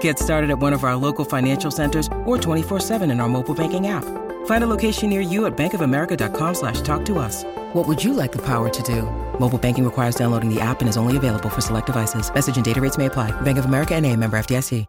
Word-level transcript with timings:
Get 0.00 0.18
started 0.18 0.50
at 0.50 0.58
one 0.58 0.72
of 0.72 0.82
our 0.82 0.96
local 0.96 1.24
financial 1.24 1.70
centers 1.70 2.08
or 2.24 2.36
24-7 2.36 3.08
in 3.08 3.20
our 3.20 3.28
mobile 3.28 3.54
banking 3.54 3.86
app. 3.86 4.04
Find 4.46 4.64
a 4.64 4.66
location 4.66 5.08
near 5.08 5.20
you 5.20 5.46
at 5.46 5.56
bankofamerica.com 5.56 6.54
slash 6.54 6.80
talk 6.80 7.04
to 7.04 7.18
us. 7.20 7.44
What 7.72 7.86
would 7.86 8.02
you 8.02 8.12
like 8.12 8.32
the 8.32 8.42
power 8.42 8.68
to 8.68 8.82
do? 8.82 9.02
Mobile 9.38 9.58
banking 9.58 9.84
requires 9.84 10.16
downloading 10.16 10.52
the 10.52 10.60
app 10.60 10.80
and 10.80 10.88
is 10.88 10.96
only 10.96 11.16
available 11.16 11.48
for 11.48 11.60
select 11.60 11.86
devices. 11.86 12.28
Message 12.34 12.56
and 12.56 12.64
data 12.64 12.80
rates 12.80 12.98
may 12.98 13.06
apply. 13.06 13.30
Bank 13.42 13.58
of 13.58 13.66
America 13.66 13.94
and 13.94 14.04
a 14.04 14.16
member 14.16 14.36
FDIC. 14.36 14.86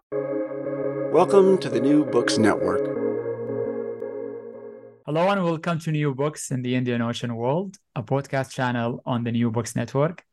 Welcome 1.11 1.58
to 1.59 1.69
the 1.69 1.80
New 1.80 2.05
Books 2.05 2.38
Network. 2.38 2.81
Hello 5.08 5.30
and 5.30 5.44
welcome 5.44 5.80
to 5.80 5.91
New 5.91 6.13
Books 6.13 6.52
in 6.52 6.61
the 6.61 6.75
Indian 6.75 7.02
Ocean 7.02 7.35
World, 7.35 7.78
a 7.95 8.03
podcast 8.03 8.52
channel 8.52 9.02
on 9.05 9.23
the 9.23 9.31
New 9.31 9.50
Books 9.50 9.73
Network. 9.73 10.27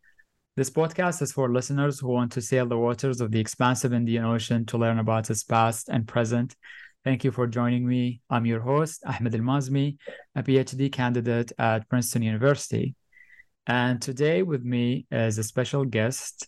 This 0.57 0.71
podcast 0.71 1.21
is 1.21 1.33
for 1.33 1.53
listeners 1.53 1.99
who 1.99 2.07
want 2.07 2.31
to 2.31 2.41
sail 2.41 2.65
the 2.65 2.79
waters 2.79 3.21
of 3.21 3.33
the 3.33 3.41
expansive 3.41 3.93
Indian 3.93 4.25
Ocean 4.25 4.65
to 4.67 4.79
learn 4.79 5.01
about 5.01 5.29
its 5.29 5.43
past 5.43 5.89
and 5.89 6.07
present. 6.07 6.55
Thank 7.03 7.25
you 7.25 7.33
for 7.33 7.49
joining 7.49 7.85
me. 7.85 8.21
I'm 8.31 8.47
your 8.47 8.61
host, 8.61 9.03
Ahmed 9.05 9.35
Al-Mazmi, 9.35 9.97
a 10.37 10.45
PhD 10.45 10.93
candidate 10.93 11.51
at 11.59 11.89
Princeton 11.89 12.23
University. 12.23 12.95
And 13.67 14.01
today 14.01 14.45
with 14.45 14.63
me 14.63 15.07
is 15.11 15.39
a 15.39 15.43
special 15.43 15.85
guest, 15.85 16.47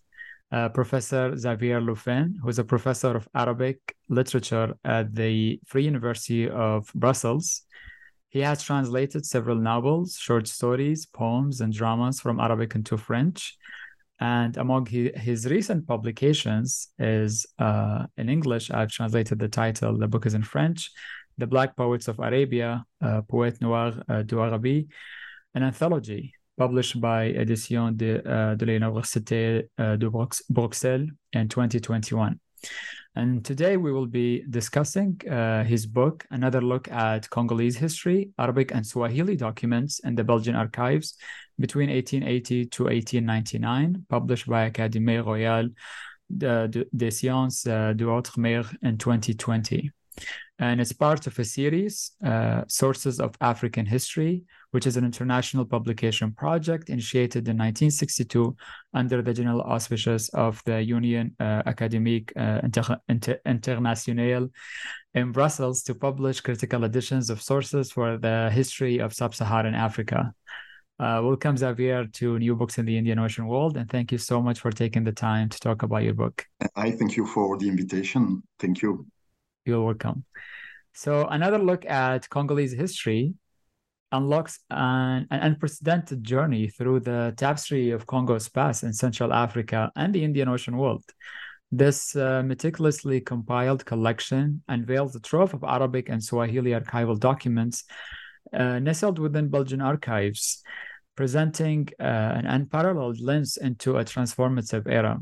uh, 0.53 0.69
Professor 0.69 1.37
Xavier 1.37 1.81
Luffin, 1.81 2.39
who's 2.41 2.61
a 2.61 2.65
professor 2.65 3.17
of 3.17 3.27
Arabic 3.35 3.97
literature 4.09 4.75
at 4.85 5.13
the 5.17 5.59
Free 5.67 5.83
University 5.83 6.49
of 6.49 6.93
Brussels. 6.95 7.63
He 8.29 8.39
has 8.43 8.63
translated 8.63 9.27
several 9.27 9.57
novels, 9.57 10.17
short 10.17 10.47
stories, 10.47 11.07
poems, 11.07 11.61
and 11.61 11.73
dramas 11.73 12.21
from 12.21 12.39
Arabic 12.39 12.77
into 12.77 12.97
French. 12.97 13.57
And 14.19 14.57
among 14.57 14.87
his, 14.87 15.47
recent 15.47 15.87
publications 15.87 16.89
is 16.99 17.47
uh, 17.59 18.07
in 18.17 18.29
English, 18.29 18.71
I've 18.71 18.91
translated 18.91 19.39
the 19.39 19.49
title, 19.49 19.99
the 19.99 20.09
book 20.09 20.25
is 20.25 20.35
in 20.35 20.43
French, 20.43 20.91
The 21.37 21.47
Black 21.47 21.77
Poets 21.77 22.09
of 22.09 22.19
Arabia, 22.19 22.85
uh, 23.03 23.21
Poète 23.23 23.61
Noir 23.61 23.93
uh, 24.09 24.23
d'Arabie, 24.23 24.89
an 25.55 25.63
anthology 25.63 26.33
published 26.57 26.99
by 27.01 27.33
Éditions 27.33 27.97
de, 27.97 28.23
uh, 28.27 28.55
de 28.55 28.65
l'Université 28.65 29.69
uh, 29.79 29.97
de 29.97 30.09
Bruxelles 30.49 31.11
in 31.35 31.47
2021. 31.47 32.41
And 33.15 33.43
today 33.45 33.79
we 33.79 33.93
will 33.93 34.07
be 34.07 34.45
discussing 34.51 35.19
uh, 35.31 35.65
his 35.65 35.87
book, 35.87 36.27
Another 36.31 36.61
Look 36.61 36.91
at 36.93 37.29
Congolese 37.31 37.77
History, 37.77 38.31
Arabic 38.39 38.73
and 38.75 38.87
Swahili 38.87 39.37
Documents 39.37 40.01
in 40.01 40.15
the 40.15 40.25
Belgian 40.25 40.55
Archives 40.55 41.17
between 41.59 41.89
1880 41.89 42.67
to 42.67 42.85
1899, 42.85 44.05
published 44.11 44.47
by 44.47 44.69
Académie 44.69 45.25
Royale 45.25 45.69
des 46.29 47.11
Sciences 47.11 47.67
uh, 47.67 47.95
de 47.95 48.05
Outre-Mer 48.05 48.65
in 48.83 48.99
2020 48.99 49.91
and 50.59 50.81
it's 50.81 50.93
part 50.93 51.27
of 51.27 51.39
a 51.39 51.45
series, 51.45 52.13
uh, 52.25 52.63
Sources 52.67 53.21
of 53.21 53.37
African 53.41 53.85
History, 53.85 54.45
which 54.71 54.87
is 54.87 54.97
an 54.97 55.05
international 55.05 55.67
publication 55.67 56.33
project 56.33 56.89
initiated 56.89 57.49
in 57.49 57.59
1962 57.59 58.57
under 58.95 59.21
the 59.21 59.35
general 59.35 59.61
auspices 59.63 60.31
of 60.31 60.63
the 60.65 60.83
Union 60.83 61.35
uh, 61.41 61.63
Académique 61.65 62.33
uh, 62.37 62.61
Inter- 62.63 63.01
Inter- 63.09 63.41
Internationale 63.45 64.49
in 65.13 65.33
Brussels 65.33 65.83
to 65.83 65.95
publish 65.95 66.41
critical 66.41 66.85
editions 66.85 67.29
of 67.29 67.43
sources 67.43 67.93
for 67.93 68.17
the 68.17 68.51
history 68.51 68.99
of 68.99 69.13
sub-Saharan 69.13 69.75
Africa. 69.75 70.33
Uh, 70.99 71.21
welcome, 71.23 71.59
Xavier, 71.59 72.07
to 72.07 72.39
New 72.39 72.57
Books 72.57 72.79
in 72.79 72.87
the 72.87 72.97
Indian 72.97 73.19
Ocean 73.19 73.47
World, 73.47 73.77
and 73.77 73.91
thank 73.91 74.11
you 74.11 74.17
so 74.17 74.41
much 74.41 74.61
for 74.61 74.71
taking 74.71 75.05
the 75.05 75.13
time 75.13 75.51
to 75.51 75.61
talk 75.61 75.83
about 75.83 76.03
your 76.03 76.15
book. 76.15 76.47
I 76.75 76.91
thank 76.93 77.19
you 77.19 77.27
for 77.27 77.59
the 77.59 77.69
invitation. 77.69 78.43
Thank 78.59 78.81
you. 78.81 79.07
You're 79.67 79.83
welcome. 79.83 80.25
So, 80.95 81.27
another 81.27 81.59
look 81.59 81.85
at 81.87 82.31
Congolese 82.31 82.73
history 82.73 83.35
unlocks 84.13 84.61
an, 84.71 85.27
an, 85.33 85.41
unprecedented 85.41 86.23
journey 86.23 86.69
through 86.69 87.01
the 87.01 87.35
tapestry 87.37 87.91
of 87.91 88.07
Congo's 88.07 88.49
past 88.49 88.85
in 88.85 88.93
Central 88.93 89.33
Africa 89.33 89.91
and 89.97 90.15
the 90.15 90.23
Indian 90.23 90.49
Ocean 90.49 90.77
world. 90.77 91.03
This 91.73 92.15
uh, 92.15 92.45
meticulously 92.45 93.21
compiled 93.21 93.85
collection 93.85 94.63
unveils 94.69 95.17
a 95.17 95.21
trove 95.21 95.53
of 95.53 95.65
Arabic 95.65 96.09
and 96.11 96.23
Swahili 96.23 96.71
archival 96.71 97.19
documents 97.19 97.83
uh, 98.53 98.79
nestled 98.79 99.19
within 99.19 99.49
Belgian 99.49 99.81
archives, 99.81 100.63
presenting 101.17 101.89
uh, 101.99 102.05
an 102.05 102.47
unparalleled 102.47 103.19
lens 103.19 103.57
into 103.57 103.97
a 103.97 104.05
transformative 104.05 104.87
era 104.87 105.19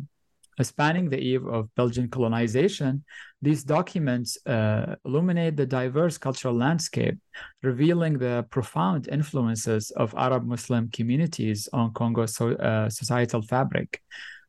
spanning 0.62 1.10
the 1.10 1.19
eve 1.19 1.47
of 1.47 1.75
Belgian 1.75 2.09
colonization, 2.09 3.04
these 3.44 3.62
documents 3.62 4.38
uh, 4.47 4.97
illuminate 5.05 5.56
the 5.56 5.66
diverse 5.66 6.16
cultural 6.16 6.55
landscape, 6.55 7.19
revealing 7.62 8.19
the 8.19 8.47
profound 8.50 9.09
influences 9.09 9.91
of 9.93 10.15
Arab 10.16 10.44
Muslim 10.44 10.88
communities 10.91 11.69
on 11.72 11.93
Congo's 11.93 12.34
so, 12.34 12.53
uh, 12.53 12.88
societal 12.88 13.43
fabric. 13.43 14.00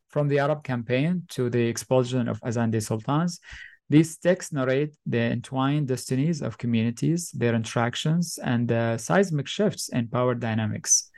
From 0.08 0.30
the 0.30 0.40
Arab 0.40 0.64
campaign 0.64 1.24
to 1.30 1.50
the 1.50 1.66
expulsion 1.68 2.30
of 2.30 2.40
Azande 2.40 2.82
sultans, 2.82 3.42
these 3.90 4.18
texts 4.18 4.54
narrate 4.54 4.96
the 5.06 5.20
entwined 5.20 5.90
destinies 5.90 6.42
of 6.42 6.58
communities, 6.58 7.32
their 7.32 7.54
interactions, 7.54 8.40
and 8.42 8.68
the 8.68 8.98
seismic 8.98 9.48
shifts 9.48 9.90
in 9.90 10.08
power 10.08 10.34
dynamics. 10.34 11.12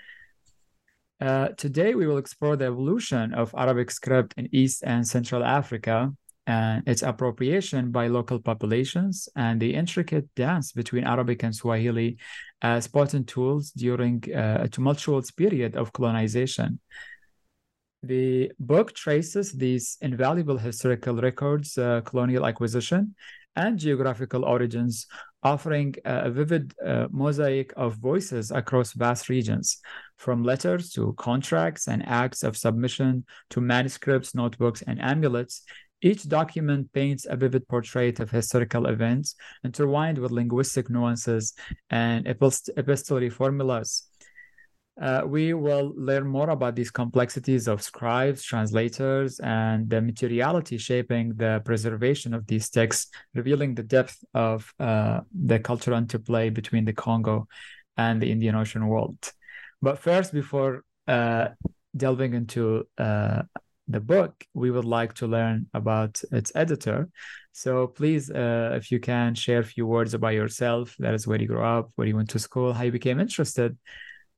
Uh, 1.21 1.49
today, 1.49 1.93
we 1.93 2.07
will 2.07 2.17
explore 2.17 2.55
the 2.55 2.65
evolution 2.65 3.33
of 3.33 3.53
Arabic 3.55 3.91
script 3.91 4.33
in 4.37 4.49
East 4.51 4.83
and 4.85 5.07
Central 5.07 5.43
Africa 5.43 6.11
and 6.47 6.87
its 6.87 7.03
appropriation 7.03 7.91
by 7.91 8.07
local 8.07 8.39
populations 8.39 9.27
and 9.35 9.61
the 9.61 9.73
intricate 9.73 10.33
dance 10.35 10.71
between 10.71 11.03
Arabic 11.03 11.43
and 11.43 11.53
Swahili 11.53 12.17
as 12.61 12.87
potent 12.87 13.27
tools 13.27 13.71
during 13.71 14.23
uh, 14.33 14.59
a 14.61 14.69
tumultuous 14.69 15.29
period 15.29 15.75
of 15.75 15.91
colonization. 15.91 16.79
The 18.01 18.51
book 18.59 18.93
traces 18.93 19.51
these 19.51 19.97
invaluable 20.01 20.57
historical 20.57 21.15
records, 21.17 21.77
uh, 21.77 22.01
colonial 22.01 22.45
acquisition, 22.45 23.15
and 23.57 23.77
geographical 23.77 24.45
origins, 24.45 25.07
offering 25.43 25.95
a 26.05 26.29
vivid 26.29 26.73
uh, 26.85 27.07
mosaic 27.11 27.73
of 27.75 27.95
voices 27.95 28.51
across 28.51 28.93
vast 28.93 29.29
regions, 29.29 29.81
from 30.15 30.43
letters 30.43 30.91
to 30.91 31.13
contracts 31.17 31.87
and 31.87 32.07
acts 32.07 32.43
of 32.43 32.55
submission 32.55 33.25
to 33.49 33.59
manuscripts, 33.59 34.33
notebooks, 34.33 34.81
and 34.83 35.01
amulets. 35.01 35.63
Each 36.01 36.27
document 36.27 36.93
paints 36.93 37.25
a 37.27 37.35
vivid 37.35 37.67
portrait 37.67 38.19
of 38.19 38.29
historical 38.29 38.85
events 38.85 39.35
intertwined 39.63 40.19
with 40.19 40.31
linguistic 40.31 40.89
nuances 40.89 41.53
and 41.89 42.27
epistolary 42.27 43.29
formulas. 43.29 44.07
Uh, 45.01 45.21
we 45.25 45.53
will 45.53 45.93
learn 45.95 46.27
more 46.27 46.49
about 46.49 46.75
these 46.75 46.89
complexities 46.89 47.67
of 47.67 47.83
scribes, 47.83 48.43
translators, 48.43 49.39
and 49.39 49.87
the 49.89 50.01
materiality 50.01 50.77
shaping 50.77 51.35
the 51.35 51.61
preservation 51.65 52.33
of 52.33 52.47
these 52.47 52.69
texts, 52.69 53.11
revealing 53.35 53.75
the 53.75 53.83
depth 53.83 54.23
of 54.33 54.73
uh, 54.79 55.19
the 55.45 55.59
cultural 55.59 55.97
interplay 55.97 56.49
between 56.49 56.83
the 56.83 56.93
Congo 56.93 57.47
and 57.95 58.19
the 58.19 58.31
Indian 58.31 58.55
Ocean 58.55 58.87
world. 58.87 59.31
But 59.83 59.99
first, 59.99 60.33
before 60.33 60.83
uh, 61.07 61.49
delving 61.95 62.33
into 62.33 62.87
uh, 62.97 63.43
the 63.87 63.99
book, 63.99 64.45
we 64.53 64.71
would 64.71 64.85
like 64.85 65.13
to 65.15 65.27
learn 65.27 65.67
about 65.73 66.21
its 66.31 66.51
editor. 66.55 67.09
So 67.53 67.87
please, 67.87 68.29
uh, 68.29 68.73
if 68.75 68.91
you 68.91 68.99
can 68.99 69.33
share 69.33 69.59
a 69.59 69.63
few 69.63 69.87
words 69.87 70.13
about 70.13 70.33
yourself, 70.33 70.95
that 70.99 71.13
is 71.13 71.25
where 71.25 71.41
you 71.41 71.47
grew 71.47 71.63
up, 71.63 71.91
where 71.95 72.07
you 72.07 72.15
went 72.15 72.29
to 72.31 72.39
school, 72.39 72.73
how 72.73 72.83
you 72.83 72.91
became 72.91 73.19
interested 73.19 73.77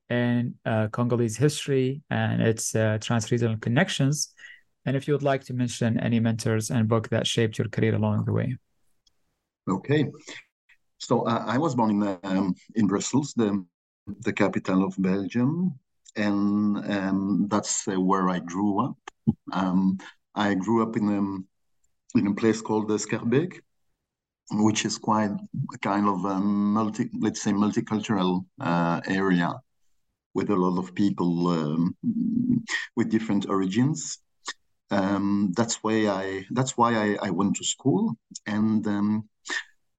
in 0.09 0.55
uh, 0.65 0.87
Congolese 0.87 1.37
history 1.37 2.01
and 2.09 2.41
its 2.41 2.75
uh, 2.75 2.97
transregional 2.99 3.61
connections, 3.61 4.33
and 4.85 4.95
if 4.95 5.07
you 5.07 5.13
would 5.13 5.23
like 5.23 5.43
to 5.45 5.53
mention 5.53 5.99
any 5.99 6.19
mentors 6.19 6.71
and 6.71 6.87
book 6.87 7.09
that 7.09 7.27
shaped 7.27 7.57
your 7.57 7.67
career 7.67 7.95
along 7.95 8.25
the 8.25 8.33
way. 8.33 8.57
Okay, 9.69 10.05
so 10.97 11.21
uh, 11.27 11.43
I 11.45 11.57
was 11.57 11.75
born 11.75 11.91
in 11.91 12.17
um, 12.23 12.55
in 12.75 12.87
Brussels, 12.87 13.33
the 13.35 13.63
the 14.21 14.33
capital 14.33 14.83
of 14.83 14.95
Belgium, 14.97 15.77
and 16.15 16.77
um, 16.91 17.47
that's 17.49 17.87
uh, 17.87 17.99
where 17.99 18.29
I 18.29 18.39
grew 18.39 18.79
up. 18.85 18.97
Um, 19.51 19.97
I 20.35 20.53
grew 20.53 20.83
up 20.83 20.95
in 20.97 21.09
a, 21.09 22.19
in 22.19 22.27
a 22.27 22.35
place 22.35 22.61
called 22.61 22.89
Schaerbeek, 22.89 23.59
which 24.51 24.85
is 24.85 24.97
quite 24.97 25.31
a 25.73 25.77
kind 25.79 26.07
of 26.07 26.25
a 26.25 26.39
multi, 26.39 27.09
let's 27.19 27.41
say, 27.41 27.51
multicultural 27.51 28.45
uh, 28.59 29.01
area 29.07 29.53
with 30.33 30.49
a 30.49 30.55
lot 30.55 30.77
of 30.79 30.95
people 30.95 31.47
um, 31.47 31.95
with 32.95 33.09
different 33.09 33.47
origins. 33.49 34.19
Um, 34.91 35.51
that's 35.55 35.83
why 35.83 36.07
I 36.07 36.45
that's 36.51 36.75
why 36.77 36.95
I, 36.95 37.27
I 37.27 37.29
went 37.29 37.55
to 37.57 37.63
school, 37.63 38.15
and 38.47 38.85
um, 38.87 39.29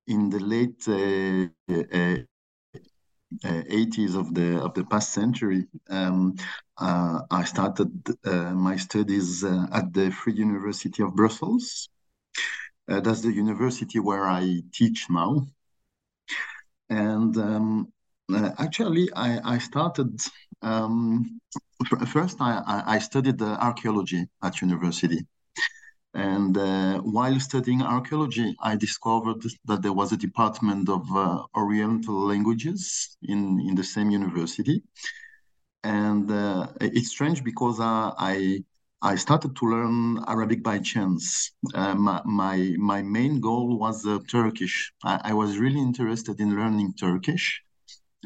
in 0.07 0.31
the 0.31 0.41
late 0.41 0.83
uh, 0.89 2.17
uh, 3.45 3.63
80s 3.69 4.15
of 4.17 4.35
the 4.35 4.61
of 4.61 4.75
the 4.75 4.85
past 4.85 5.13
century, 5.13 5.67
um, 5.89 6.35
uh, 6.79 7.21
I 7.31 7.45
started 7.45 7.93
uh, 8.25 8.53
my 8.55 8.77
studies 8.77 9.45
uh, 9.45 9.67
at 9.73 9.93
the 9.93 10.11
Free 10.11 10.35
University 10.35 11.03
of 11.03 11.15
Brussels. 11.15 11.89
Uh, 12.89 13.01
that's 13.01 13.21
the 13.21 13.33
university 13.33 13.99
where 14.01 14.27
I 14.27 14.63
teach 14.73 15.07
now. 15.11 15.47
And 16.89 17.37
um, 17.37 17.93
uh, 18.33 18.51
actually, 18.59 19.09
I, 19.15 19.55
I 19.55 19.59
started 19.59 20.21
um, 20.63 21.41
first. 22.09 22.39
I, 22.41 22.83
I 22.87 22.99
studied 22.99 23.41
archaeology 23.41 24.27
at 24.43 24.61
university. 24.61 25.27
And 26.15 26.59
uh, 26.59 26.99
while 27.01 27.39
studying 27.39 27.83
archaeology, 27.83 28.57
I 28.61 28.77
discovered 28.77 29.43
that 29.67 29.83
there 29.83 29.93
was 29.93 30.11
a 30.13 30.17
department 30.17 30.89
of 30.89 31.05
uh, 31.15 31.45
Oriental 31.57 32.27
languages 32.27 33.17
in, 33.23 33.61
in 33.61 33.77
the 33.77 33.85
same 33.85 34.11
university. 34.11 34.83
And 35.85 36.31
uh, 36.31 36.69
it's 36.81 37.11
strange 37.11 37.45
because 37.45 37.79
I, 37.81 38.65
I 39.01 39.15
started 39.15 39.55
to 39.57 39.67
learn 39.67 40.25
Arabic 40.27 40.65
by 40.65 40.81
chance. 40.81 41.53
Uh, 41.75 41.95
my, 41.95 42.21
my, 42.25 42.75
my 42.77 43.03
main 43.03 43.41
goal 43.41 43.79
was 43.79 44.05
uh, 44.05 44.19
Turkish. 44.29 44.93
I, 45.05 45.21
I, 45.25 45.33
was 45.33 45.59
really 45.59 45.81
interested 45.81 46.41
in 46.41 46.57
learning 46.57 46.95
Turkish, 46.99 47.63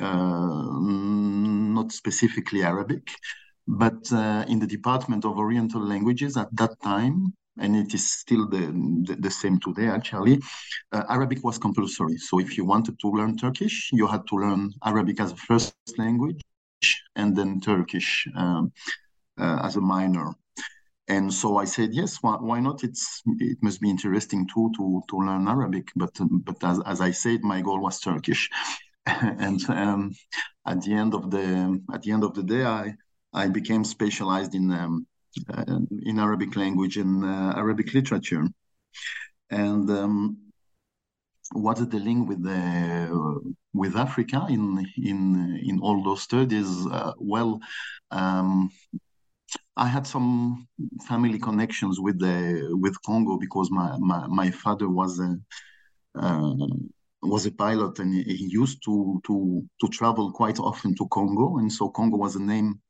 uh, 0.00 0.68
not 0.80 1.92
specifically 1.92 2.64
Arabic. 2.64 3.08
But 3.68 4.10
in 4.48 4.58
the 4.58 4.66
Department 4.66 5.24
of 5.24 5.38
Oriental 5.38 5.80
Languages 5.80 6.36
at 6.36 6.54
that 6.56 6.78
time, 6.82 7.32
and 7.58 7.76
it 7.76 7.94
is 7.94 8.10
still 8.10 8.48
the, 8.48 8.66
the, 9.06 9.16
the 9.18 9.30
same 9.30 9.58
today 9.60 9.86
actually, 9.86 10.40
uh, 10.92 11.04
Arabic 11.08 11.42
was 11.44 11.58
compulsory. 11.58 12.16
So 12.18 12.40
if 12.40 12.56
you 12.56 12.64
wanted 12.64 12.98
to 13.00 13.08
learn 13.08 13.36
Turkish, 13.36 13.90
you 13.92 14.06
had 14.06 14.26
to 14.28 14.36
learn 14.36 14.72
Arabic 14.84 15.20
as 15.20 15.32
a 15.32 15.36
first 15.36 15.74
language 15.98 16.40
and 17.16 17.36
then 17.36 17.60
Turkish 17.60 18.26
um, 18.36 18.72
uh, 19.38 19.60
as 19.62 19.76
a 19.76 19.80
minor. 19.80 20.34
And 21.06 21.32
so 21.32 21.58
I 21.58 21.66
said, 21.66 21.90
yes, 21.92 22.18
why, 22.22 22.36
why, 22.36 22.60
not? 22.60 22.82
It's 22.82 23.22
it 23.38 23.58
must 23.60 23.80
be 23.80 23.90
interesting 23.90 24.48
too 24.48 24.72
to 24.76 25.02
to 25.10 25.16
learn 25.18 25.48
Arabic. 25.48 25.88
But 25.94 26.12
but 26.18 26.64
as, 26.64 26.80
as 26.86 27.00
I 27.02 27.10
said, 27.10 27.42
my 27.42 27.60
goal 27.60 27.80
was 27.80 28.00
Turkish. 28.00 28.48
and 29.06 29.60
um, 29.68 30.14
at 30.66 30.80
the 30.80 30.94
end 30.94 31.12
of 31.14 31.30
the 31.30 31.78
at 31.92 32.02
the 32.02 32.12
end 32.12 32.24
of 32.24 32.32
the 32.32 32.42
day, 32.42 32.64
I 32.64 32.94
I 33.34 33.48
became 33.48 33.84
specialized 33.84 34.54
in 34.54 34.70
um, 34.70 35.06
in 36.02 36.18
Arabic 36.18 36.56
language 36.56 36.96
and 36.96 37.24
uh, 37.24 37.54
Arabic 37.56 37.94
literature. 37.94 38.46
And 39.50 39.90
um, 39.90 40.38
what 41.52 41.78
is 41.78 41.88
the 41.88 41.98
link 41.98 42.28
with 42.28 42.42
the 42.42 43.54
with 43.72 43.96
Africa 43.96 44.46
in 44.48 44.84
in 44.96 45.60
in 45.62 45.78
all 45.80 46.02
those 46.02 46.22
studies? 46.22 46.86
Uh, 46.86 47.12
well, 47.18 47.60
um, 48.10 48.70
I 49.76 49.86
had 49.86 50.06
some 50.06 50.66
family 51.06 51.38
connections 51.38 52.00
with 52.00 52.18
the 52.18 52.68
with 52.72 53.00
Congo 53.02 53.38
because 53.38 53.70
my 53.70 53.96
my, 53.98 54.26
my 54.26 54.50
father 54.50 54.88
was 54.88 55.20
a 55.20 55.36
uh, 56.16 56.54
was 57.22 57.46
a 57.46 57.52
pilot 57.52 57.98
and 57.98 58.14
he 58.14 58.46
used 58.50 58.82
to 58.84 59.20
to 59.26 59.64
to 59.80 59.88
travel 59.88 60.32
quite 60.32 60.58
often 60.58 60.94
to 60.96 61.06
Congo, 61.08 61.58
and 61.58 61.72
so 61.72 61.88
Congo 61.88 62.16
was 62.16 62.36
a 62.36 62.42
name 62.42 62.80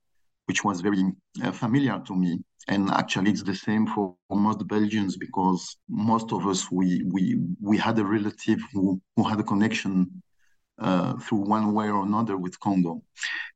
which 0.46 0.64
was 0.64 0.80
very 0.80 1.04
uh, 1.42 1.52
familiar 1.52 2.00
to 2.06 2.14
me. 2.14 2.38
And 2.68 2.90
actually, 2.90 3.30
it's 3.30 3.42
the 3.42 3.54
same 3.54 3.86
for 3.86 4.16
most 4.30 4.66
Belgians 4.66 5.16
because 5.16 5.76
most 5.88 6.32
of 6.32 6.46
us 6.46 6.70
we 6.70 7.02
we 7.12 7.38
we 7.60 7.76
had 7.76 7.98
a 7.98 8.04
relative 8.04 8.60
who 8.72 9.00
who 9.16 9.22
had 9.24 9.38
a 9.38 9.42
connection 9.42 10.22
uh, 10.78 11.14
through 11.18 11.42
one 11.56 11.74
way 11.74 11.88
or 11.90 12.02
another 12.02 12.36
with 12.36 12.58
Congo, 12.60 13.02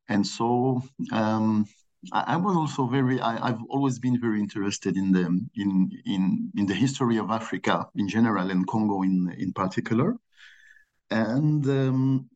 and 0.07 0.25
so. 0.25 0.81
Um, 1.11 1.65
I, 2.13 2.37
was 2.37 2.55
also 2.55 2.87
very. 2.87 3.19
I, 3.19 3.47
have 3.47 3.59
always 3.67 3.99
been 3.99 4.21
very 4.21 4.39
interested 4.39 4.95
in 4.95 5.11
the 5.11 5.25
in 5.55 5.91
in 6.05 6.49
in 6.55 6.65
the 6.65 6.73
history 6.73 7.17
of 7.17 7.29
Africa 7.29 7.89
in 7.97 8.07
general 8.07 8.49
and 8.51 8.65
Congo 8.67 9.01
in 9.01 9.35
in 9.37 9.51
particular, 9.51 10.15
and 11.11 11.67
um, 11.67 12.29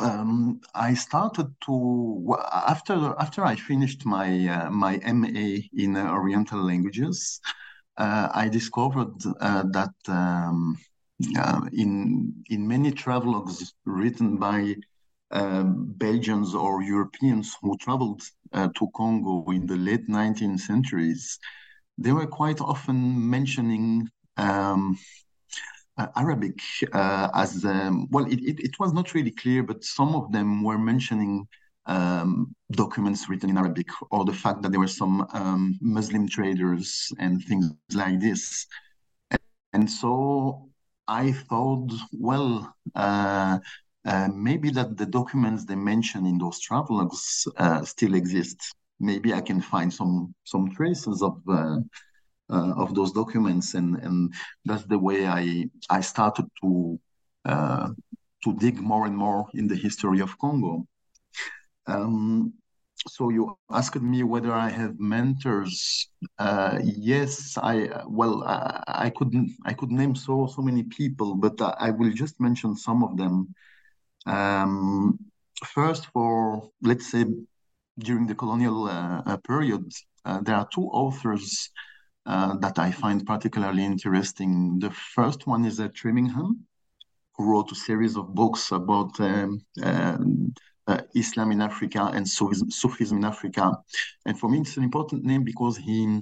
um, 0.00 0.60
I 0.74 0.94
started 0.94 1.54
to 1.66 2.36
after 2.52 3.14
after 3.18 3.44
I 3.44 3.56
finished 3.56 4.06
my 4.06 4.48
uh, 4.48 4.70
my 4.70 4.98
MA 4.98 5.60
in 5.72 5.96
uh, 5.96 6.10
Oriental 6.12 6.62
languages, 6.62 7.40
uh, 7.96 8.28
I 8.34 8.48
discovered 8.48 9.14
uh, 9.40 9.64
that 9.72 9.94
um, 10.08 10.76
uh, 11.38 11.60
in 11.72 12.34
in 12.48 12.66
many 12.66 12.92
travelogues 12.92 13.72
written 13.84 14.38
by 14.38 14.76
um, 15.30 15.92
Belgians 15.96 16.54
or 16.54 16.82
Europeans 16.82 17.56
who 17.60 17.76
traveled 17.76 18.22
uh, 18.52 18.68
to 18.76 18.88
Congo 18.96 19.44
in 19.50 19.66
the 19.66 19.76
late 19.76 20.08
19th 20.08 20.60
centuries, 20.60 21.38
they 21.98 22.12
were 22.12 22.26
quite 22.26 22.60
often 22.60 23.30
mentioning 23.30 24.08
um, 24.36 24.98
uh, 24.98 25.29
Arabic 26.16 26.60
uh, 26.92 27.28
as 27.34 27.64
um, 27.64 28.08
well. 28.10 28.26
It, 28.26 28.40
it, 28.40 28.60
it, 28.60 28.78
was 28.78 28.92
not 28.92 29.14
really 29.14 29.30
clear, 29.30 29.62
but 29.62 29.84
some 29.84 30.14
of 30.14 30.32
them 30.32 30.62
were 30.62 30.78
mentioning 30.78 31.46
um, 31.86 32.54
documents 32.72 33.28
written 33.28 33.50
in 33.50 33.58
Arabic 33.58 33.88
or 34.10 34.24
the 34.24 34.32
fact 34.32 34.62
that 34.62 34.70
there 34.70 34.80
were 34.80 34.86
some 34.86 35.26
um, 35.32 35.78
Muslim 35.80 36.28
traders 36.28 37.12
and 37.18 37.42
things 37.44 37.72
like 37.92 38.20
this. 38.20 38.66
And, 39.72 39.90
so 39.90 40.68
I 41.08 41.32
thought, 41.32 41.92
well, 42.12 42.74
uh, 42.94 43.58
uh, 44.04 44.28
maybe 44.34 44.70
that 44.70 44.96
the 44.96 45.06
documents 45.06 45.64
they 45.64 45.76
mention 45.76 46.26
in 46.26 46.38
those 46.38 46.60
travelogues 46.66 47.46
uh, 47.56 47.84
still 47.84 48.14
exist. 48.14 48.74
Maybe 48.98 49.32
I 49.32 49.40
can 49.40 49.60
find 49.60 49.92
some 49.92 50.34
some 50.44 50.70
traces 50.70 51.22
of 51.22 51.40
uh, 52.50 52.60
uh, 52.60 52.74
of 52.82 52.94
those 52.94 53.12
documents, 53.12 53.74
and 53.74 53.96
and 54.02 54.34
that's 54.64 54.84
the 54.84 54.98
way 54.98 55.26
I 55.26 55.70
I 55.88 56.00
started 56.00 56.46
to 56.62 56.98
uh, 57.44 57.88
to 58.44 58.54
dig 58.54 58.80
more 58.80 59.06
and 59.06 59.16
more 59.16 59.46
in 59.54 59.68
the 59.68 59.76
history 59.76 60.20
of 60.20 60.38
Congo. 60.38 60.86
Um, 61.86 62.52
so 63.08 63.30
you 63.30 63.56
asked 63.70 64.02
me 64.02 64.22
whether 64.22 64.52
I 64.52 64.68
have 64.68 65.00
mentors. 65.00 66.08
Uh, 66.38 66.78
yes, 66.82 67.56
I 67.56 67.88
well 68.06 68.44
I, 68.44 68.82
I 69.06 69.10
couldn't 69.10 69.50
I 69.64 69.72
could 69.72 69.90
name 69.90 70.14
so 70.14 70.46
so 70.46 70.62
many 70.62 70.82
people, 70.82 71.34
but 71.34 71.60
I, 71.60 71.88
I 71.88 71.90
will 71.90 72.12
just 72.12 72.40
mention 72.40 72.76
some 72.76 73.02
of 73.02 73.16
them. 73.16 73.54
Um, 74.26 75.18
first, 75.64 76.06
for 76.12 76.68
let's 76.82 77.10
say 77.10 77.24
during 77.98 78.26
the 78.26 78.34
colonial 78.34 78.86
uh, 78.86 79.36
period, 79.38 79.84
uh, 80.24 80.40
there 80.42 80.56
are 80.56 80.68
two 80.68 80.88
authors 80.92 81.70
uh, 82.26 82.56
that 82.58 82.78
I 82.78 82.90
find 82.90 83.26
particularly 83.26 83.84
interesting. 83.84 84.78
The 84.78 84.90
first 84.90 85.46
one 85.46 85.64
is 85.64 85.80
uh, 85.80 85.88
Trimingham, 85.88 86.56
who 87.36 87.44
wrote 87.44 87.72
a 87.72 87.74
series 87.74 88.16
of 88.16 88.34
books 88.34 88.72
about 88.72 89.18
um, 89.20 89.64
um, 89.82 90.54
uh, 90.86 91.00
Islam 91.14 91.52
in 91.52 91.62
Africa 91.62 92.10
and 92.12 92.28
Sufism, 92.28 92.70
Sufism 92.70 93.18
in 93.18 93.24
Africa. 93.24 93.72
And 94.26 94.38
for 94.38 94.48
me, 94.50 94.60
it's 94.60 94.76
an 94.76 94.84
important 94.84 95.24
name 95.24 95.44
because 95.44 95.76
he 95.76 96.20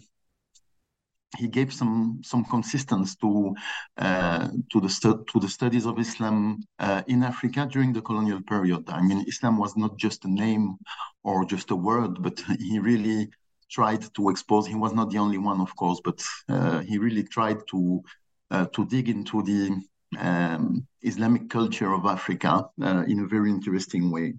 he 1.37 1.47
gave 1.47 1.73
some 1.73 2.21
some 2.23 2.45
consistency 2.45 3.15
to 3.21 3.55
uh, 3.99 4.49
to 4.71 4.81
the 4.81 4.89
stu- 4.89 5.25
to 5.31 5.39
the 5.41 5.49
studies 5.49 5.85
of 5.85 5.99
Islam 5.99 6.61
uh, 6.79 7.03
in 7.07 7.23
Africa 7.23 7.69
during 7.71 7.93
the 7.93 8.01
colonial 8.01 8.43
period. 8.43 8.89
I 8.89 9.03
mean, 9.03 9.25
Islam 9.27 9.59
was 9.59 9.77
not 9.77 9.97
just 9.99 10.25
a 10.25 10.31
name 10.31 10.77
or 11.25 11.45
just 11.45 11.71
a 11.71 11.77
word, 11.77 12.23
but 12.23 12.41
he 12.59 12.79
really 12.79 13.29
tried 13.71 14.03
to 14.15 14.31
expose. 14.31 14.67
He 14.67 14.75
was 14.75 14.93
not 14.93 15.11
the 15.11 15.19
only 15.19 15.39
one, 15.39 15.61
of 15.61 15.75
course, 15.77 16.01
but 16.05 16.23
uh, 16.49 16.81
he 16.81 16.99
really 16.99 17.23
tried 17.23 17.61
to 17.71 18.03
uh, 18.51 18.67
to 18.67 18.87
dig 18.87 19.09
into 19.09 19.43
the 19.43 19.83
um, 20.19 20.87
Islamic 21.03 21.51
culture 21.51 21.93
of 21.93 22.07
Africa 22.07 22.65
uh, 22.83 23.05
in 23.07 23.21
a 23.21 23.27
very 23.27 23.51
interesting 23.51 24.11
way. 24.11 24.35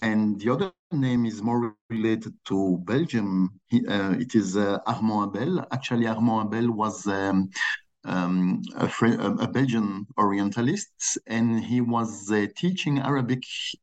And 0.00 0.38
the 0.40 0.50
other 0.50 0.70
name 0.92 1.26
is 1.26 1.42
more 1.42 1.74
related 1.90 2.34
to 2.46 2.78
Belgium. 2.84 3.58
He, 3.68 3.84
uh, 3.86 4.12
it 4.12 4.34
is 4.34 4.56
uh, 4.56 4.78
Armand 4.86 5.36
Abel. 5.36 5.66
Actually, 5.72 6.06
Armand 6.06 6.54
Abel 6.54 6.70
was 6.70 7.06
um, 7.06 7.50
um, 8.04 8.62
a, 8.76 8.88
a, 9.40 9.48
Belgian 9.48 10.06
Orientalist, 10.16 11.18
and 11.26 11.62
he 11.62 11.80
was 11.80 12.30
uh, 12.30 12.46
teaching 12.56 13.00
Arabic 13.00 13.42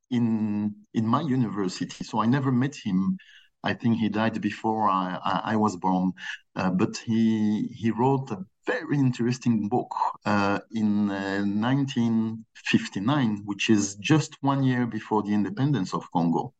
in 0.09 0.73
in 0.93 1.05
my 1.05 1.21
university. 1.21 2.03
So 2.03 2.21
I 2.21 2.25
never 2.25 2.51
met 2.51 2.75
him. 2.75 3.17
I 3.65 3.73
think 3.73 3.97
he 3.97 4.09
died 4.09 4.39
before 4.41 4.87
I, 4.87 5.17
I, 5.23 5.53
I 5.53 5.55
was 5.55 5.75
born. 5.75 6.13
Uh, 6.55 6.69
but 6.69 6.97
he 6.97 7.63
he 7.79 7.89
wrote 7.91 8.29
a 8.31 8.45
very 8.65 8.97
interesting 8.97 9.67
book 9.67 9.93
uh, 10.25 10.59
in 10.71 11.07
1959, 11.07 13.31
uh, 13.31 13.35
which 13.43 13.69
is 13.69 13.95
just 13.95 14.37
one 14.41 14.63
year 14.63 14.85
before 14.85 15.23
the 15.23 15.33
independence 15.33 15.93
of 15.93 16.09
Congo. 16.11 16.53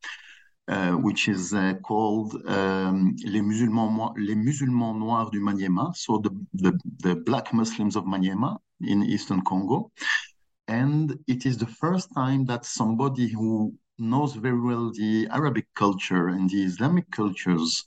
Uh, 0.67 0.93
which 0.93 1.27
is 1.27 1.53
uh, 1.53 1.75
called 1.83 2.33
um, 2.47 3.15
Les, 3.23 3.39
Musulmans, 3.39 4.15
Les 4.17 4.33
Musulmans 4.33 4.97
Noirs 4.97 5.29
du 5.29 5.39
Maniema, 5.39 5.95
so 5.95 6.17
the, 6.17 6.31
the, 6.53 6.75
the, 7.03 7.17
Black 7.17 7.53
Muslims 7.53 7.95
of 7.95 8.05
Maniema 8.05 8.57
in 8.81 9.03
Eastern 9.03 9.43
Congo. 9.43 9.91
And 10.67 11.19
it 11.27 11.45
is 11.45 11.59
the 11.59 11.67
first 11.67 12.11
time 12.15 12.45
that 12.45 12.65
somebody 12.65 13.27
who 13.27 13.75
knows 13.97 14.33
very 14.33 14.59
well 14.59 14.91
the 14.91 15.27
Arabic 15.31 15.67
culture 15.75 16.29
and 16.29 16.49
the 16.49 16.63
Islamic 16.63 17.09
cultures 17.11 17.85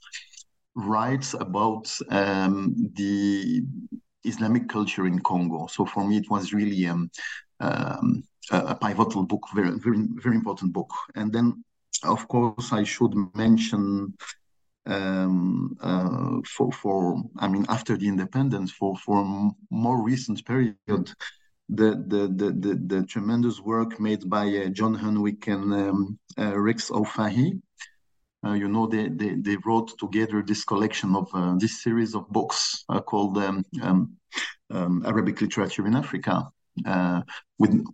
writes 0.74 1.34
about 1.34 1.90
um, 2.10 2.74
the 2.94 3.62
Islamic 4.24 4.68
culture 4.68 5.06
in 5.06 5.18
Congo. 5.20 5.66
So 5.66 5.84
for 5.84 6.06
me, 6.06 6.18
it 6.18 6.30
was 6.30 6.52
really 6.52 6.86
um, 6.86 7.10
um, 7.60 8.22
a, 8.50 8.74
pivotal 8.74 9.24
book, 9.24 9.44
very, 9.54 9.78
very, 9.78 10.06
very 10.22 10.36
important 10.36 10.72
book. 10.72 10.90
And 11.14 11.32
then, 11.32 11.64
of 12.04 12.28
course, 12.28 12.72
I 12.72 12.84
should 12.84 13.14
mention 13.34 14.14
um, 14.86 15.76
uh, 15.80 16.36
for, 16.46 16.72
for, 16.72 17.22
I 17.38 17.48
mean, 17.48 17.66
after 17.68 17.96
the 17.96 18.08
independence, 18.08 18.70
for 18.70 18.96
for 18.96 19.20
a 19.20 19.50
more 19.70 20.02
recent 20.02 20.44
period, 20.44 21.12
the 21.68 22.02
the 22.06 22.28
the 22.28 22.50
the, 22.52 22.74
the 22.86 23.06
tremendous 23.06 23.60
work 23.60 24.00
made 24.00 24.28
by 24.28 24.46
uh, 24.48 24.68
John 24.68 24.96
Hunwick 24.96 25.46
and 25.48 25.72
um, 25.72 26.18
uh, 26.38 26.58
Rex 26.58 26.90
O'Fahey 26.90 27.60
uh, 28.44 28.52
you 28.52 28.68
know, 28.68 28.86
they, 28.86 29.08
they, 29.08 29.34
they 29.34 29.56
wrote 29.64 29.98
together 29.98 30.42
this 30.42 30.64
collection 30.64 31.16
of 31.16 31.28
uh, 31.34 31.54
this 31.58 31.82
series 31.82 32.14
of 32.14 32.28
books 32.28 32.84
uh, 32.88 33.00
called 33.00 33.36
um, 33.38 33.64
um, 33.82 34.16
um, 34.70 35.02
Arabic 35.04 35.40
Literature 35.40 35.86
in 35.86 35.96
Africa, 35.96 36.48
uh, 36.86 37.22
with 37.58 37.84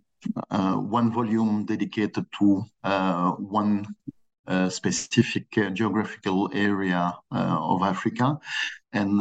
uh, 0.51 0.75
one 0.75 1.11
volume 1.11 1.65
dedicated 1.65 2.25
to 2.39 2.63
uh, 2.83 3.31
one 3.31 3.85
specific 4.69 5.49
geographical 5.73 6.51
area 6.53 7.11
of 7.31 7.81
Africa. 7.81 8.37
And 8.93 9.19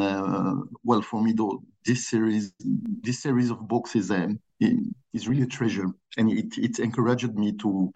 well, 0.84 1.00
for 1.00 1.22
me, 1.22 1.32
though, 1.32 1.62
this 1.84 2.08
series, 2.08 2.52
this 2.58 3.22
series 3.22 3.50
of 3.50 3.66
books 3.66 3.94
is 3.96 4.10
a 4.10 4.36
is 5.12 5.28
really 5.28 5.42
a 5.42 5.46
treasure, 5.46 5.90
and 6.16 6.30
it 6.30 6.56
it 6.58 6.78
encouraged 6.78 7.34
me 7.34 7.52
to 7.58 7.92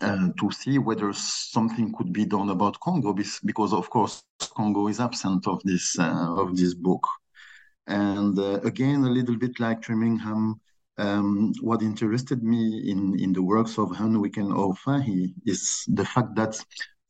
uh, 0.00 0.28
to 0.38 0.50
see 0.50 0.78
whether 0.78 1.12
something 1.12 1.92
could 1.96 2.12
be 2.12 2.24
done 2.24 2.50
about 2.50 2.80
Congo, 2.80 3.14
because 3.44 3.72
of 3.72 3.90
course 3.90 4.22
Congo 4.56 4.88
is 4.88 5.00
absent 5.00 5.46
of 5.46 5.60
this 5.64 5.98
uh, 5.98 6.34
of 6.36 6.56
this 6.56 6.74
book. 6.74 7.06
And 7.86 8.38
uh, 8.38 8.60
again, 8.64 9.04
a 9.04 9.10
little 9.10 9.36
bit 9.36 9.58
like 9.58 9.80
Trimingham, 9.80 10.60
um, 10.98 11.52
what 11.62 11.80
interested 11.80 12.42
me 12.42 12.90
in, 12.90 13.18
in 13.18 13.32
the 13.32 13.42
works 13.42 13.78
of 13.78 13.88
Hunwick 13.88 14.36
and 14.36 14.52
O'Fahey 14.52 15.32
is 15.46 15.84
the 15.88 16.04
fact 16.04 16.34
that 16.36 16.62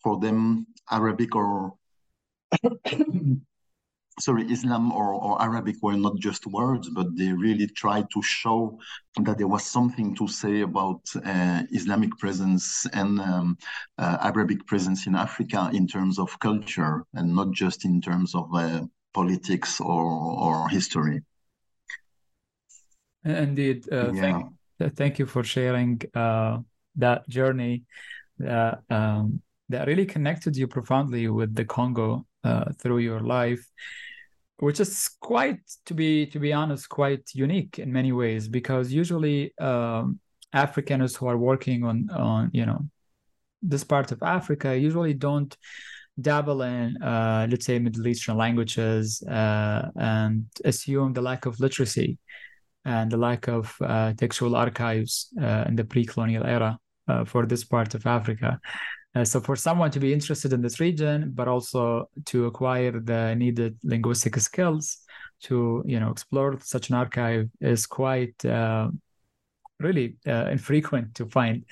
for 0.03 0.21
them, 0.21 0.69
Arabic 0.89 1.35
or 1.35 1.75
sorry, 4.21 4.45
Islam 4.51 4.93
or, 4.93 5.15
or 5.15 5.41
Arabic 5.41 5.77
were 5.83 5.97
not 5.97 6.17
just 6.17 6.47
words, 6.47 6.89
but 6.91 7.17
they 7.17 7.33
really 7.33 7.67
tried 7.67 8.07
to 8.13 8.23
show 8.23 8.79
that 9.23 9.39
there 9.39 9.49
was 9.49 9.65
something 9.65 10.15
to 10.17 10.29
say 10.29 10.61
about 10.63 11.01
uh, 11.25 11.63
Islamic 11.71 12.17
presence 12.19 12.87
and 12.93 13.21
um, 13.21 13.59
uh, 13.99 14.19
Arabic 14.23 14.67
presence 14.67 15.07
in 15.07 15.15
Africa 15.15 15.71
in 15.73 15.87
terms 15.87 16.19
of 16.19 16.39
culture 16.39 17.05
and 17.15 17.35
not 17.35 17.53
just 17.53 17.85
in 17.85 18.01
terms 18.01 18.35
of 18.35 18.49
uh, 18.55 18.83
politics 19.15 19.81
or, 19.81 20.05
or 20.05 20.69
history. 20.69 21.23
Indeed. 23.25 23.85
Uh, 23.91 24.13
yeah. 24.13 24.21
Thank, 24.21 24.47
uh, 24.81 24.89
thank 24.95 25.19
you 25.19 25.27
for 25.27 25.43
sharing 25.45 26.01
uh, 26.15 26.59
that 26.97 27.29
journey 27.29 27.85
that, 28.39 28.81
um, 28.91 29.43
that 29.69 29.87
really 29.87 30.07
connected 30.07 30.57
you 30.57 30.67
profoundly 30.67 31.29
with 31.29 31.55
the 31.55 31.65
Congo 31.65 32.25
through 32.81 32.99
your 32.99 33.21
life 33.21 33.63
which 34.59 34.81
is 34.81 35.11
quite 35.21 35.61
to 35.87 35.95
be 35.95 36.27
to 36.27 36.39
be 36.39 36.53
honest 36.53 36.89
quite 36.89 37.23
unique 37.33 37.79
in 37.79 37.93
many 37.93 38.13
ways 38.13 38.49
because 38.49 38.93
usually 38.93 39.57
um, 39.59 40.19
africans 40.53 41.15
who 41.17 41.27
are 41.27 41.39
working 41.39 41.85
on 41.85 42.09
on 42.11 42.51
you 42.53 42.67
know 42.67 42.81
this 43.63 43.85
part 43.85 44.13
of 44.13 44.23
africa 44.23 44.77
usually 44.77 45.15
don't 45.15 45.57
dabble 46.21 46.63
in 46.63 47.01
uh, 47.03 47.47
let's 47.49 47.67
say 47.67 47.79
middle 47.79 48.07
eastern 48.07 48.37
languages 48.37 49.23
uh, 49.23 49.83
and 49.97 50.47
assume 50.65 51.13
the 51.13 51.23
lack 51.23 51.47
of 51.47 51.61
literacy 51.61 52.19
and 52.85 53.11
the 53.11 53.17
lack 53.17 53.47
of 53.49 53.75
uh, 53.83 54.13
textual 54.15 54.57
archives 54.57 55.29
uh, 55.41 55.65
in 55.69 55.77
the 55.77 55.85
pre-colonial 55.85 56.45
era 56.45 56.79
uh, 57.07 57.25
for 57.25 57.47
this 57.47 57.65
part 57.65 57.95
of 57.95 58.05
africa 58.07 58.59
uh, 59.15 59.25
so 59.25 59.41
for 59.41 59.57
someone 59.57 59.91
to 59.91 60.01
be 60.01 60.13
interested 60.13 60.53
in 60.53 60.61
this 60.61 60.81
region, 60.81 61.33
but 61.35 61.49
also 61.49 62.09
to 62.27 62.47
acquire 62.47 63.01
the 63.01 63.35
needed 63.35 63.79
linguistic 63.83 64.37
skills 64.37 64.99
to 65.41 65.83
you 65.87 66.01
know 66.01 66.11
explore 66.11 66.59
such 66.61 66.91
an 66.91 66.97
archive 66.97 67.49
is 67.61 67.87
quite 67.87 68.45
uh, 68.45 68.89
really 69.81 70.17
uh, 70.27 70.49
infrequent 70.51 71.15
to 71.15 71.27
find. 71.27 71.65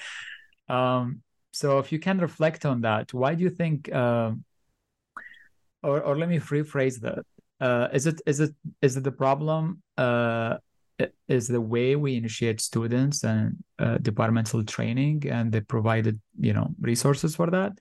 Um, 0.68 1.22
so 1.52 1.78
if 1.78 1.92
you 1.92 1.98
can 1.98 2.18
reflect 2.18 2.64
on 2.64 2.82
that, 2.82 3.12
why 3.12 3.34
do 3.34 3.42
you 3.42 3.50
think, 3.50 3.92
uh, 3.92 4.32
or 5.82 6.00
or 6.02 6.16
let 6.16 6.28
me 6.28 6.38
rephrase 6.38 7.00
that? 7.00 7.24
Uh, 7.60 7.88
is 7.92 8.06
it 8.06 8.20
is 8.26 8.40
it 8.40 8.54
is 8.82 8.96
it 8.96 9.04
the 9.04 9.12
problem 9.12 9.82
uh, 9.96 10.56
is 11.28 11.48
the 11.48 11.60
way 11.60 11.96
we 11.96 12.16
initiate 12.16 12.60
students 12.60 13.24
and 13.24 13.56
uh, 13.78 13.98
departmental 13.98 14.64
training 14.64 15.24
and 15.28 15.52
they 15.52 15.60
provided 15.60 16.20
you 16.38 16.52
know 16.52 16.68
resources 16.80 17.36
for 17.36 17.50
that? 17.50 17.72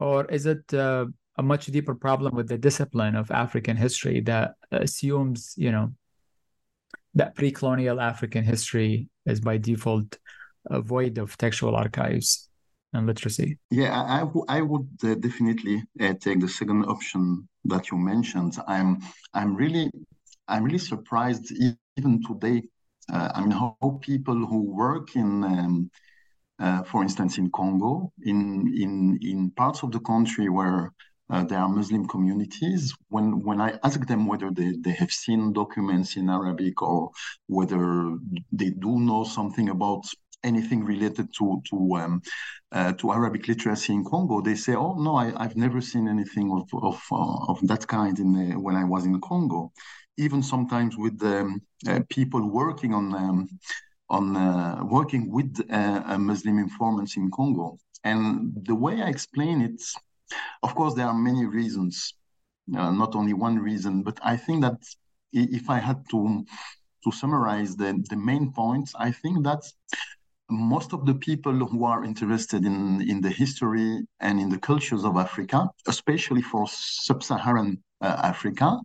Or 0.00 0.24
is 0.26 0.46
it 0.46 0.72
uh, 0.74 1.06
a 1.38 1.42
much 1.42 1.66
deeper 1.66 1.94
problem 1.94 2.34
with 2.34 2.48
the 2.48 2.58
discipline 2.58 3.16
of 3.16 3.30
african 3.30 3.76
history 3.76 4.20
that 4.20 4.54
assumes 4.70 5.54
you 5.56 5.72
know 5.72 5.92
that 7.14 7.34
pre-colonial 7.34 8.00
african 8.00 8.44
history 8.44 9.08
is 9.24 9.40
by 9.40 9.56
default 9.56 10.18
void 10.70 11.18
of 11.18 11.36
textual 11.38 11.74
archives 11.74 12.48
and 12.92 13.06
literacy? 13.06 13.58
Yeah 13.70 14.00
I, 14.00 14.26
I 14.48 14.60
would 14.60 14.88
uh, 15.04 15.14
definitely 15.14 15.82
uh, 16.00 16.14
take 16.20 16.40
the 16.40 16.48
second 16.48 16.84
option 16.84 17.48
that 17.64 17.90
you 17.90 17.98
mentioned. 17.98 18.56
I'm 18.66 19.00
i'm 19.34 19.54
really 19.54 19.90
i'm 20.48 20.64
really 20.64 20.78
surprised 20.78 21.52
even 21.96 22.22
today, 22.22 22.62
uh, 23.12 23.30
I 23.34 23.40
mean, 23.40 23.50
how 23.50 23.76
people 24.00 24.46
who 24.46 24.62
work 24.62 25.16
in, 25.16 25.44
um, 25.44 25.90
uh, 26.58 26.82
for 26.84 27.02
instance, 27.02 27.38
in 27.38 27.50
Congo, 27.50 28.12
in 28.24 28.72
in 28.76 29.18
in 29.22 29.50
parts 29.50 29.82
of 29.82 29.90
the 29.92 30.00
country 30.00 30.48
where 30.48 30.92
uh, 31.30 31.44
there 31.44 31.58
are 31.58 31.68
Muslim 31.68 32.06
communities, 32.06 32.94
when 33.08 33.42
when 33.42 33.60
I 33.60 33.78
ask 33.82 34.06
them 34.06 34.26
whether 34.26 34.50
they, 34.50 34.72
they 34.80 34.92
have 34.92 35.10
seen 35.10 35.52
documents 35.52 36.16
in 36.16 36.30
Arabic 36.30 36.80
or 36.82 37.10
whether 37.46 38.16
they 38.52 38.70
do 38.70 38.98
know 38.98 39.24
something 39.24 39.68
about 39.68 40.04
anything 40.44 40.84
related 40.84 41.28
to 41.38 41.62
to 41.70 41.76
um, 41.96 42.22
uh, 42.72 42.92
to 42.94 43.12
Arabic 43.12 43.48
literacy 43.48 43.92
in 43.92 44.04
Congo, 44.04 44.40
they 44.40 44.54
say, 44.54 44.74
"Oh 44.74 44.94
no, 44.94 45.16
I, 45.16 45.42
have 45.42 45.56
never 45.56 45.80
seen 45.80 46.08
anything 46.08 46.50
of 46.52 46.68
of, 46.72 47.00
uh, 47.10 47.52
of 47.52 47.58
that 47.68 47.86
kind 47.86 48.18
in 48.18 48.32
the, 48.32 48.54
when 48.54 48.76
I 48.76 48.84
was 48.84 49.04
in 49.06 49.20
Congo." 49.20 49.72
even 50.18 50.42
sometimes 50.42 50.96
with 50.96 51.22
um, 51.22 51.62
uh, 51.88 52.00
people 52.10 52.50
working 52.50 52.92
on 52.94 53.14
um, 53.14 53.48
on 54.08 54.36
uh, 54.36 54.84
working 54.84 55.30
with 55.30 55.58
uh, 55.70 56.18
Muslim 56.18 56.58
informants 56.58 57.16
in 57.16 57.30
Congo. 57.30 57.78
And 58.04 58.52
the 58.66 58.74
way 58.74 59.00
I 59.00 59.08
explain 59.08 59.62
it, 59.62 59.80
of 60.62 60.74
course, 60.74 60.94
there 60.94 61.06
are 61.06 61.14
many 61.14 61.46
reasons, 61.46 62.14
uh, 62.76 62.90
not 62.90 63.14
only 63.14 63.32
one 63.32 63.58
reason, 63.58 64.02
but 64.02 64.18
I 64.22 64.36
think 64.36 64.62
that 64.62 64.80
if 65.32 65.70
I 65.70 65.78
had 65.78 66.08
to 66.10 66.44
to 67.04 67.10
summarize 67.10 67.74
the, 67.74 68.00
the 68.10 68.16
main 68.16 68.52
points, 68.52 68.92
I 68.96 69.10
think 69.10 69.44
that 69.44 69.62
most 70.52 70.92
of 70.92 71.06
the 71.06 71.14
people 71.14 71.52
who 71.52 71.84
are 71.84 72.04
interested 72.04 72.64
in, 72.64 73.02
in 73.08 73.20
the 73.20 73.30
history 73.30 74.00
and 74.20 74.38
in 74.38 74.48
the 74.48 74.58
cultures 74.58 75.04
of 75.04 75.16
Africa, 75.16 75.68
especially 75.86 76.42
for 76.42 76.66
sub-Saharan 76.68 77.82
uh, 78.00 78.20
Africa, 78.22 78.78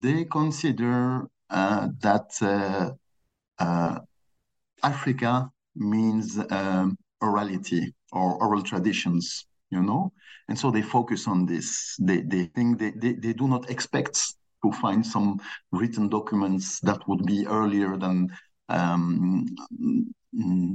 they 0.00 0.24
consider 0.24 1.28
uh, 1.50 1.88
that 2.00 2.30
uh, 2.42 2.90
uh, 3.62 3.98
Africa 4.82 5.50
means 5.76 6.38
um, 6.50 6.98
orality 7.22 7.92
or 8.10 8.42
oral 8.42 8.62
traditions, 8.62 9.46
you 9.70 9.82
know? 9.82 10.12
And 10.48 10.58
so 10.58 10.70
they 10.70 10.82
focus 10.82 11.28
on 11.28 11.46
this. 11.46 11.96
They, 12.00 12.20
they 12.20 12.46
think 12.46 12.78
they, 12.78 12.90
they, 12.90 13.12
they 13.12 13.32
do 13.32 13.46
not 13.46 13.70
expect 13.70 14.34
to 14.64 14.72
find 14.72 15.04
some 15.06 15.40
written 15.70 16.08
documents 16.08 16.80
that 16.80 17.06
would 17.08 17.24
be 17.26 17.46
earlier 17.46 17.96
than 17.96 18.30
um, 18.68 19.46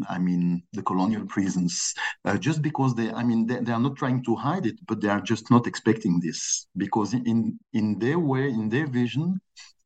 I 0.07 0.19
mean, 0.19 0.63
the 0.73 0.83
colonial 0.83 1.25
prisons, 1.25 1.93
uh, 2.25 2.37
just 2.37 2.61
because 2.61 2.93
they, 2.93 3.11
I 3.11 3.23
mean, 3.23 3.47
they, 3.47 3.59
they, 3.59 3.71
are 3.71 3.79
not 3.79 3.95
trying 3.95 4.23
to 4.25 4.35
hide 4.35 4.67
it, 4.67 4.75
but 4.87 5.01
they 5.01 5.09
are 5.09 5.21
just 5.21 5.49
not 5.49 5.65
expecting 5.65 6.19
this. 6.19 6.67
Because 6.77 7.13
in 7.13 7.59
in 7.73 7.97
their 7.97 8.19
way, 8.19 8.49
in 8.49 8.69
their 8.69 8.85
vision, 8.85 9.39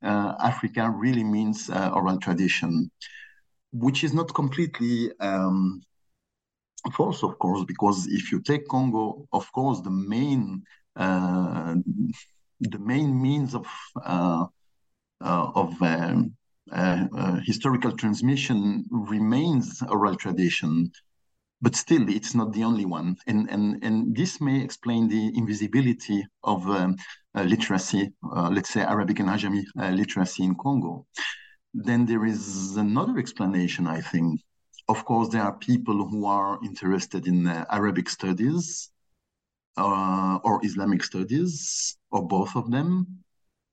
uh, 0.03 0.33
Africa 0.39 0.89
really 0.89 1.23
means 1.23 1.69
uh, 1.69 1.91
oral 1.93 2.17
tradition, 2.17 2.91
which 3.71 4.03
is 4.03 4.13
not 4.13 4.33
completely 4.33 5.09
um, 5.21 5.81
false, 6.93 7.23
of 7.23 7.37
course, 7.39 7.63
because 7.65 8.07
if 8.07 8.31
you 8.31 8.41
take 8.41 8.67
Congo, 8.67 9.25
of 9.31 9.49
course, 9.53 9.79
the 9.81 9.91
main 9.91 10.63
uh, 10.97 11.75
the 12.59 12.79
main 12.79 13.21
means 13.21 13.55
of 13.55 13.67
uh, 14.03 14.45
uh, 15.21 15.51
of 15.55 15.81
um, 15.81 16.35
historical 17.45 17.91
transmission 17.95 18.85
remains 18.91 19.81
oral 19.89 20.15
tradition 20.15 20.91
but 21.61 21.75
still 21.75 22.09
it's 22.09 22.33
not 22.33 22.51
the 22.53 22.63
only 22.63 22.85
one. 22.85 23.15
And 23.27 23.49
and 23.49 23.83
and 23.83 24.15
this 24.15 24.41
may 24.41 24.61
explain 24.63 25.07
the 25.07 25.31
invisibility 25.37 26.25
of 26.43 26.67
um, 26.67 26.97
uh, 27.35 27.43
literacy 27.43 28.11
uh, 28.35 28.49
let's 28.49 28.71
say 28.71 28.81
arabic 28.81 29.19
and 29.19 29.29
ajami 29.29 29.63
uh, 29.79 29.89
literacy 29.89 30.43
in 30.43 30.55
congo. 30.55 31.05
Then 31.73 32.05
there 32.05 32.25
is 32.25 32.75
another 32.77 33.17
explanation 33.19 33.87
i 33.87 34.01
think. 34.01 34.41
Of 34.87 35.05
course 35.05 35.29
there 35.29 35.43
are 35.43 35.57
people 35.57 36.07
who 36.09 36.25
are 36.25 36.59
interested 36.63 37.27
in 37.27 37.47
uh, 37.47 37.65
arabic 37.69 38.09
studies 38.09 38.91
uh, 39.77 40.39
or 40.43 40.59
islamic 40.65 41.03
studies 41.03 41.97
or 42.11 42.27
both 42.27 42.55
of 42.55 42.71
them 42.71 42.87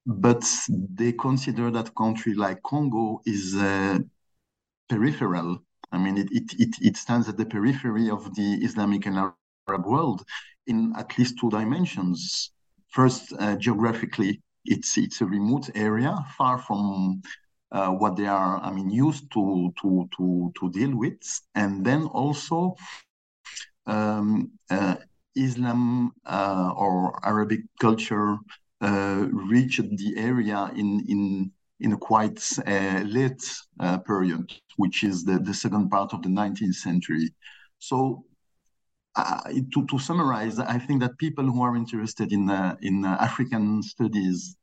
but 0.08 0.44
they 0.68 1.12
consider 1.12 1.70
that 1.70 1.94
country 1.94 2.34
like 2.34 2.62
congo 2.62 3.20
is 3.26 3.54
uh, 3.54 3.98
peripheral 4.88 5.62
I 5.92 5.98
mean, 5.98 6.18
it, 6.18 6.28
it, 6.32 6.76
it, 6.80 6.96
stands 6.96 7.28
at 7.28 7.36
the 7.36 7.46
periphery 7.46 8.10
of 8.10 8.34
the 8.34 8.54
Islamic 8.62 9.06
and 9.06 9.16
Arab 9.16 9.86
world 9.86 10.22
in 10.66 10.92
at 10.96 11.16
least 11.18 11.38
two 11.38 11.50
dimensions. 11.50 12.52
First, 12.90 13.32
uh, 13.38 13.56
geographically, 13.56 14.42
it's 14.64 14.98
it's 14.98 15.20
a 15.20 15.26
remote 15.26 15.70
area, 15.74 16.14
far 16.36 16.58
from 16.58 17.22
uh, 17.72 17.88
what 17.90 18.16
they 18.16 18.26
are, 18.26 18.58
I 18.58 18.70
mean, 18.70 18.90
used 18.90 19.30
to 19.32 19.72
to 19.80 20.08
to 20.16 20.52
to 20.58 20.70
deal 20.70 20.94
with, 20.94 21.20
and 21.54 21.84
then 21.84 22.04
also 22.04 22.76
um, 23.86 24.50
uh, 24.70 24.96
Islam 25.34 26.12
uh, 26.26 26.72
or 26.76 27.18
Arabic 27.26 27.60
culture 27.80 28.36
reached 28.80 29.88
the 29.96 30.14
area 30.16 30.70
in 30.76 31.04
in 31.08 31.52
in 31.80 31.92
a 31.92 31.96
quite 31.96 32.42
uh, 32.66 33.02
late 33.06 33.42
uh, 33.80 33.98
period, 33.98 34.52
which 34.76 35.04
is 35.04 35.24
the, 35.24 35.38
the 35.38 35.54
second 35.54 35.90
part 35.90 36.12
of 36.12 36.22
the 36.22 36.28
19th 36.28 36.74
century. 36.74 37.32
So 37.78 38.24
uh, 39.14 39.42
to, 39.72 39.86
to 39.86 39.98
summarize, 39.98 40.58
I 40.58 40.78
think 40.78 41.00
that 41.00 41.18
people 41.18 41.44
who 41.44 41.62
are 41.62 41.76
interested 41.76 42.32
in, 42.32 42.50
uh, 42.50 42.76
in 42.82 43.04
uh, 43.04 43.16
African 43.20 43.82
studies 43.82 44.56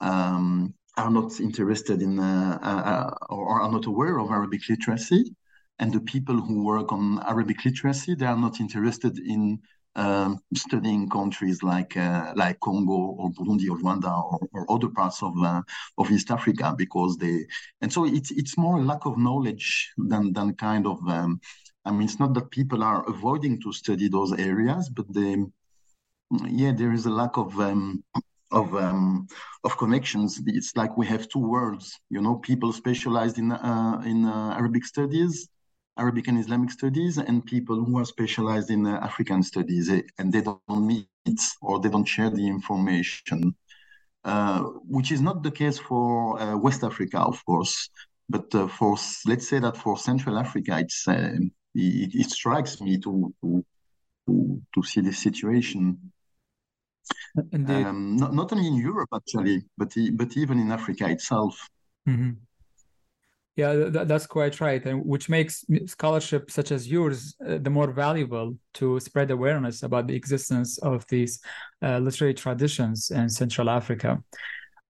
um, 0.00 0.74
are 0.96 1.10
not 1.10 1.40
interested 1.40 2.00
in 2.00 2.18
uh, 2.18 3.10
or 3.28 3.60
are 3.60 3.70
not 3.70 3.86
aware 3.86 4.18
of 4.18 4.30
Arabic 4.30 4.62
literacy. 4.68 5.34
And 5.78 5.92
the 5.92 6.00
people 6.00 6.40
who 6.40 6.64
work 6.64 6.90
on 6.92 7.22
Arabic 7.26 7.64
literacy, 7.64 8.14
they 8.14 8.24
are 8.24 8.38
not 8.38 8.60
interested 8.60 9.18
in 9.18 9.60
um, 9.96 10.38
studying 10.54 11.08
countries 11.08 11.62
like 11.62 11.96
uh, 11.96 12.32
like 12.36 12.60
Congo 12.60 13.16
or 13.18 13.30
Burundi 13.30 13.68
or 13.70 13.78
Rwanda 13.78 14.12
or, 14.32 14.40
or 14.52 14.70
other 14.70 14.88
parts 14.88 15.22
of 15.22 15.32
uh, 15.42 15.62
of 15.98 16.10
East 16.10 16.30
Africa 16.30 16.74
because 16.76 17.16
they 17.16 17.46
and 17.80 17.92
so 17.92 18.04
it's 18.04 18.30
it's 18.30 18.58
more 18.58 18.76
a 18.78 18.82
lack 18.82 19.06
of 19.06 19.18
knowledge 19.18 19.92
than 19.96 20.32
than 20.32 20.54
kind 20.54 20.86
of 20.86 20.98
um, 21.08 21.40
I 21.84 21.90
mean 21.92 22.02
it's 22.02 22.20
not 22.20 22.34
that 22.34 22.50
people 22.50 22.82
are 22.82 23.08
avoiding 23.08 23.60
to 23.62 23.72
study 23.72 24.08
those 24.08 24.32
areas 24.34 24.90
but 24.90 25.12
they 25.12 25.36
yeah 26.48 26.72
there 26.72 26.92
is 26.92 27.06
a 27.06 27.10
lack 27.10 27.36
of 27.38 27.58
um, 27.58 28.04
of 28.52 28.74
um, 28.74 29.26
of 29.64 29.76
connections. 29.78 30.40
It's 30.46 30.76
like 30.76 30.96
we 30.96 31.06
have 31.06 31.28
two 31.28 31.40
worlds. 31.40 31.98
You 32.10 32.20
know, 32.20 32.36
people 32.36 32.72
specialized 32.72 33.38
in 33.38 33.50
uh, 33.52 34.02
in 34.04 34.24
uh, 34.26 34.54
Arabic 34.58 34.84
studies 34.84 35.48
Arabic 35.98 36.28
and 36.28 36.38
Islamic 36.38 36.70
studies 36.70 37.16
and 37.18 37.44
people 37.44 37.82
who 37.84 37.98
are 37.98 38.04
specialized 38.04 38.70
in 38.70 38.86
uh, 38.86 38.98
African 39.02 39.42
studies, 39.42 39.90
eh, 39.90 40.02
and 40.18 40.32
they 40.32 40.42
don't 40.42 40.60
meet 40.68 41.08
or 41.62 41.80
they 41.80 41.88
don't 41.88 42.04
share 42.04 42.30
the 42.30 42.46
information, 42.46 43.54
uh, 44.24 44.60
which 44.96 45.10
is 45.10 45.20
not 45.20 45.42
the 45.42 45.50
case 45.50 45.78
for 45.78 46.40
uh, 46.40 46.56
West 46.56 46.84
Africa, 46.84 47.20
of 47.20 47.44
course. 47.44 47.88
But 48.28 48.54
uh, 48.54 48.68
for 48.68 48.96
let's 49.26 49.48
say 49.48 49.58
that 49.60 49.76
for 49.76 49.96
Central 49.96 50.38
Africa, 50.38 50.78
it's 50.78 51.06
uh, 51.08 51.36
it, 51.74 52.14
it, 52.14 52.30
strikes 52.30 52.80
me 52.80 52.98
to 52.98 53.32
to 53.42 53.64
to, 54.74 54.82
see 54.82 55.00
this 55.00 55.18
situation. 55.18 56.12
Um, 57.52 58.16
not, 58.16 58.34
not 58.34 58.52
only 58.52 58.66
in 58.66 58.74
Europe 58.74 59.10
actually, 59.14 59.62
but 59.78 59.94
but 60.14 60.36
even 60.36 60.58
in 60.58 60.72
Africa 60.72 61.08
itself. 61.08 61.68
Mm-hmm. 62.08 62.32
Yeah, 63.56 63.88
that's 63.90 64.26
quite 64.26 64.60
right, 64.60 64.84
and 64.84 65.02
which 65.02 65.30
makes 65.30 65.64
scholarship 65.86 66.50
such 66.50 66.72
as 66.72 66.86
yours 66.86 67.34
uh, 67.40 67.56
the 67.56 67.70
more 67.70 67.90
valuable 67.90 68.54
to 68.74 69.00
spread 69.00 69.30
awareness 69.30 69.82
about 69.82 70.06
the 70.06 70.14
existence 70.14 70.76
of 70.78 71.06
these 71.08 71.40
uh, 71.82 71.96
literary 71.98 72.34
traditions 72.34 73.10
in 73.10 73.30
Central 73.30 73.70
Africa. 73.70 74.22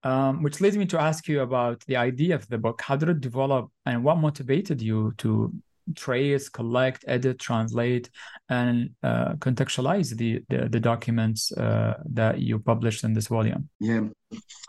Um, 0.03 0.43
which 0.43 0.61
leads 0.61 0.77
me 0.77 0.85
to 0.87 1.01
ask 1.01 1.27
you 1.27 1.41
about 1.41 1.83
the 1.87 1.95
idea 1.95 2.35
of 2.35 2.47
the 2.49 2.57
book. 2.57 2.81
How 2.81 2.97
did 2.97 3.09
it 3.09 3.21
develop, 3.21 3.71
and 3.85 4.03
what 4.03 4.17
motivated 4.17 4.81
you 4.81 5.13
to 5.19 5.53
trace, 5.95 6.49
collect, 6.49 7.05
edit, 7.07 7.39
translate, 7.39 8.09
and 8.49 8.89
uh, 9.01 9.33
contextualize 9.35 10.15
the, 10.15 10.41
the, 10.49 10.69
the 10.69 10.79
documents 10.79 11.51
uh, 11.53 11.95
that 12.13 12.39
you 12.39 12.59
published 12.59 13.03
in 13.03 13.13
this 13.13 13.27
volume? 13.27 13.69
Yeah. 13.79 14.07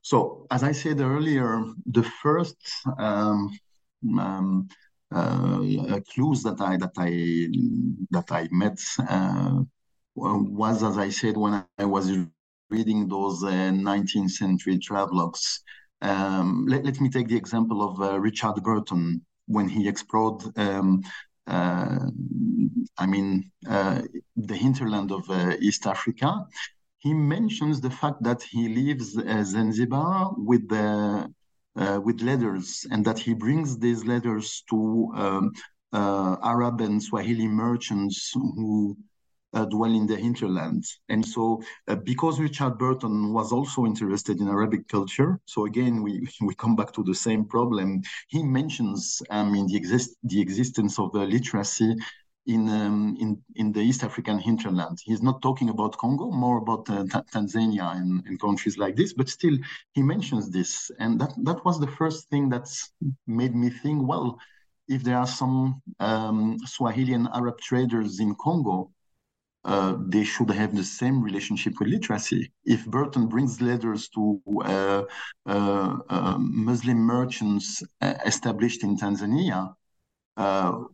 So, 0.02 0.46
as 0.50 0.62
I 0.62 0.72
said 0.72 1.00
earlier, 1.00 1.64
the 1.86 2.04
first 2.22 2.56
um, 2.98 3.58
um, 4.18 4.68
uh, 5.10 6.00
clues 6.12 6.42
that 6.42 6.60
I 6.60 6.76
that 6.76 6.92
I 6.96 7.48
that 8.10 8.30
I 8.30 8.48
met 8.50 8.78
uh, 9.08 9.62
was, 10.14 10.82
as 10.82 10.98
I 10.98 11.08
said, 11.08 11.36
when 11.36 11.64
I 11.78 11.84
was 11.84 12.10
reading 12.70 13.08
those 13.08 13.42
uh, 13.42 13.48
19th 13.48 14.30
century 14.30 14.78
travelogues. 14.78 15.60
Um, 16.02 16.66
let, 16.68 16.84
let 16.84 17.00
me 17.00 17.08
take 17.08 17.28
the 17.28 17.36
example 17.36 17.82
of 17.82 18.00
uh, 18.00 18.18
Richard 18.20 18.62
Burton 18.62 19.24
when 19.46 19.68
he 19.68 19.88
explored. 19.88 20.42
Um, 20.56 21.02
uh, 21.46 21.98
I 22.98 23.06
mean, 23.06 23.50
uh, 23.68 24.02
the 24.36 24.56
hinterland 24.56 25.10
of 25.12 25.24
East 25.60 25.86
Africa. 25.86 26.46
He 26.98 27.14
mentions 27.14 27.80
the 27.80 27.90
fact 27.90 28.22
that 28.24 28.42
he 28.42 28.68
leaves 28.68 29.12
Zanzibar 29.12 30.34
with 30.36 30.68
the 30.68 31.32
uh, 31.78 32.00
with 32.02 32.20
letters, 32.20 32.86
and 32.90 33.04
that 33.04 33.18
he 33.18 33.34
brings 33.34 33.78
these 33.78 34.04
letters 34.04 34.64
to 34.70 35.10
um, 35.14 35.52
uh, 35.92 36.36
Arab 36.42 36.80
and 36.80 37.02
Swahili 37.02 37.48
merchants 37.48 38.32
who 38.34 38.96
uh, 39.54 39.64
dwell 39.64 39.94
in 39.94 40.06
the 40.06 40.16
hinterland. 40.16 40.84
And 41.08 41.24
so, 41.24 41.62
uh, 41.86 41.96
because 41.96 42.38
Richard 42.40 42.78
Burton 42.78 43.32
was 43.32 43.52
also 43.52 43.86
interested 43.86 44.40
in 44.40 44.48
Arabic 44.48 44.88
culture, 44.88 45.40
so 45.46 45.66
again, 45.66 46.02
we, 46.02 46.28
we 46.42 46.54
come 46.54 46.76
back 46.76 46.92
to 46.92 47.02
the 47.02 47.14
same 47.14 47.44
problem. 47.44 48.02
He 48.28 48.42
mentions 48.42 49.22
um, 49.30 49.54
in 49.54 49.66
the, 49.66 49.76
exist 49.76 50.16
the 50.22 50.40
existence 50.40 50.98
of 50.98 51.12
the 51.12 51.20
literacy 51.20 51.96
in, 52.48 52.66
um, 52.70 53.14
in, 53.20 53.40
in 53.56 53.72
the 53.72 53.80
East 53.80 54.02
African 54.02 54.38
hinterland. 54.38 54.98
He's 55.04 55.22
not 55.22 55.42
talking 55.42 55.68
about 55.68 55.98
Congo, 55.98 56.30
more 56.30 56.58
about 56.58 56.88
uh, 56.88 57.04
Tanzania 57.34 57.94
and, 57.94 58.24
and, 58.26 58.40
countries 58.40 58.78
like 58.78 58.96
this, 58.96 59.12
but 59.12 59.28
still, 59.28 59.56
he 59.92 60.02
mentions 60.02 60.50
this. 60.50 60.90
And 60.98 61.20
that, 61.20 61.32
that 61.44 61.62
was 61.66 61.78
the 61.78 61.86
first 61.86 62.28
thing 62.30 62.48
that's 62.48 62.90
made 63.26 63.54
me 63.54 63.68
think, 63.68 64.08
well, 64.08 64.38
if 64.88 65.04
there 65.04 65.18
are 65.18 65.26
some 65.26 65.82
um, 66.00 66.58
Swahili 66.64 67.12
and 67.12 67.28
Arab 67.34 67.60
traders 67.60 68.18
in 68.18 68.34
Congo, 68.36 68.90
uh, 69.64 69.96
they 70.06 70.24
should 70.24 70.50
have 70.50 70.74
the 70.74 70.84
same 70.84 71.22
relationship 71.22 71.74
with 71.78 71.88
literacy. 71.88 72.50
If 72.64 72.86
Burton 72.86 73.26
brings 73.26 73.60
letters 73.60 74.08
to 74.10 74.40
uh, 74.64 75.02
uh, 75.44 75.96
um, 76.08 76.64
Muslim 76.64 76.96
merchants 76.96 77.82
uh, 78.00 78.14
established 78.24 78.82
in 78.84 78.96
Tanzania, 78.96 79.74
uh, 80.38 80.84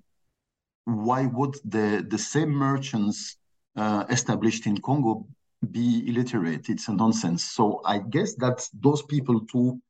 why 0.85 1.27
would 1.27 1.55
the, 1.65 2.05
the 2.09 2.19
same 2.19 2.51
merchants 2.51 3.37
uh, 3.77 4.05
established 4.11 4.67
in 4.67 4.79
Congo 4.79 5.27
be 5.71 6.05
illiterate? 6.09 6.69
It's 6.69 6.89
a 6.89 6.93
nonsense. 6.93 7.45
So 7.45 7.81
I 7.85 7.99
guess 7.99 8.35
that 8.37 8.69
those 8.81 9.03
people 9.03 9.41
too 9.47 9.81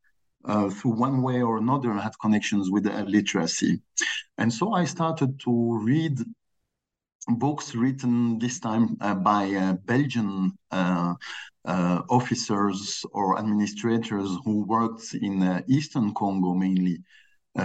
uh, 0.44 0.70
through 0.70 0.92
one 0.92 1.22
way 1.22 1.42
or 1.42 1.58
another 1.58 1.92
had 1.94 2.12
connections 2.20 2.70
with 2.70 2.86
uh, 2.86 3.02
literacy. 3.08 3.80
And 4.38 4.52
so 4.52 4.72
I 4.72 4.84
started 4.84 5.40
to 5.40 5.80
read 5.82 6.18
books 7.28 7.74
written 7.74 8.38
this 8.38 8.60
time 8.60 8.96
uh, 9.00 9.14
by 9.14 9.50
uh, 9.54 9.72
Belgian 9.84 10.52
uh, 10.70 11.14
uh, 11.64 12.02
officers 12.10 13.04
or 13.12 13.38
administrators 13.38 14.28
who 14.44 14.64
worked 14.64 15.14
in 15.14 15.64
Eastern 15.66 16.12
Congo 16.14 16.54
mainly 16.54 16.98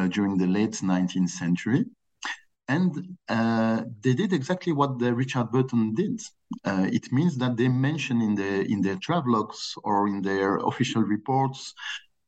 during 0.10 0.38
the 0.38 0.48
late 0.48 0.74
19th 0.74 1.30
century. 1.30 1.86
And 2.70 3.18
they 4.04 4.14
did 4.14 4.32
exactly 4.32 4.74
what 4.74 5.02
Richard 5.02 5.52
Burton 5.52 5.94
did. 5.94 6.22
it 6.66 7.12
means 7.12 7.36
that 7.38 7.58
they 7.58 7.68
mention 7.68 8.22
in, 8.22 8.36
the, 8.36 8.62
in 8.74 8.82
their 8.82 8.96
travelogues 8.98 9.74
or 9.84 10.08
in 10.08 10.22
their 10.22 10.58
official 10.58 11.02
reports 11.02 11.74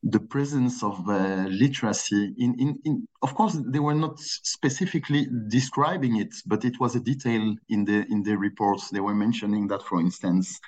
the 0.02 0.18
presence 0.18 0.82
of 0.82 1.08
uh, 1.08 1.46
literacy 1.48 2.34
in, 2.36 2.58
in, 2.58 2.78
in 2.84 3.06
of 3.22 3.34
course 3.34 3.56
they 3.66 3.78
were 3.78 3.94
not 3.94 4.18
specifically 4.18 5.28
describing 5.48 6.16
it 6.16 6.34
but 6.44 6.64
it 6.64 6.78
was 6.80 6.96
a 6.96 7.00
detail 7.00 7.54
in 7.68 7.84
the 7.84 8.04
in 8.10 8.22
the 8.24 8.36
reports 8.36 8.90
they 8.90 9.00
were 9.00 9.14
mentioning 9.14 9.68
that 9.68 9.82
for 9.82 10.00
instance 10.00 10.58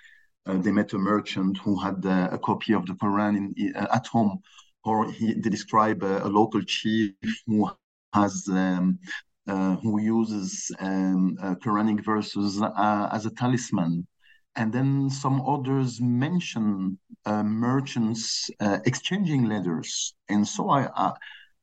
uh, 0.47 0.57
they 0.59 0.71
met 0.71 0.93
a 0.93 0.99
merchant 0.99 1.59
who 1.59 1.77
had 1.81 2.05
uh, 2.07 2.29
a 2.31 2.39
copy 2.39 2.75
of 2.75 2.87
the 2.87 2.95
quran 2.95 3.37
in, 3.37 3.75
uh, 3.75 3.87
at 3.93 4.07
home 4.07 4.39
or 4.85 5.11
he, 5.11 5.35
they 5.35 5.51
describe 5.51 6.03
a, 6.05 6.25
a 6.25 6.29
local 6.29 6.63
chief 6.63 7.13
who 7.47 7.69
has 8.13 8.47
um, 8.49 8.99
uh, 9.46 9.76
who 9.76 10.00
uses 10.00 10.70
um, 10.78 11.37
uh, 11.42 11.54
quranic 11.57 12.04
verses 12.04 12.62
as 13.12 13.26
a 13.26 13.30
talisman 13.30 14.07
and 14.57 14.72
then 14.72 15.11
some 15.11 15.40
others 15.42 16.00
mention 16.00 16.98
uh, 17.26 17.42
merchants 17.42 18.50
uh, 18.61 18.78
exchanging 18.85 19.44
letters. 19.44 20.14
And 20.28 20.46
so 20.46 20.70
I, 20.70 20.88
I 20.94 21.12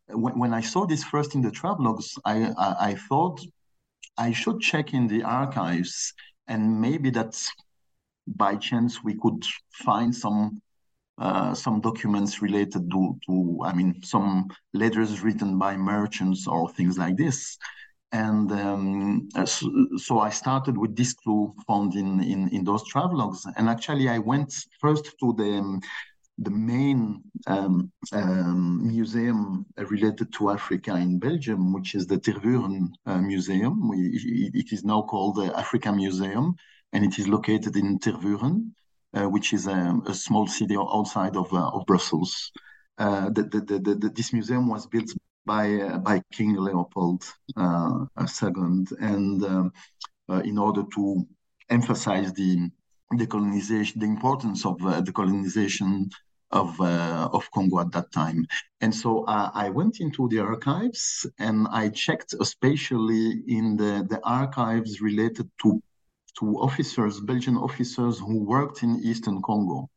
when, 0.08 0.38
when, 0.38 0.54
I 0.54 0.62
saw 0.62 0.86
this 0.86 1.04
first 1.04 1.36
in 1.36 1.42
the 1.42 1.52
travelogues, 1.52 2.18
I, 2.26 2.52
I, 2.58 2.76
I, 2.90 2.96
thought 2.96 3.40
I 4.18 4.34
should 4.34 4.60
check 4.60 4.94
in 4.94 5.08
the 5.08 5.24
archives 5.24 6.14
and 6.48 6.82
maybe 6.82 7.10
that 7.12 7.42
by 8.28 8.58
chance 8.58 9.02
we 9.04 9.16
could 9.16 9.46
find 9.72 10.14
some 10.14 10.62
uh, 11.18 11.54
some 11.54 11.82
documents 11.82 12.42
related 12.42 12.90
to, 12.90 13.18
to, 13.26 13.60
I 13.64 13.74
mean, 13.74 14.02
some 14.04 14.50
letters 14.74 15.22
written 15.22 15.60
by 15.60 15.78
merchants 15.78 16.48
or 16.48 16.70
things 16.70 16.98
like 16.98 17.18
this. 17.18 17.58
And 18.12 18.52
um, 18.52 19.30
uh, 19.36 19.46
so, 19.46 19.72
so, 19.96 20.20
I 20.20 20.30
started 20.30 20.78
with 20.78 20.96
this 20.98 21.14
clue 21.14 21.54
found 21.66 21.96
in, 21.96 22.22
in, 22.22 22.50
in 22.50 22.64
those 22.66 22.84
travelogues. 22.92 23.46
And 23.56 23.70
actually, 23.70 24.10
I 24.10 24.18
went 24.18 24.54
first 24.82 25.14
to 25.22 25.34
the, 25.38 25.60
um, 25.60 25.82
the 26.38 26.50
main 26.50 27.22
um, 27.48 27.92
um, 28.12 28.86
museum 28.86 29.66
related 29.78 30.34
to 30.34 30.50
Africa 30.50 30.96
in 30.96 31.20
Belgium, 31.20 31.72
which 31.72 31.96
is 31.96 32.06
the 32.06 32.18
Tervuren 32.18 32.90
uh, 33.06 33.20
Museum. 33.20 33.88
We, 33.88 34.52
it 34.54 34.74
is 34.74 34.84
now 34.84 35.04
called 35.04 35.36
the 35.36 35.58
Africa 35.58 35.92
Museum, 35.94 36.56
and 36.92 37.06
it 37.06 37.18
is 37.18 37.28
located 37.30 37.78
in 37.78 37.98
Tervuren, 38.00 38.72
which 39.14 39.54
is 39.54 39.68
a, 39.68 40.00
a, 40.06 40.14
small 40.14 40.48
city 40.48 40.76
outside 40.78 41.36
of, 41.36 41.52
uh, 41.54 41.70
of 41.70 41.86
Brussels. 41.86 42.52
Uh, 42.98 43.30
the, 43.30 43.44
the, 43.44 43.60
the, 43.80 44.10
this 44.16 44.32
museum 44.32 44.68
was 44.68 44.88
built 44.88 45.10
by 45.46 45.74
uh, 45.74 45.98
by 45.98 46.22
King 46.32 46.56
Leopold 46.56 47.24
uh, 47.58 48.06
II, 48.20 48.86
and 49.00 49.44
um, 49.44 49.74
uh, 50.30 50.42
in 50.46 50.58
order 50.58 50.84
to 50.96 51.26
emphasize 51.70 52.32
the 52.34 52.70
the 53.18 53.28
colonization, 53.28 54.00
the 54.00 54.06
importance 54.06 54.66
of 54.66 54.78
the 54.80 55.12
colonization 55.12 56.10
of 56.52 56.80
uh, 56.80 57.30
of 57.34 57.50
Congo 57.52 57.80
at 57.80 57.92
that 57.92 58.12
time. 58.12 58.46
And 58.82 58.94
so 58.94 59.24
uh, 59.26 59.52
I 59.54 59.70
went 59.70 60.00
into 60.00 60.28
the 60.30 60.40
archives 60.40 61.26
and 61.40 61.68
I 61.72 61.90
checked, 61.90 62.36
especially 62.40 63.44
in 63.48 63.78
the, 63.78 64.06
the 64.10 64.20
archives 64.24 65.02
related 65.02 65.50
to 65.64 65.82
to 66.40 66.58
officers, 66.60 67.20
Belgian 67.20 67.58
officers 67.58 68.20
who 68.20 68.44
worked 68.44 68.84
in 68.84 69.02
Eastern 69.04 69.42
Congo. 69.42 69.90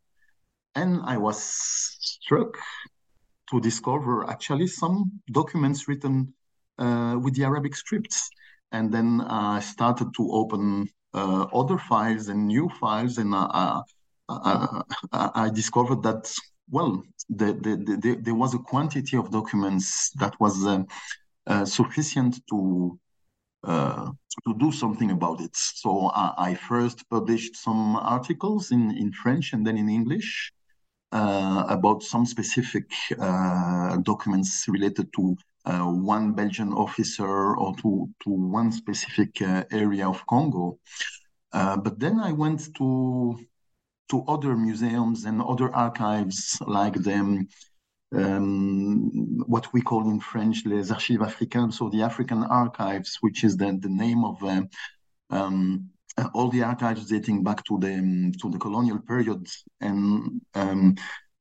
And 0.74 1.00
I 1.04 1.16
was 1.16 1.38
struck 1.42 2.56
to 3.50 3.60
discover 3.60 4.28
actually 4.28 4.66
some 4.66 5.20
documents 5.30 5.86
written 5.88 6.34
uh, 6.78 7.16
with 7.22 7.34
the 7.34 7.44
Arabic 7.44 7.76
scripts. 7.76 8.28
And 8.72 8.92
then 8.92 9.20
I 9.20 9.60
started 9.60 10.08
to 10.16 10.30
open 10.32 10.88
uh, 11.14 11.46
other 11.52 11.78
files 11.78 12.28
and 12.28 12.48
new 12.48 12.68
files, 12.80 13.18
and 13.18 13.32
uh, 13.34 13.82
I 14.28 15.50
discovered 15.54 16.02
that, 16.02 16.32
well, 16.68 17.02
the, 17.28 17.52
the, 17.52 17.96
the, 18.02 18.18
there 18.20 18.34
was 18.34 18.54
a 18.54 18.58
quantity 18.58 19.16
of 19.16 19.30
documents 19.30 20.10
that 20.18 20.34
was 20.40 20.66
uh, 20.66 20.82
uh, 21.46 21.64
sufficient 21.64 22.40
to 22.48 22.98
uh, 23.66 24.10
to 24.44 24.54
do 24.58 24.72
something 24.72 25.10
about 25.10 25.40
it. 25.40 25.54
So 25.56 26.10
I 26.14 26.54
first 26.54 27.08
published 27.08 27.56
some 27.56 27.96
articles 27.96 28.70
in, 28.72 28.96
in 28.96 29.12
French 29.12 29.52
and 29.52 29.66
then 29.66 29.76
in 29.76 29.88
English 29.88 30.52
uh, 31.12 31.64
about 31.68 32.02
some 32.02 32.26
specific 32.26 32.90
uh, 33.20 33.96
documents 33.98 34.66
related 34.68 35.12
to 35.14 35.36
uh, 35.64 35.84
one 35.84 36.32
Belgian 36.32 36.72
officer 36.72 37.56
or 37.56 37.74
to, 37.76 38.08
to 38.22 38.30
one 38.30 38.72
specific 38.72 39.40
area 39.70 40.08
of 40.08 40.26
Congo. 40.26 40.78
but 41.52 41.98
then 42.00 42.18
I 42.18 42.32
went 42.32 42.74
to 42.78 43.38
to 44.10 44.22
other 44.28 44.54
museums 44.56 45.24
and 45.24 45.40
other 45.40 45.74
archives 45.74 46.58
like 46.66 46.94
the 46.94 47.46
um, 48.16 49.42
what 49.46 49.72
we 49.72 49.80
call 49.80 50.08
in 50.10 50.20
French 50.20 50.64
les 50.66 50.90
archives 50.90 51.22
africaines, 51.22 51.74
so 51.74 51.88
the 51.88 52.02
African 52.02 52.44
archives, 52.44 53.18
which 53.20 53.44
is 53.44 53.56
the, 53.56 53.78
the 53.80 53.88
name 53.88 54.24
of 54.24 54.42
uh, 54.42 54.62
um, 55.30 55.90
all 56.32 56.48
the 56.48 56.62
archives 56.62 57.06
dating 57.06 57.42
back 57.42 57.64
to 57.64 57.78
the 57.78 57.94
um, 57.94 58.32
to 58.40 58.50
the 58.50 58.58
colonial 58.58 58.98
period 59.00 59.46
and 59.80 60.40
um, 60.54 60.94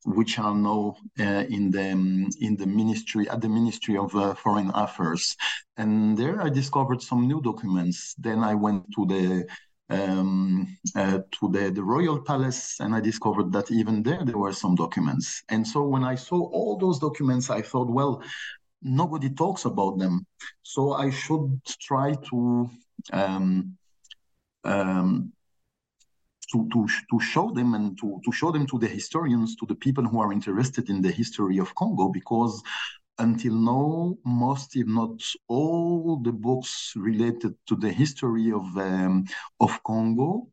which 0.05 0.39
are 0.39 0.55
now 0.55 0.95
uh, 1.19 1.45
in 1.49 1.71
the 1.71 1.91
um, 1.91 2.27
in 2.39 2.55
the 2.57 2.65
ministry 2.65 3.29
at 3.29 3.41
the 3.41 3.49
Ministry 3.49 3.97
of 3.97 4.13
uh, 4.15 4.33
Foreign 4.33 4.71
Affairs, 4.73 5.35
and 5.77 6.17
there 6.17 6.41
I 6.41 6.49
discovered 6.49 7.01
some 7.01 7.27
new 7.27 7.41
documents. 7.41 8.15
Then 8.17 8.43
I 8.43 8.55
went 8.55 8.85
to 8.95 9.05
the 9.05 9.47
um, 9.93 10.77
uh, 10.95 11.19
to 11.35 11.43
the, 11.55 11.69
the 11.77 11.83
royal 11.83 12.19
palace 12.21 12.79
and 12.79 12.95
I 12.95 12.99
discovered 12.99 13.51
that 13.53 13.71
even 13.71 14.03
there 14.03 14.23
there 14.25 14.37
were 14.37 14.53
some 14.53 14.75
documents. 14.75 15.43
And 15.49 15.63
so 15.67 15.79
when 15.93 16.03
I 16.03 16.15
saw 16.15 16.39
all 16.57 16.77
those 16.77 16.99
documents, 16.99 17.49
I 17.49 17.61
thought, 17.61 17.89
well, 17.89 18.13
nobody 18.81 19.29
talks 19.29 19.65
about 19.65 19.99
them, 19.99 20.25
so 20.63 20.81
I 21.05 21.09
should 21.11 21.47
try 21.89 22.15
to 22.29 22.69
um, 23.11 23.77
um, 24.63 25.33
to, 26.51 26.69
to, 26.71 26.87
to 27.11 27.19
show 27.19 27.51
them 27.51 27.73
and 27.73 27.97
to, 27.99 28.21
to 28.23 28.31
show 28.31 28.51
them 28.51 28.65
to 28.67 28.77
the 28.77 28.87
historians, 28.87 29.55
to 29.55 29.65
the 29.65 29.75
people 29.75 30.03
who 30.03 30.19
are 30.21 30.31
interested 30.31 30.89
in 30.89 31.01
the 31.01 31.11
history 31.11 31.57
of 31.57 31.73
Congo, 31.75 32.09
because 32.09 32.61
until 33.19 33.53
now, 33.53 34.17
most, 34.25 34.75
if 34.75 34.87
not 34.87 35.21
all, 35.47 36.17
the 36.17 36.31
books 36.31 36.93
related 36.95 37.55
to 37.67 37.75
the 37.75 37.91
history 37.91 38.51
of 38.51 38.65
um, 38.77 39.25
of 39.59 39.81
Congo 39.83 40.47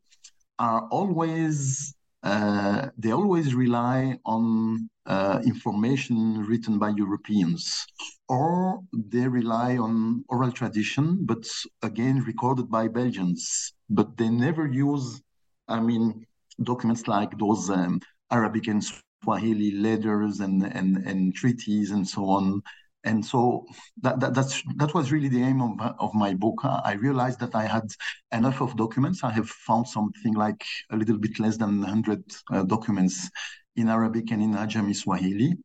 are 0.59 0.87
always 0.89 1.95
uh, 2.23 2.89
they 2.97 3.11
always 3.11 3.55
rely 3.55 4.17
on 4.25 4.89
uh, 5.07 5.41
information 5.43 6.45
written 6.45 6.77
by 6.77 6.89
Europeans, 6.89 7.85
or 8.29 8.81
they 8.93 9.27
rely 9.27 9.77
on 9.77 10.23
oral 10.29 10.51
tradition, 10.51 11.25
but 11.25 11.43
again 11.81 12.21
recorded 12.21 12.69
by 12.69 12.87
Belgians. 12.87 13.73
But 13.89 14.17
they 14.17 14.29
never 14.29 14.67
use, 14.67 15.21
I 15.67 15.79
mean, 15.79 16.25
documents 16.61 17.07
like 17.07 17.37
those 17.37 17.69
um, 17.69 17.99
Arabic 18.29 18.67
and 18.67 18.83
Swahili 19.23 19.71
letters 19.71 20.39
and, 20.39 20.63
and, 20.63 20.97
and 20.97 21.35
treaties 21.35 21.91
and 21.91 22.07
so 22.07 22.25
on. 22.29 22.61
And 23.03 23.25
so 23.25 23.65
that, 24.01 24.19
that 24.19 24.35
that's 24.35 24.61
that 24.75 24.93
was 24.93 25.11
really 25.11 25.27
the 25.27 25.41
aim 25.41 25.59
of, 25.61 25.95
of 25.99 26.13
my 26.13 26.35
book. 26.35 26.59
I 26.63 26.93
realized 26.93 27.39
that 27.39 27.55
I 27.55 27.65
had 27.65 27.89
enough 28.31 28.61
of 28.61 28.77
documents. 28.77 29.23
I 29.23 29.31
have 29.31 29.49
found 29.49 29.87
something 29.87 30.35
like 30.35 30.63
a 30.91 30.97
little 30.97 31.17
bit 31.17 31.39
less 31.39 31.57
than 31.57 31.81
100 31.81 32.23
uh, 32.51 32.63
documents 32.63 33.29
in 33.75 33.89
Arabic 33.89 34.31
and 34.31 34.43
in 34.43 34.53
Ajami 34.53 34.95
Swahili. 34.95 35.57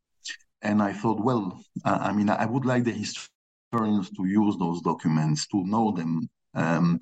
And 0.62 0.82
I 0.82 0.92
thought, 0.92 1.22
well, 1.22 1.62
uh, 1.84 1.98
I 2.00 2.12
mean, 2.12 2.30
I 2.30 2.46
would 2.46 2.64
like 2.64 2.84
the 2.84 2.92
historians 2.92 4.10
to 4.10 4.24
use 4.24 4.56
those 4.56 4.80
documents, 4.80 5.46
to 5.48 5.62
know 5.64 5.92
them, 5.92 6.28
um, 6.54 7.00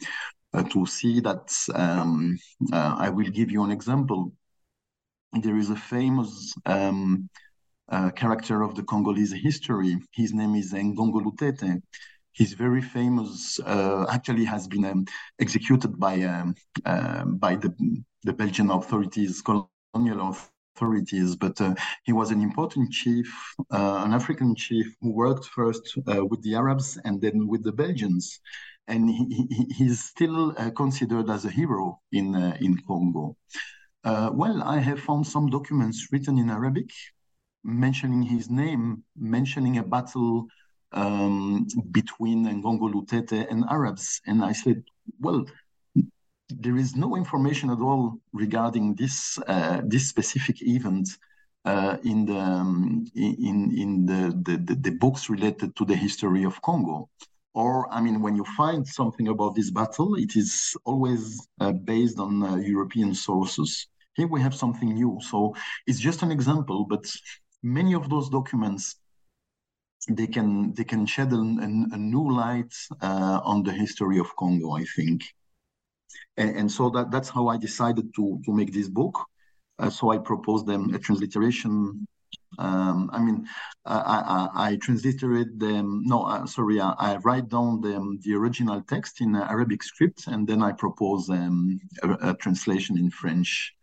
uh, 0.53 0.65
to 0.65 0.85
see 0.87 1.21
that. 1.21 1.53
Um, 1.75 2.37
uh, 2.73 2.97
I 2.99 3.09
will 3.11 3.31
give 3.31 3.53
you 3.53 3.63
an 3.63 3.71
example. 3.71 4.33
There 5.43 5.57
is 5.57 5.71
a 5.71 5.77
famous 5.77 6.55
um, 6.65 7.29
uh, 7.89 8.11
character 8.11 8.63
of 8.63 8.77
the 8.77 8.85
Congolese 8.85 9.33
history. 9.33 9.97
His 10.13 10.33
name 10.33 10.55
is 10.55 10.73
Ngongo 10.73 11.21
Lutete. 11.25 11.83
He's 12.33 12.53
very 12.53 12.81
famous. 12.81 13.59
Uh, 13.61 14.07
actually, 14.11 14.45
has 14.45 14.69
been 14.69 14.85
um, 14.85 15.05
executed 15.41 15.99
by 15.99 16.23
um, 16.23 16.55
uh, 16.85 17.25
by 17.25 17.57
the 17.57 17.75
the 18.23 18.33
Belgian 18.33 18.71
authorities, 18.71 19.43
colonial 19.43 20.35
authorities. 20.77 21.37
But 21.37 21.61
uh, 21.61 21.75
he 22.05 22.13
was 22.13 22.31
an 22.31 22.41
important 22.41 22.93
chief, 22.93 23.29
uh, 23.73 24.03
an 24.05 24.13
African 24.13 24.55
chief 24.55 24.87
who 25.01 25.11
worked 25.13 25.47
first 25.47 25.83
uh, 26.09 26.25
with 26.25 26.43
the 26.43 26.55
Arabs 26.55 26.99
and 27.05 27.21
then 27.21 27.49
with 27.49 27.65
the 27.65 27.73
Belgians, 27.73 28.41
and 28.87 29.11
he, 29.11 29.47
he, 29.51 29.65
he's 29.79 30.01
still 30.01 30.53
considered 30.77 31.29
as 31.29 31.45
a 31.45 31.51
hero 31.51 32.01
in 32.13 32.35
in 32.61 32.79
Congo. 32.87 33.37
Well, 34.05 34.63
I 34.63 34.79
have 34.79 35.01
found 35.01 35.27
some 35.27 35.49
documents 35.49 36.09
written 36.13 36.39
in 36.39 36.51
Arabic 36.51 36.91
mentioning 37.65 38.23
his 38.23 38.51
name, 38.51 39.03
mentioning 39.17 39.79
a 39.79 39.83
battle 39.83 40.47
um, 40.93 41.67
between 41.91 42.45
Ngongo 42.45 42.93
Lutete 42.93 43.51
and 43.51 43.65
Arabs. 43.71 44.21
And 44.27 44.45
I 44.45 44.53
said, 44.53 44.85
well, 45.19 45.45
there 46.49 46.77
is 46.77 46.95
no 46.95 47.17
information 47.17 47.71
at 47.71 47.81
all 47.81 48.19
regarding 48.33 48.95
this 48.95 49.39
uh, 49.47 49.81
this 49.85 50.09
specific 50.09 50.63
event 50.63 51.09
uh, 51.65 51.97
in 52.05 52.27
the 52.27 52.39
um, 52.39 53.07
in 53.15 53.73
in 53.77 54.07
the, 54.07 54.39
the, 54.45 54.75
the 54.75 54.91
books 54.91 55.31
related 55.31 55.75
to 55.77 55.85
the 55.85 55.97
history 55.97 56.45
of 56.45 56.61
Congo. 56.63 57.09
Or 57.55 57.91
I 57.93 58.01
mean, 58.01 58.21
when 58.21 58.37
you 58.37 58.45
find 58.57 58.87
something 58.87 59.29
about 59.29 59.55
this 59.55 59.71
battle, 59.71 60.17
it 60.17 60.37
is 60.37 60.77
always 60.85 61.47
uh, 61.61 61.73
based 61.73 62.19
on 62.19 62.43
uh, 62.43 62.57
European 62.57 63.15
sources. 63.15 63.87
Here 64.15 64.29
we 64.29 64.41
have 64.41 64.55
something 64.55 64.95
new. 64.95 65.19
So 65.21 65.55
it's 65.87 66.01
just 66.01 66.23
an 66.23 66.31
example, 66.31 66.87
but 66.89 67.05
many 67.63 67.95
of 67.95 68.09
those 68.09 68.29
documents 68.29 68.97
they 70.09 70.27
can 70.27 70.75
they 70.75 70.85
can 70.85 71.07
shed 71.07 71.33
a, 71.33 71.37
a 71.37 71.97
new 71.97 72.31
light 72.31 72.75
uh, 73.01 73.41
on 73.43 73.63
the 73.63 73.73
history 73.73 74.19
of 74.19 74.35
Congo, 74.37 74.73
I 74.73 74.85
think, 74.85 75.25
and, 76.37 76.57
and, 76.57 76.71
so 76.71 76.91
that 76.91 77.11
that's 77.11 77.31
how 77.31 77.49
I 77.49 77.57
decided 77.57 78.15
to 78.17 78.41
to 78.45 78.53
make 78.53 78.73
this 78.73 78.89
book. 78.89 79.19
Uh, 79.79 79.91
so 79.91 80.11
I 80.11 80.19
proposed 80.19 80.67
them 80.67 80.95
a 80.95 80.99
transliteration. 80.99 82.07
Um, 82.59 83.11
I 83.13 83.21
mean, 83.21 83.47
I, 83.85 84.49
I, 84.55 84.69
I 84.69 84.77
transliterated 84.77 85.59
them. 85.59 86.03
No, 86.05 86.25
uh, 86.25 86.47
sorry, 86.47 86.81
I, 86.81 86.95
I, 86.99 87.17
write 87.17 87.49
down 87.49 87.81
the 87.81 88.19
the 88.23 88.35
original 88.35 88.83
text 88.83 89.21
in 89.21 89.35
Arabic 89.35 89.83
script, 89.83 90.27
and 90.27 90.47
then 90.47 90.63
I 90.63 90.73
propose 90.73 91.31
um, 91.31 91.81
a, 92.03 92.31
a 92.31 92.35
translation 92.35 92.99
in 92.99 93.11
French 93.11 93.75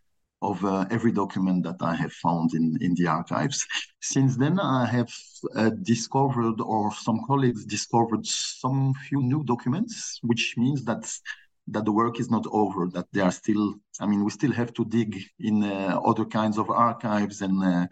of 0.42 0.64
uh, 0.66 0.86
every 0.90 1.12
document 1.12 1.64
that 1.64 1.78
I 1.82 1.94
have 1.96 2.12
found 2.14 2.54
in, 2.54 2.78
in 2.82 2.96
the 2.96 3.08
archives. 3.08 3.66
Since 4.02 4.38
then, 4.38 4.60
I 4.60 4.86
have 4.86 5.12
uh, 5.56 5.70
discovered, 5.84 6.60
or 6.62 6.92
some 6.94 7.22
colleagues 7.28 7.66
discovered, 7.66 8.26
some 8.26 8.94
few 9.08 9.22
new 9.22 9.44
documents, 9.44 10.20
which 10.24 10.56
means 10.58 10.84
that 10.86 11.12
that 11.68 11.86
the 11.86 11.92
work 11.92 12.20
is 12.20 12.30
not 12.30 12.46
over. 12.52 12.88
That 12.88 13.06
they 13.14 13.22
are 13.22 13.32
still. 13.32 13.76
I 14.00 14.08
mean, 14.08 14.24
we 14.26 14.32
still 14.32 14.52
have 14.52 14.74
to 14.74 14.86
dig 14.86 15.22
in 15.40 15.64
uh, 15.64 16.00
other 16.04 16.26
kinds 16.26 16.58
of 16.58 16.70
archives, 16.70 17.42
and 17.42 17.64
uh, 17.64 17.88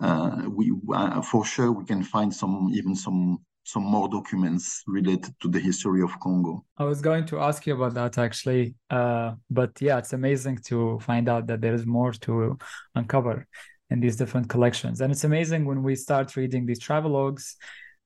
uh, 0.00 0.42
we 0.48 0.72
uh, 0.92 1.22
for 1.22 1.44
sure 1.44 1.72
we 1.72 1.84
can 1.84 2.02
find 2.02 2.32
some 2.34 2.70
even 2.72 2.94
some 2.94 3.38
some 3.66 3.82
more 3.82 4.08
documents 4.08 4.84
related 4.86 5.34
to 5.40 5.48
the 5.48 5.58
history 5.58 6.00
of 6.00 6.18
Congo. 6.20 6.64
I 6.78 6.84
was 6.84 7.00
going 7.00 7.26
to 7.26 7.40
ask 7.40 7.66
you 7.66 7.74
about 7.74 7.94
that 7.94 8.16
actually, 8.16 8.76
uh, 8.90 9.32
but 9.50 9.72
yeah, 9.80 9.98
it's 9.98 10.12
amazing 10.12 10.58
to 10.66 11.00
find 11.00 11.28
out 11.28 11.48
that 11.48 11.60
there 11.60 11.74
is 11.74 11.84
more 11.84 12.12
to 12.12 12.56
uncover 12.94 13.44
in 13.90 13.98
these 13.98 14.14
different 14.14 14.48
collections, 14.48 15.00
and 15.00 15.10
it's 15.10 15.24
amazing 15.24 15.64
when 15.64 15.82
we 15.82 15.96
start 15.96 16.36
reading 16.36 16.64
these 16.64 16.78
travelogues, 16.78 17.54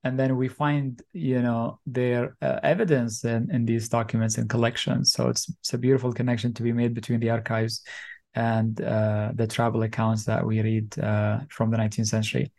and 0.02 0.18
then 0.18 0.36
we 0.36 0.48
find 0.48 1.02
you 1.12 1.42
know 1.42 1.78
their 1.84 2.36
uh, 2.40 2.58
evidence 2.62 3.24
in, 3.24 3.50
in 3.50 3.66
these 3.66 3.86
documents 3.90 4.38
and 4.38 4.48
collections. 4.48 5.12
So 5.12 5.28
it's 5.28 5.50
it's 5.60 5.74
a 5.74 5.78
beautiful 5.78 6.14
connection 6.14 6.54
to 6.54 6.62
be 6.62 6.72
made 6.72 6.94
between 6.94 7.20
the 7.20 7.30
archives 7.30 7.82
and 8.34 8.80
uh, 8.80 9.32
the 9.34 9.46
travel 9.46 9.82
accounts 9.82 10.24
that 10.24 10.46
we 10.46 10.62
read 10.62 10.98
uh, 10.98 11.40
from 11.50 11.70
the 11.70 11.76
19th 11.76 12.06
century. 12.06 12.50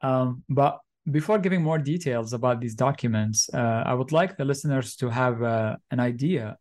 Um, 0.00 0.42
but 0.48 0.80
before 1.10 1.38
giving 1.38 1.62
more 1.62 1.78
details 1.78 2.32
about 2.32 2.60
these 2.60 2.74
documents, 2.74 3.48
uh, 3.54 3.82
I 3.86 3.94
would 3.94 4.12
like 4.12 4.36
the 4.36 4.44
listeners 4.44 4.96
to 4.96 5.08
have 5.08 5.42
uh, 5.42 5.76
an 5.90 6.00
idea 6.00 6.56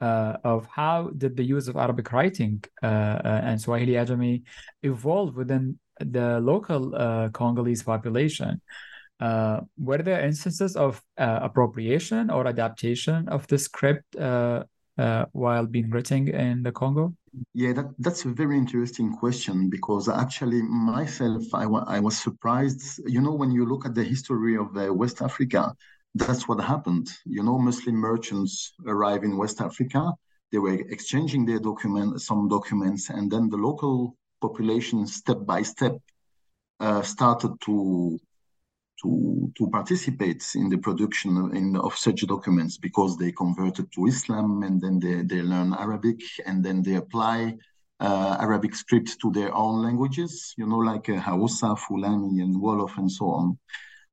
uh, 0.00 0.36
of 0.44 0.66
how 0.66 1.10
did 1.16 1.36
the 1.36 1.44
use 1.44 1.68
of 1.68 1.76
Arabic 1.76 2.12
writing 2.12 2.62
uh, 2.82 2.86
uh, 2.86 3.40
and 3.44 3.60
Swahili 3.60 3.94
Ajami 3.94 4.42
evolve 4.82 5.36
within 5.36 5.78
the 5.98 6.40
local 6.40 6.94
uh, 6.94 7.28
Congolese 7.30 7.82
population. 7.82 8.60
were 9.18 10.02
there 10.02 10.20
instances 10.20 10.76
of 10.76 11.02
appropriation 11.16 12.30
or 12.30 12.46
adaptation 12.46 13.28
of 13.28 13.46
the 13.46 13.58
script 13.58 14.14
while 15.32 15.66
being 15.66 15.90
written 15.90 16.28
in 16.28 16.62
the 16.62 16.72
Congo? 16.72 17.14
Yeah, 17.52 17.72
that, 17.74 17.94
that's 17.98 18.24
a 18.24 18.28
very 18.28 18.56
interesting 18.56 19.12
question 19.12 19.68
because 19.68 20.08
actually 20.08 20.62
myself, 20.62 21.42
I, 21.52 21.64
I 21.64 22.00
was 22.00 22.16
surprised. 22.16 23.00
You 23.06 23.20
know, 23.20 23.32
when 23.32 23.50
you 23.50 23.66
look 23.66 23.84
at 23.84 23.94
the 23.94 24.04
history 24.04 24.56
of 24.56 24.76
uh, 24.76 24.92
West 24.92 25.20
Africa, 25.20 25.74
that's 26.14 26.48
what 26.48 26.60
happened. 26.60 27.08
You 27.24 27.42
know, 27.42 27.58
Muslim 27.58 27.96
merchants 27.96 28.72
arrive 28.86 29.22
in 29.22 29.36
West 29.36 29.60
Africa. 29.60 30.12
They 30.50 30.58
were 30.58 30.74
exchanging 30.74 31.44
their 31.44 31.58
document, 31.58 32.22
some 32.22 32.48
documents, 32.48 33.10
and 33.10 33.30
then 33.30 33.50
the 33.50 33.56
local 33.56 34.16
population, 34.40 35.06
step 35.06 35.44
by 35.44 35.62
step, 35.62 35.96
uh, 36.80 37.02
started 37.02 37.60
to 37.62 38.18
to 39.02 39.52
to 39.56 39.68
participate 39.70 40.44
in 40.54 40.68
the 40.68 40.78
production 40.78 41.30
in, 41.54 41.76
of 41.76 41.96
such 41.96 42.26
documents 42.26 42.78
because 42.78 43.16
they 43.16 43.32
converted 43.32 43.90
to 43.92 44.06
Islam 44.06 44.62
and 44.62 44.80
then 44.80 44.98
they, 44.98 45.22
they 45.22 45.42
learn 45.42 45.74
Arabic 45.74 46.20
and 46.46 46.64
then 46.64 46.82
they 46.82 46.94
apply 46.94 47.56
uh, 48.00 48.36
Arabic 48.40 48.74
script 48.74 49.18
to 49.20 49.30
their 49.32 49.54
own 49.54 49.82
languages, 49.82 50.54
you 50.58 50.66
know, 50.66 50.78
like 50.78 51.08
uh, 51.08 51.16
Hausa, 51.16 51.74
Fulani, 51.76 52.40
and 52.42 52.54
Wolof, 52.56 52.96
and 52.98 53.10
so 53.10 53.26
on. 53.26 53.58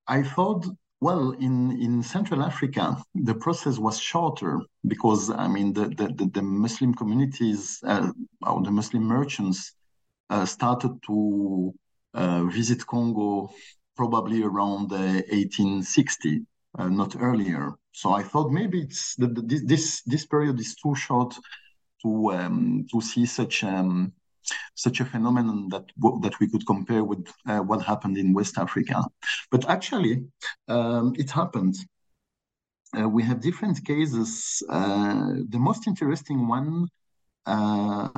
I 0.08 0.24
thought, 0.24 0.66
well, 1.02 1.32
in, 1.32 1.82
in 1.82 2.02
Central 2.02 2.42
Africa, 2.44 2.98
the 3.14 3.36
process 3.36 3.78
was 3.78 4.00
shorter 4.00 4.62
because, 4.88 5.30
I 5.30 5.48
mean, 5.48 5.74
the, 5.74 5.90
the, 5.90 6.30
the 6.34 6.42
Muslim 6.42 6.94
communities, 6.94 7.80
uh, 7.86 8.10
or 8.42 8.62
the 8.62 8.72
Muslim 8.72 9.04
merchants 9.04 9.74
uh, 10.30 10.46
started 10.46 10.98
to 11.08 11.74
uh, 12.14 12.44
visit 12.46 12.86
Congo 12.88 13.52
probably 13.96 14.44
around 14.44 14.92
1860, 14.92 16.46
uh, 16.78 16.90
not 16.90 17.16
earlier. 17.20 17.74
So 17.92 18.12
I 18.12 18.24
thought 18.24 18.52
maybe 18.52 18.82
it's 18.82 19.16
the, 19.16 19.28
the, 19.28 19.62
this 19.66 20.02
this 20.04 20.26
period 20.26 20.60
is 20.60 20.76
too 20.76 20.96
short 20.96 21.36
to 22.02 22.32
um, 22.32 22.86
to 22.92 23.02
see 23.02 23.26
such 23.26 23.64
um, 23.64 24.14
such 24.76 25.00
a 25.00 25.06
phenomenon 25.06 25.70
that 25.70 25.86
that 26.22 26.40
we 26.40 26.50
could 26.50 26.66
compare 26.66 27.04
with 27.04 27.28
uh, 27.48 27.60
what 27.60 27.82
happened 27.82 28.18
in 28.18 28.34
West 28.34 28.58
Africa. 28.58 29.04
But 29.52 29.70
actually, 29.70 30.26
um, 30.68 31.14
it 31.18 31.30
happened. 31.30 31.76
Uh, 32.98 33.10
we 33.10 33.24
have 33.24 33.42
different 33.42 33.84
cases. 33.86 34.62
Uh, 34.70 35.34
the 35.50 35.60
most 35.60 35.88
interesting 35.88 36.48
one 36.48 36.88
uh, 37.46 38.10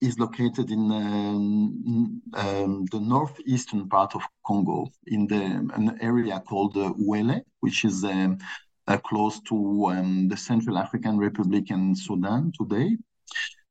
is 0.00 0.18
located 0.18 0.70
in 0.70 0.90
um, 0.90 2.22
um, 2.34 2.84
the 2.90 3.00
northeastern 3.00 3.88
part 3.88 4.14
of 4.14 4.22
Congo, 4.46 4.88
in 5.06 5.26
the 5.26 5.40
an 5.74 5.98
area 6.00 6.40
called 6.40 6.76
uh, 6.76 6.92
Ouele, 6.98 7.42
which 7.60 7.84
is 7.84 8.04
um, 8.04 8.38
uh, 8.86 8.96
close 8.98 9.40
to 9.40 9.86
um, 9.86 10.28
the 10.28 10.36
Central 10.36 10.78
African 10.78 11.18
Republic 11.18 11.70
and 11.70 11.96
Sudan 11.96 12.52
today. 12.58 12.96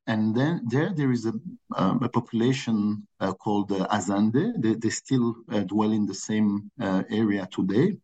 And 0.08 0.36
then 0.36 0.62
there, 0.68 0.92
there 0.96 1.12
is 1.12 1.26
a, 1.28 1.34
um, 1.76 2.02
a 2.02 2.10
population 2.10 3.08
uh, 3.20 3.34
called 3.34 3.72
uh, 3.72 3.88
Azande. 3.88 4.54
They, 4.58 4.74
they 4.74 4.90
still 4.90 5.36
uh, 5.52 5.60
dwell 5.62 5.92
in 5.92 6.06
the 6.08 6.16
same 6.16 6.72
uh, 6.82 7.04
area 7.10 7.48
today 7.52 7.98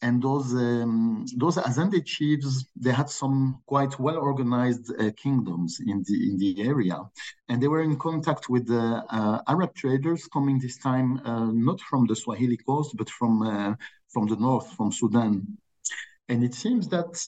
and 0.00 0.22
those 0.22 0.52
um, 0.54 1.26
those 1.36 1.56
Azande 1.56 2.04
chiefs 2.04 2.66
they 2.76 2.92
had 2.92 3.10
some 3.10 3.60
quite 3.66 3.98
well 3.98 4.18
organized 4.18 4.92
uh, 4.98 5.10
kingdoms 5.16 5.80
in 5.84 6.04
the 6.06 6.30
in 6.30 6.38
the 6.38 6.62
area, 6.62 6.98
and 7.48 7.60
they 7.60 7.68
were 7.68 7.82
in 7.82 7.96
contact 7.96 8.48
with 8.48 8.66
the 8.66 9.02
uh, 9.10 9.40
Arab 9.48 9.74
traders 9.74 10.28
coming 10.32 10.58
this 10.58 10.78
time 10.78 11.20
uh, 11.24 11.50
not 11.52 11.80
from 11.80 12.06
the 12.06 12.14
Swahili 12.14 12.56
coast 12.56 12.96
but 12.96 13.10
from 13.10 13.42
uh, 13.42 13.74
from 14.08 14.26
the 14.26 14.36
north 14.36 14.72
from 14.76 14.92
Sudan, 14.92 15.58
and 16.28 16.44
it 16.44 16.54
seems 16.54 16.88
that 16.88 17.26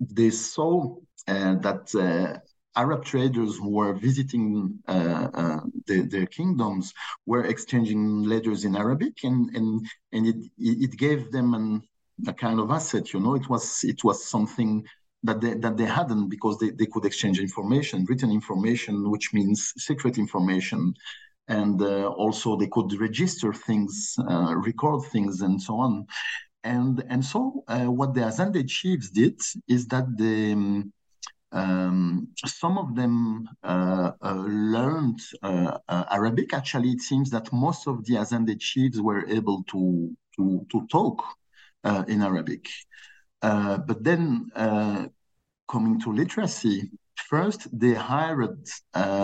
they 0.00 0.30
saw 0.30 0.96
uh, 1.28 1.54
that. 1.56 1.94
Uh, 1.94 2.38
Arab 2.76 3.04
traders 3.04 3.56
who 3.56 3.70
were 3.70 3.92
visiting 3.92 4.78
the, 4.86 6.06
their 6.08 6.26
kingdoms 6.26 6.94
were 7.26 7.44
exchanging 7.44 8.22
letters 8.22 8.64
in 8.64 8.76
Arabic, 8.76 9.14
and 9.24 9.50
and 9.56 9.84
and 10.12 10.26
it 10.28 10.36
it 10.58 10.96
gave 10.96 11.32
them 11.32 11.54
an 11.54 11.82
a 12.26 12.32
kind 12.32 12.58
of 12.58 12.70
asset. 12.70 13.12
You 13.12 13.20
know, 13.20 13.34
it 13.34 13.48
was 13.48 13.84
it 13.84 14.02
was 14.04 14.24
something 14.24 14.84
that 15.22 15.40
they 15.40 15.54
that 15.54 15.76
they 15.76 15.84
hadn't 15.84 16.28
because 16.28 16.58
they, 16.58 16.70
they 16.70 16.86
could 16.86 17.04
exchange 17.04 17.38
information, 17.40 18.04
written 18.08 18.30
information, 18.30 19.10
which 19.10 19.32
means 19.32 19.72
secret 19.76 20.18
information, 20.18 20.94
and 21.48 21.80
uh, 21.82 22.08
also 22.08 22.56
they 22.56 22.68
could 22.68 22.92
register 23.00 23.52
things, 23.52 24.16
uh, 24.30 24.54
record 24.56 25.02
things, 25.10 25.42
and 25.42 25.60
so 25.60 25.76
on. 25.76 26.06
And 26.64 27.04
and 27.08 27.24
so 27.24 27.64
uh, 27.68 27.86
what 27.86 28.14
the 28.14 28.20
Azande 28.22 28.68
chiefs 28.68 29.10
did 29.10 29.40
is 29.68 29.86
that 29.88 30.06
they. 30.16 30.52
Um, 30.52 30.92
um, 31.50 32.28
some 32.44 32.76
of 32.76 32.94
them 32.94 33.48
uh, 33.62 34.12
uh, 34.20 34.44
learned 34.46 35.18
uh, 35.42 35.78
uh 35.88 36.04
Arabic. 36.10 36.52
Actually, 36.52 36.90
it 36.90 37.00
seems 37.00 37.30
that 37.30 37.50
most 37.54 37.88
of 37.88 38.04
the 38.04 38.16
Azande 38.16 38.60
chiefs 38.60 39.00
were 39.00 39.26
able 39.28 39.64
to 39.70 40.14
to, 40.36 40.66
to 40.70 40.86
talk 40.88 41.24
in 41.84 42.22
Arabic. 42.22 42.68
Uh, 43.42 43.78
but 43.78 44.02
then, 44.02 44.50
coming 45.68 46.00
to 46.00 46.12
literacy, 46.12 46.90
first 47.16 47.68
they 47.78 47.94
hired 47.94 48.58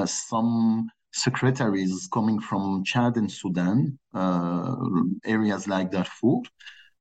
some 0.07 0.89
secretaries 1.13 2.09
coming 2.13 2.41
from 2.41 2.85
Chad 2.85 3.17
and 3.17 3.31
Sudan, 3.31 3.99
areas 5.25 5.69
like 5.69 5.91
Darfur. 5.91 6.43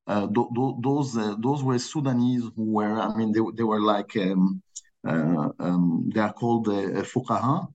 Uh, 0.06 0.26
th- 0.26 0.48
th- 0.54 0.74
those 0.82 1.16
uh, 1.16 1.34
those 1.38 1.62
were 1.64 1.78
Sudanese 1.78 2.44
who 2.56 2.72
were, 2.72 3.00
I 3.00 3.16
mean, 3.16 3.32
they, 3.32 3.40
they 3.54 3.62
were 3.62 3.80
like 3.80 4.14
um, 4.16 4.62
uh, 5.06 5.48
um, 5.58 6.10
they 6.14 6.20
are 6.20 6.32
called 6.32 6.68
uh, 6.68 7.02
fuqaha. 7.02 7.66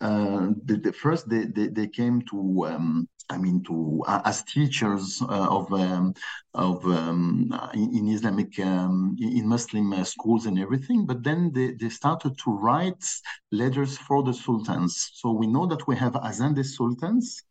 Uh, 0.00 0.50
the, 0.64 0.76
the, 0.76 0.92
first 0.92 1.28
they, 1.28 1.44
they, 1.44 1.68
they 1.68 1.86
came 1.86 2.22
to 2.30 2.66
um, 2.66 3.08
I 3.30 3.36
mean 3.36 3.62
to 3.64 4.02
uh, 4.06 4.22
as 4.24 4.42
teachers 4.42 5.20
uh, 5.22 5.26
of 5.26 5.72
um, 5.72 6.14
of 6.54 6.84
um, 6.86 7.52
in, 7.74 8.08
Islamic 8.08 8.58
um, 8.60 9.16
in 9.20 9.46
Muslim 9.46 10.04
schools 10.04 10.46
and 10.46 10.58
everything, 10.58 11.04
but 11.04 11.22
then 11.22 11.52
they, 11.52 11.72
they 11.72 11.90
started 11.90 12.38
to 12.38 12.50
write 12.50 13.04
letters 13.52 13.98
for 13.98 14.22
the 14.22 14.32
sultans. 14.32 15.10
So 15.14 15.32
we 15.32 15.46
know 15.46 15.66
that 15.66 15.86
we 15.86 15.96
have 15.96 16.14
Azande 16.14 16.64
sultans 16.64 17.42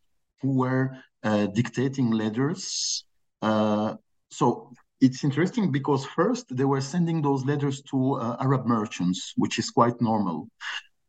who 0.42 0.58
were 0.58 0.98
dictating 1.54 2.12
letters. 2.12 3.04
so 3.42 4.72
it's 5.00 5.24
interesting 5.24 5.72
because 5.72 6.06
first 6.06 6.46
they 6.56 6.66
were 6.66 6.82
sending 6.82 7.22
those 7.22 7.46
letters 7.46 7.82
to 7.84 8.16
uh, 8.16 8.38
Arab 8.40 8.66
merchants, 8.66 9.34
which 9.38 9.60
is 9.60 9.70
quite 9.70 10.02
normal. 10.02 10.48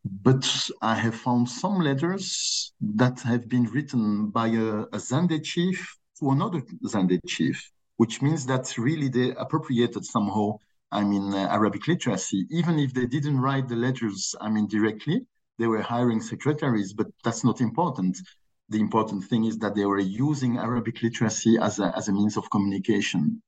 But 0.05 0.69
I 0.81 0.95
have 0.95 1.15
found 1.15 1.49
some 1.49 1.79
letters 1.79 2.73
that 2.79 3.19
have 3.21 3.49
been 3.49 3.65
written 3.65 4.29
by 4.29 4.47
a, 4.47 4.81
a 4.93 4.99
Zande 4.99 5.43
chief 5.43 5.97
to 6.19 6.31
another 6.31 6.61
Zande 6.85 7.19
chief, 7.27 7.71
which 7.97 8.21
means 8.21 8.45
that 8.45 8.77
really 8.77 9.09
they 9.09 9.31
appropriated 9.35 10.05
somehow, 10.05 10.57
I 10.91 11.03
mean, 11.03 11.33
uh, 11.33 11.47
Arabic 11.49 11.87
literacy. 11.87 12.45
Even 12.49 12.79
if 12.79 12.93
they 12.93 13.07
didn't 13.07 13.41
write 13.41 13.67
the 13.67 13.75
letters, 13.75 14.35
I 14.39 14.49
mean, 14.49 14.67
directly, 14.67 15.25
they 15.57 15.67
were 15.67 15.81
hiring 15.81 16.21
secretaries, 16.21 16.93
but 16.93 17.07
that's 17.23 17.43
not 17.43 17.59
important. 17.59 18.17
The 18.69 18.79
important 18.79 19.25
thing 19.25 19.45
is 19.45 19.57
that 19.57 19.75
they 19.75 19.85
were 19.85 19.99
using 19.99 20.57
Arabic 20.57 21.03
literacy 21.03 21.57
as 21.57 21.79
a, 21.79 21.93
as 21.97 22.07
a 22.07 22.13
means 22.13 22.37
of 22.37 22.49
communication. 22.49 23.41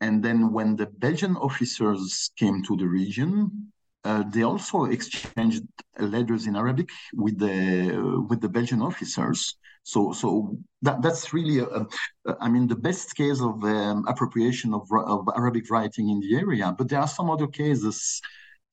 And 0.00 0.22
then 0.22 0.52
when 0.52 0.76
the 0.76 0.86
Belgian 0.86 1.36
officers 1.36 2.30
came 2.36 2.62
to 2.64 2.76
the 2.76 2.86
region, 2.86 3.72
uh, 4.04 4.24
they 4.30 4.42
also 4.42 4.84
exchanged 4.84 5.62
letters 5.98 6.46
in 6.46 6.56
Arabic 6.56 6.90
with 7.14 7.38
the 7.38 7.96
uh, 7.96 8.20
with 8.28 8.40
the 8.40 8.48
Belgian 8.48 8.82
officers. 8.82 9.56
So 9.84 10.12
so 10.12 10.56
that 10.82 11.02
that's 11.02 11.32
really 11.32 11.58
a, 11.58 11.86
a, 12.26 12.36
I 12.40 12.48
mean 12.48 12.66
the 12.66 12.76
best 12.76 13.14
case 13.14 13.40
of 13.40 13.62
um, 13.64 14.04
appropriation 14.08 14.74
of 14.74 14.88
of 14.92 15.28
Arabic 15.36 15.70
writing 15.70 16.08
in 16.10 16.20
the 16.20 16.36
area. 16.36 16.74
But 16.76 16.88
there 16.88 17.00
are 17.00 17.08
some 17.08 17.30
other 17.30 17.46
cases. 17.46 18.20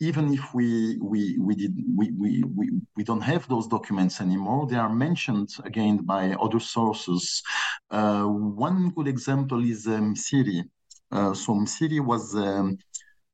Even 0.02 0.34
if 0.34 0.54
we 0.54 0.98
we 1.02 1.38
we 1.39 1.56
did 1.56 1.76
we, 1.98 2.10
we, 2.12 2.44
we, 2.56 2.70
we 2.96 3.04
don't 3.04 3.20
have 3.20 3.46
those 3.50 3.68
documents 3.68 4.22
anymore, 4.22 4.65
they 4.65 4.78
are 4.78 4.94
mentioned 5.08 5.50
again 5.65 5.98
by 5.98 6.32
other 6.46 6.62
sources. 6.62 7.44
Uh, 7.92 8.24
one 8.24 8.92
good 8.96 9.10
example 9.10 9.62
is 9.62 9.88
um, 9.88 10.15
Msiri. 10.15 10.63
Uh, 11.12 11.34
so 11.34 11.54
Msiri 11.54 12.00
was 12.00 12.34
um, 12.36 12.46
uh, 12.46 12.76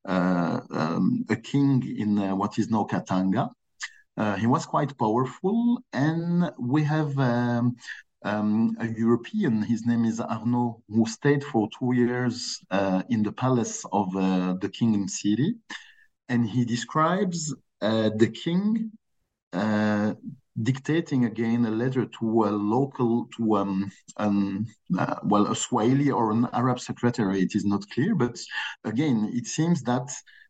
um, 0.06 1.26
a 1.30 1.36
king 1.36 1.84
in 1.98 2.20
uh, 2.20 2.36
what 2.36 2.58
is 2.60 2.70
now 2.70 2.86
Katanga. 2.90 3.50
he 4.38 4.48
was 4.48 4.66
quite 4.66 4.98
powerful, 4.98 5.80
and 5.94 6.52
we 6.60 6.84
have 6.84 7.18
um, 7.20 7.76
um, 8.26 8.76
a 8.80 8.88
European, 8.88 9.62
his 9.62 9.86
name 9.86 10.04
is 10.04 10.20
Arnot, 10.20 10.82
who 10.90 11.06
stayed 11.06 11.44
for 11.44 11.70
two 11.78 11.94
years 11.94 12.60
uh, 12.72 13.04
in 13.10 13.22
the 13.22 13.32
palace 13.32 13.86
of 13.92 14.16
uh, 14.16 14.56
the 14.60 14.70
king 14.70 15.06
Msiri. 15.06 15.54
And 16.28 16.50
he 16.50 16.66
describes 16.66 17.54
uh, 17.82 18.10
the 18.16 18.28
king 18.28 18.92
dictating 20.62 21.26
again 21.26 21.66
a 21.66 21.72
letter 21.72 22.06
to 22.06 22.46
a 22.46 22.52
local, 22.52 23.28
to 23.38 23.58
um, 23.58 23.92
um 24.18 24.66
uh, 24.98 25.16
well, 25.24 25.48
a 25.48 25.56
Swahili 25.56 26.12
or 26.12 26.32
an 26.32 26.48
Arab 26.54 26.80
secretary. 26.80 27.42
It 27.42 27.56
is 27.56 27.66
not 27.66 27.90
clear, 27.90 28.16
but 28.16 28.40
again, 28.84 29.32
it 29.34 29.48
seems 29.48 29.82
that 29.84 30.10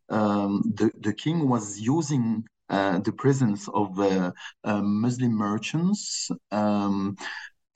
um, 0.09 0.61
the 0.75 0.91
the 0.99 1.13
king 1.13 1.49
was 1.49 1.79
using 1.79 2.43
uh, 2.69 2.99
the 2.99 3.11
presence 3.11 3.67
of 3.69 3.99
uh, 3.99 4.31
uh, 4.63 4.81
Muslim 4.81 5.33
merchants. 5.33 6.29
Um, 6.51 7.17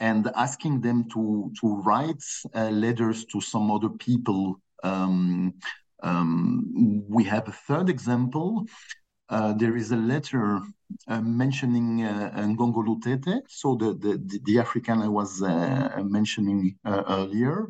and 0.01 0.31
asking 0.35 0.79
them 0.79 1.09
to 1.09 1.51
to 1.59 1.75
write 1.81 2.23
uh, 2.55 2.69
letters 2.69 3.25
to 3.25 3.41
some 3.41 3.69
other 3.69 3.89
people. 3.89 4.61
Um, 4.83 5.53
um, 6.01 7.03
we 7.09 7.25
have 7.25 7.49
a 7.49 7.51
third 7.51 7.89
example 7.89 8.65
uh, 9.29 9.53
there 9.53 9.75
is 9.75 9.91
a 9.91 9.95
letter 9.95 10.59
uh, 11.07 11.21
mentioning 11.21 12.03
uh, 12.03 12.31
Ngongo 12.35 12.83
Lutete, 12.83 13.41
so 13.47 13.75
the, 13.75 13.93
the, 13.93 14.39
the 14.43 14.59
African 14.59 15.01
I 15.01 15.07
was 15.07 15.41
uh, 15.41 16.01
mentioning 16.03 16.75
uh, 16.85 17.03
earlier. 17.07 17.67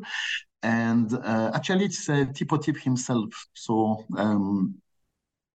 And 0.62 1.12
uh, 1.14 1.50
actually, 1.54 1.86
it's 1.86 2.08
uh, 2.08 2.26
Tippu 2.32 2.62
Tip 2.62 2.78
himself. 2.78 3.30
So 3.54 4.04
um, 4.16 4.74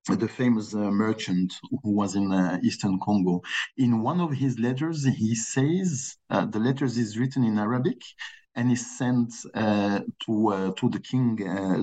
the 0.07 0.27
famous 0.27 0.73
uh, 0.73 0.91
merchant 0.91 1.53
who 1.83 1.91
was 1.91 2.15
in 2.15 2.31
uh, 2.31 2.59
Eastern 2.63 2.99
Congo. 2.99 3.41
In 3.77 4.01
one 4.01 4.21
of 4.21 4.31
his 4.31 4.59
letters, 4.59 5.05
he 5.05 5.33
says 5.35 6.17
uh, 6.29 6.45
the 6.45 6.59
letters 6.59 6.97
is 6.97 7.17
written 7.17 7.43
in 7.43 7.57
Arabic 7.57 8.01
and 8.55 8.71
is 8.71 8.97
sent 8.97 9.33
to 9.53 10.73
to 10.77 10.89
the 10.89 10.99
King 10.99 11.35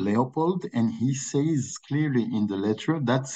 Leopold, 0.07 0.65
and 0.73 0.91
he 0.91 1.13
says 1.13 1.77
clearly 1.87 2.23
in 2.23 2.47
the 2.47 2.57
letter 2.57 2.99
that 3.01 3.27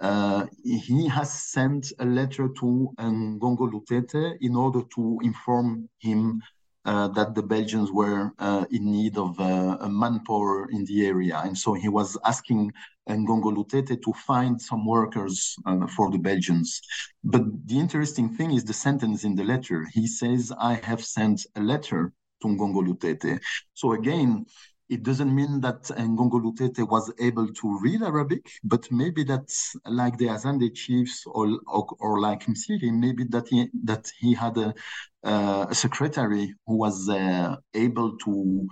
uh, 0.00 0.46
he 0.62 1.06
has 1.08 1.32
sent 1.32 1.92
a 1.98 2.04
letter 2.04 2.48
to 2.60 2.90
Ngongo 2.98 3.70
Lutete 3.70 4.36
in 4.40 4.56
order 4.56 4.82
to 4.94 5.18
inform 5.22 5.88
him 5.98 6.40
uh, 6.86 7.08
that 7.08 7.34
the 7.34 7.42
Belgians 7.42 7.92
were 7.92 8.32
uh, 8.38 8.64
in 8.70 8.90
need 8.90 9.18
of 9.18 9.38
uh, 9.38 9.76
a 9.80 9.88
manpower 9.88 10.68
in 10.70 10.84
the 10.86 11.06
area. 11.06 11.40
And 11.44 11.56
so 11.56 11.74
he 11.74 11.88
was 11.88 12.16
asking 12.24 12.72
Ngongo 13.08 13.54
Lutete 13.54 14.00
to 14.02 14.12
find 14.14 14.60
some 14.60 14.86
workers 14.86 15.56
uh, 15.66 15.86
for 15.88 16.10
the 16.10 16.18
Belgians. 16.18 16.80
But 17.22 17.42
the 17.66 17.78
interesting 17.78 18.30
thing 18.30 18.52
is 18.52 18.64
the 18.64 18.72
sentence 18.72 19.24
in 19.24 19.34
the 19.34 19.44
letter. 19.44 19.86
He 19.92 20.06
says, 20.06 20.52
I 20.58 20.74
have 20.82 21.04
sent 21.04 21.46
a 21.56 21.60
letter 21.60 22.12
to 22.42 22.48
Ngongo 22.48 22.82
Lutete. 22.86 23.40
So 23.74 23.92
again, 23.92 24.46
it 24.90 25.04
doesn't 25.04 25.32
mean 25.32 25.60
that 25.60 25.82
Ngongo 25.84 26.38
Lutete 26.44 26.86
was 26.88 27.12
able 27.20 27.46
to 27.46 27.78
read 27.80 28.02
Arabic, 28.02 28.44
but 28.64 28.90
maybe 28.90 29.22
that's 29.22 29.76
like 29.86 30.18
the 30.18 30.26
Azande 30.26 30.74
chiefs 30.74 31.22
or, 31.26 31.46
or, 31.68 31.86
or 32.00 32.20
like 32.20 32.46
Msiri, 32.46 32.92
maybe 32.92 33.24
that 33.30 33.46
he, 33.48 33.68
that 33.84 34.10
he 34.18 34.34
had 34.34 34.58
a, 34.58 34.74
uh, 35.24 35.66
a 35.70 35.74
secretary 35.74 36.54
who 36.66 36.76
was 36.76 37.08
uh, 37.08 37.54
able 37.72 38.18
to, 38.18 38.66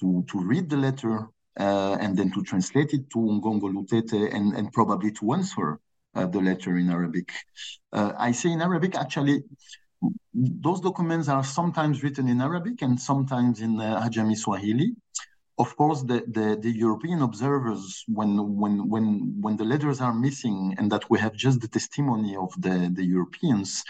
to, 0.00 0.24
to 0.30 0.40
read 0.42 0.70
the 0.70 0.76
letter 0.76 1.28
uh, 1.60 1.98
and 2.00 2.16
then 2.16 2.30
to 2.32 2.42
translate 2.42 2.94
it 2.94 3.10
to 3.10 3.18
Ngongo 3.18 3.68
Lutete 3.70 4.34
and, 4.34 4.54
and 4.54 4.72
probably 4.72 5.12
to 5.12 5.32
answer 5.34 5.80
uh, 6.14 6.26
the 6.26 6.40
letter 6.40 6.78
in 6.78 6.88
Arabic. 6.88 7.30
Uh, 7.92 8.12
I 8.16 8.32
say 8.32 8.50
in 8.52 8.62
Arabic, 8.62 8.94
actually, 8.96 9.42
those 10.32 10.80
documents 10.80 11.28
are 11.28 11.44
sometimes 11.44 12.02
written 12.02 12.28
in 12.28 12.40
Arabic 12.40 12.80
and 12.80 12.98
sometimes 12.98 13.60
in 13.60 13.78
uh, 13.80 14.00
Ajami 14.08 14.36
Swahili 14.36 14.94
of 15.58 15.76
course, 15.76 16.02
the, 16.02 16.22
the, 16.28 16.58
the, 16.60 16.70
European 16.70 17.22
observers, 17.22 18.04
when, 18.06 18.56
when, 18.56 18.88
when, 18.88 19.34
when 19.40 19.56
the 19.56 19.64
letters 19.64 20.00
are 20.00 20.14
missing 20.14 20.74
and 20.78 20.90
that 20.92 21.10
we 21.10 21.18
have 21.18 21.34
just 21.34 21.60
the 21.60 21.68
testimony 21.68 22.36
of 22.36 22.52
the, 22.60 22.90
the 22.94 23.04
Europeans, 23.04 23.82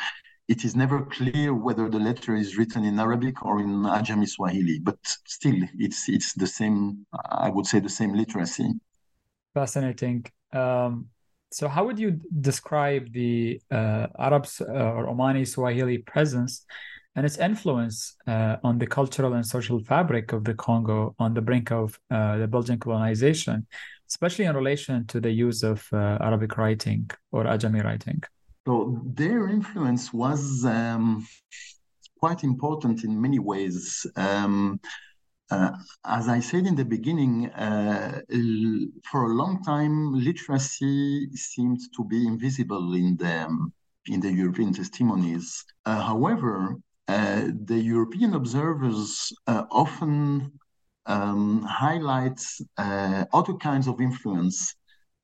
it 0.49 0.65
is 0.65 0.75
never 0.75 1.03
clear 1.03 1.53
whether 1.53 1.91
the 1.91 1.99
letter 1.99 2.35
is 2.35 2.57
written 2.57 2.85
in 2.85 2.99
Arabic 2.99 3.45
or 3.45 3.61
in 3.61 3.83
Ajami 3.83 4.27
Swahili, 4.27 4.79
but 4.79 4.99
still, 5.27 5.61
it's, 5.79 6.09
it's 6.09 6.33
the 6.33 6.47
same, 6.47 7.07
I 7.31 7.51
would 7.51 7.67
say, 7.67 7.81
the 7.81 7.91
same 7.91 8.15
literacy. 8.15 8.71
Fascinating. 9.53 10.25
Um, 10.53 11.09
so, 11.51 11.69
how 11.69 11.85
would 11.85 11.99
you 11.99 12.21
describe 12.41 13.13
the 13.13 13.61
uh, 13.71 14.07
Arabs 14.19 14.61
uh, 14.61 14.73
or 14.73 15.07
Omani 15.07 15.47
Swahili 15.47 15.99
presence 15.99 16.65
and 17.19 17.27
its 17.27 17.37
influence 17.39 18.15
uh, 18.29 18.59
on 18.63 18.79
the 18.79 18.87
cultural 18.87 19.33
and 19.33 19.45
social 19.45 19.81
fabric 19.81 20.33
of 20.33 20.45
the 20.45 20.55
Congo 20.55 21.17
on 21.19 21.35
the 21.35 21.41
brink 21.41 21.73
of 21.73 21.99
uh, 22.13 22.37
the 22.37 22.47
Belgian 22.47 22.79
colonization, 22.79 23.67
especially 24.09 24.45
in 24.45 24.55
relation 24.55 25.05
to 25.09 25.19
the 25.21 25.33
use 25.33 25.65
of 25.65 25.85
uh, 25.93 26.19
Arabic 26.21 26.57
writing 26.57 27.11
or 27.33 27.43
Ajami 27.43 27.83
writing? 27.83 28.23
So 28.69 29.03
their 29.05 29.49
influence 29.49 30.13
was 30.13 30.65
um, 30.65 31.27
quite 32.21 32.45
important 32.45 33.03
in 33.03 33.21
many 33.21 33.41
ways. 33.41 34.07
Um, 34.15 34.79
uh, 35.51 35.73
as 36.05 36.29
I 36.29 36.39
said 36.39 36.67
in 36.67 36.77
the 36.77 36.85
beginning, 36.85 37.51
uh, 37.51 38.21
for 39.11 39.25
a 39.25 39.35
long 39.35 39.61
time, 39.65 40.15
literacy 40.15 41.31
seemed 41.35 41.81
to 41.97 42.05
be 42.05 42.29
invisible 42.29 42.95
in 42.95 43.17
the 43.17 43.47
um, 43.47 43.73
in 44.07 44.21
the 44.21 44.33
European 44.33 44.73
testimonies. 44.73 45.65
Uh, 45.85 46.01
however, 46.01 46.77
the 47.09 47.81
European 47.83 48.35
observers 48.35 49.33
uh, 49.47 49.65
often 49.71 50.53
um, 51.07 51.63
highlight 51.63 52.41
uh, 52.77 53.25
other 53.33 53.55
kinds 53.55 53.89
of 53.89 54.01
influence 54.01 54.75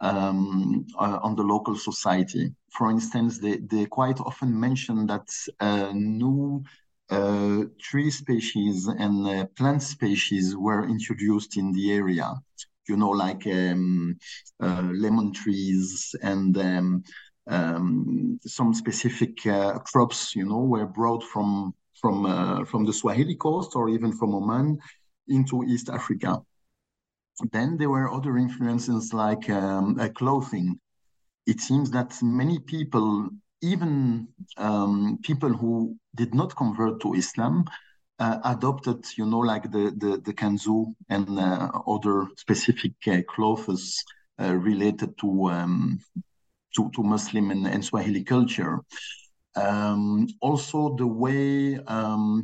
um, 0.01 0.87
on 0.99 1.37
the 1.37 1.43
local 1.43 1.77
society. 1.77 2.55
For 2.71 2.91
instance, 2.91 3.39
they, 3.39 3.59
they 3.59 3.87
quite 3.87 4.19
often 4.21 4.59
mention 4.59 5.07
that 5.07 5.29
new 5.95 6.65
uh, 7.11 7.65
tree 7.81 8.11
species 8.11 8.87
and 8.87 9.27
uh, 9.27 9.45
plant 9.57 9.83
species 9.83 10.57
were 10.57 10.89
introduced 10.89 11.57
in 11.57 11.73
the 11.73 11.93
area. 11.93 12.33
You 12.89 12.97
know, 12.97 13.11
like 13.11 13.47
um, 13.47 14.17
uh, 14.61 14.91
lemon 14.93 15.33
trees 15.33 16.15
and 16.23 16.57
um, 16.59 17.05
um, 17.47 18.39
some 18.45 18.75
specific 18.75 19.37
crops. 19.85 20.35
You 20.35 20.47
know, 20.47 20.61
were 20.61 20.87
brought 20.87 21.23
from 21.23 21.75
from 22.01 22.65
from 22.67 22.85
the 22.85 22.93
Swahili 22.93 23.37
coast 23.37 23.77
or 23.77 23.89
even 23.89 24.13
from 24.13 24.35
Oman 24.35 24.79
into 25.29 25.65
East 25.65 25.89
Africa. 25.89 26.43
Then 27.51 27.77
there 27.77 27.91
were 27.91 28.13
other 28.13 28.37
influences 28.37 29.13
like 29.13 29.51
um, 29.51 29.99
clothing. 30.15 30.79
It 31.47 31.61
seems 31.61 31.91
that 31.91 32.17
many 32.23 32.59
people 32.61 33.29
even 33.65 34.29
um, 34.59 35.19
people 35.23 35.53
who 35.53 35.97
did 36.15 36.35
not 36.35 36.55
convert 36.55 37.01
to 37.01 37.15
Islam 37.15 37.65
uh, 38.19 38.39
adopted, 38.45 39.05
you 39.17 39.27
know, 39.27 39.41
like 39.41 39.65
the 39.71 39.93
the, 39.97 40.21
the 40.25 40.33
kanzu 40.33 40.95
and 41.09 41.39
uh, 41.39 41.71
other 41.87 42.29
specific 42.37 42.93
uh, 43.07 43.23
clothes 43.29 44.05
uh, 44.41 44.55
related 44.55 45.17
to, 45.19 45.49
um, 45.51 45.99
to 46.77 46.91
to 46.95 47.03
Muslim 47.03 47.51
and, 47.51 47.67
and 47.67 47.85
Swahili 47.85 48.25
culture. 48.25 48.81
Um, 49.57 50.27
also, 50.41 50.97
the 50.97 51.07
way 51.07 51.79
um, 51.87 52.43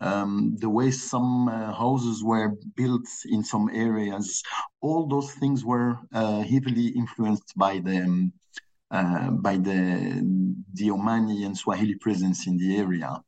um, 0.00 0.56
the 0.58 0.68
way 0.68 0.90
some 0.90 1.48
uh, 1.48 1.72
houses 1.72 2.22
were 2.22 2.52
built 2.76 3.06
in 3.26 3.44
some 3.44 3.70
areas, 3.72 4.42
all 4.80 5.06
those 5.06 5.32
things 5.32 5.64
were 5.64 5.98
uh, 6.12 6.42
heavily 6.42 6.88
influenced 6.88 7.52
by 7.56 7.78
the 7.78 7.98
um, 7.98 8.32
uh, 8.90 9.30
by 9.30 9.56
the, 9.56 10.22
the 10.74 10.88
Omani 10.88 11.44
and 11.44 11.56
Swahili 11.56 11.96
presence 11.96 12.46
in 12.46 12.56
the 12.56 12.76
area. 12.76 13.20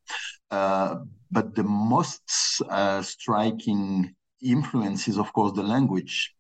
Uh, 0.51 0.97
but 1.31 1.57
the 1.57 1.65
most 1.65 2.23
uh, 2.71 3.03
striking 3.03 4.15
influence 4.41 5.09
is, 5.09 5.19
of 5.19 5.33
course, 5.33 5.53
the 5.55 5.63
language. 5.63 6.36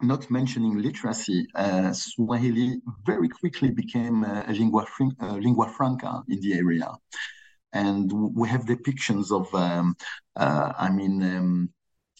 Not 0.00 0.30
mentioning 0.30 0.78
literacy, 0.78 1.46
uh, 1.54 1.92
Swahili 1.92 2.80
very 3.04 3.28
quickly 3.28 3.70
became 3.70 4.22
a 4.24 4.52
lingua, 4.52 4.86
fr- 4.86 5.20
lingua 5.20 5.68
franca 5.76 6.22
in 6.28 6.40
the 6.40 6.54
area. 6.54 6.90
And 7.72 8.10
we 8.34 8.48
have 8.48 8.64
depictions 8.64 9.32
of, 9.32 9.52
um, 9.54 9.96
uh, 10.36 10.72
I 10.78 10.90
mean, 10.90 11.22
um, 11.22 11.70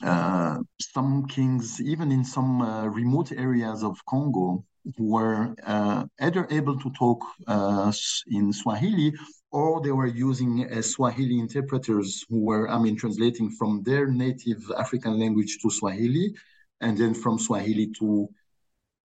uh, 0.03 0.59
some 0.81 1.27
kings, 1.27 1.81
even 1.81 2.13
in 2.13 2.25
some 2.25 2.63
uh, 2.63 2.87
remote 2.87 3.33
areas 3.33 3.83
of 3.83 4.05
Congo, 4.07 4.65
were 4.99 5.55
uh, 5.67 6.05
either 6.21 6.47
able 6.51 6.79
to 6.79 6.91
talk 6.91 7.23
uh, 7.47 7.93
in 8.29 8.53
Swahili 8.53 9.13
or 9.51 9.81
they 9.83 9.93
were 9.93 10.07
using 10.07 10.71
uh, 10.71 10.83
Swahili 10.83 11.39
interpreters 11.39 12.25
who 12.29 12.41
were, 12.41 12.69
I 12.69 12.79
mean, 12.79 12.97
translating 12.97 13.51
from 13.51 13.83
their 13.83 14.07
native 14.07 14.71
African 14.77 15.19
language 15.19 15.59
to 15.63 15.71
Swahili 15.71 16.35
and 16.81 16.97
then 16.97 17.15
from 17.15 17.39
Swahili 17.39 17.93
to 17.99 18.29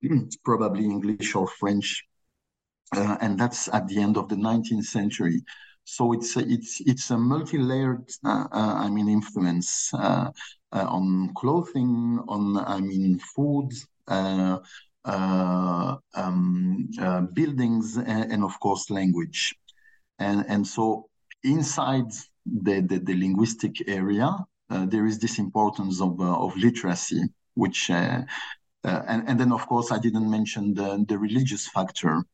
probably 0.44 0.84
English 0.84 1.34
or 1.34 1.46
French. 1.46 2.04
Uh, 2.94 3.16
and 3.20 3.38
that's 3.38 3.68
at 3.68 3.86
the 3.86 4.00
end 4.00 4.16
of 4.16 4.28
the 4.28 4.34
19th 4.34 4.84
century. 4.84 5.42
So 5.84 6.12
it's 6.12 6.36
a, 6.36 6.40
it's 6.40 6.80
it's 6.80 7.10
a 7.10 7.18
multi-layered, 7.18 8.08
uh, 8.24 8.46
uh, 8.52 8.74
I 8.84 8.90
mean, 8.90 9.08
influence 9.08 9.92
on 10.72 11.32
clothing, 11.34 12.20
on 12.28 12.58
I 12.58 12.80
mean, 12.80 13.18
food, 13.18 13.72
uh, 15.04 15.96
um, 16.14 16.88
uh, 17.00 17.22
buildings, 17.22 17.96
and, 17.96 18.32
and, 18.32 18.44
of 18.44 18.58
course 18.60 18.90
language. 18.90 19.54
And, 20.18 20.44
and 20.46 20.66
so 20.66 21.08
inside 21.42 22.10
the, 22.44 22.80
the, 22.80 22.98
the 22.98 23.16
linguistic 23.16 23.88
area, 23.88 24.36
uh, 24.68 24.86
there 24.86 25.06
is 25.06 25.18
this 25.18 25.38
importance 25.38 26.00
of, 26.02 26.20
of 26.20 26.54
literacy, 26.56 27.22
which 27.54 27.90
uh, 27.90 28.22
and, 28.84 29.28
and 29.28 29.38
then 29.38 29.52
of 29.52 29.66
course 29.66 29.92
I 29.92 29.98
didn't 29.98 30.30
mention 30.30 30.74
the, 30.74 31.04
the 31.08 31.18
religious 31.18 31.68
factor 31.68 32.24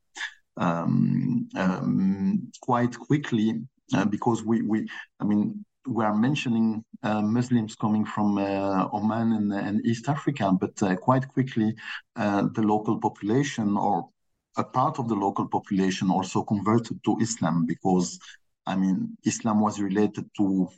um, 0.57 1.49
um, 1.57 2.51
quite 2.61 2.99
quickly 2.99 3.61
uh, 3.95 4.05
because 4.05 4.45
we, 4.45 4.63
we 4.63 4.89
I 5.21 5.25
mean 5.25 5.65
we 5.87 6.05
are 6.05 6.15
mentioning 6.15 6.85
uh, 7.03 7.23
Muslims 7.23 7.77
coming 7.77 8.05
from 8.05 8.39
uh, 8.39 8.89
Oman 8.93 9.33
and, 9.33 9.53
and, 9.53 9.87
East 9.87 10.09
Africa, 10.09 10.51
but 10.53 10.83
uh, 10.83 10.97
quite 10.97 11.29
quickly 11.29 11.77
uh, 12.17 12.49
the 12.55 12.63
local 12.63 12.99
population 12.99 13.77
or 13.77 14.09
a 14.57 14.65
part 14.65 14.99
of 14.99 15.07
the 15.09 15.15
local 15.15 15.47
population 15.47 16.11
also 16.11 16.43
converted 16.43 16.99
to 17.05 17.17
Islam 17.21 17.67
because, 17.67 18.19
I 18.67 18.75
mean, 18.75 19.17
Islam 19.25 19.61
was 19.61 19.81
related 19.81 20.29
to 20.39 20.69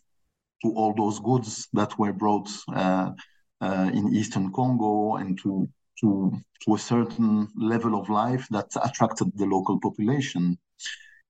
to 0.63 0.73
all 0.75 0.93
those 0.93 1.21
goods 1.21 1.69
that 1.73 1.97
were 2.01 2.13
brought 2.13 2.51
uh, 3.61 3.91
in 3.93 4.15
Eastern 4.15 4.53
Congo 4.53 5.17
and 5.17 5.39
to 5.43 5.69
to 6.01 6.33
to 6.65 6.75
a 6.75 6.79
certain 6.79 7.49
level 7.57 7.99
of 7.99 8.09
life 8.09 8.47
that 8.51 8.71
attracted 8.83 9.31
the 9.37 9.47
local 9.47 9.81
population. 9.81 10.59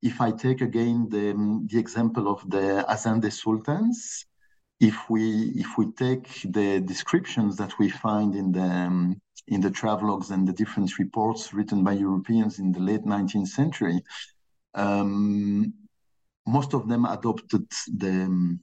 If 0.02 0.20
I 0.20 0.30
take 0.30 0.60
again 0.60 1.08
the, 1.10 1.34
the 1.70 1.78
example 1.78 2.28
of 2.28 2.48
the 2.48 2.84
Azande 2.88 3.32
Sultans, 3.32 4.26
if 4.80 5.10
we 5.10 5.52
if 5.56 5.76
we 5.76 5.90
take 5.92 6.28
the 6.44 6.80
descriptions 6.80 7.56
that 7.56 7.78
we 7.78 7.88
find 7.88 8.34
in 8.34 8.52
the 8.52 8.62
um, 8.62 9.20
in 9.48 9.60
the 9.60 9.70
travelogues 9.70 10.30
and 10.30 10.46
the 10.46 10.52
different 10.52 10.98
reports 10.98 11.52
written 11.54 11.82
by 11.82 11.92
Europeans 11.92 12.58
in 12.58 12.70
the 12.70 12.80
late 12.80 13.04
19th 13.04 13.48
century, 13.48 14.04
um, 14.74 15.72
most 16.46 16.74
of 16.74 16.88
them 16.88 17.04
adopted 17.06 17.66
the 17.96 18.58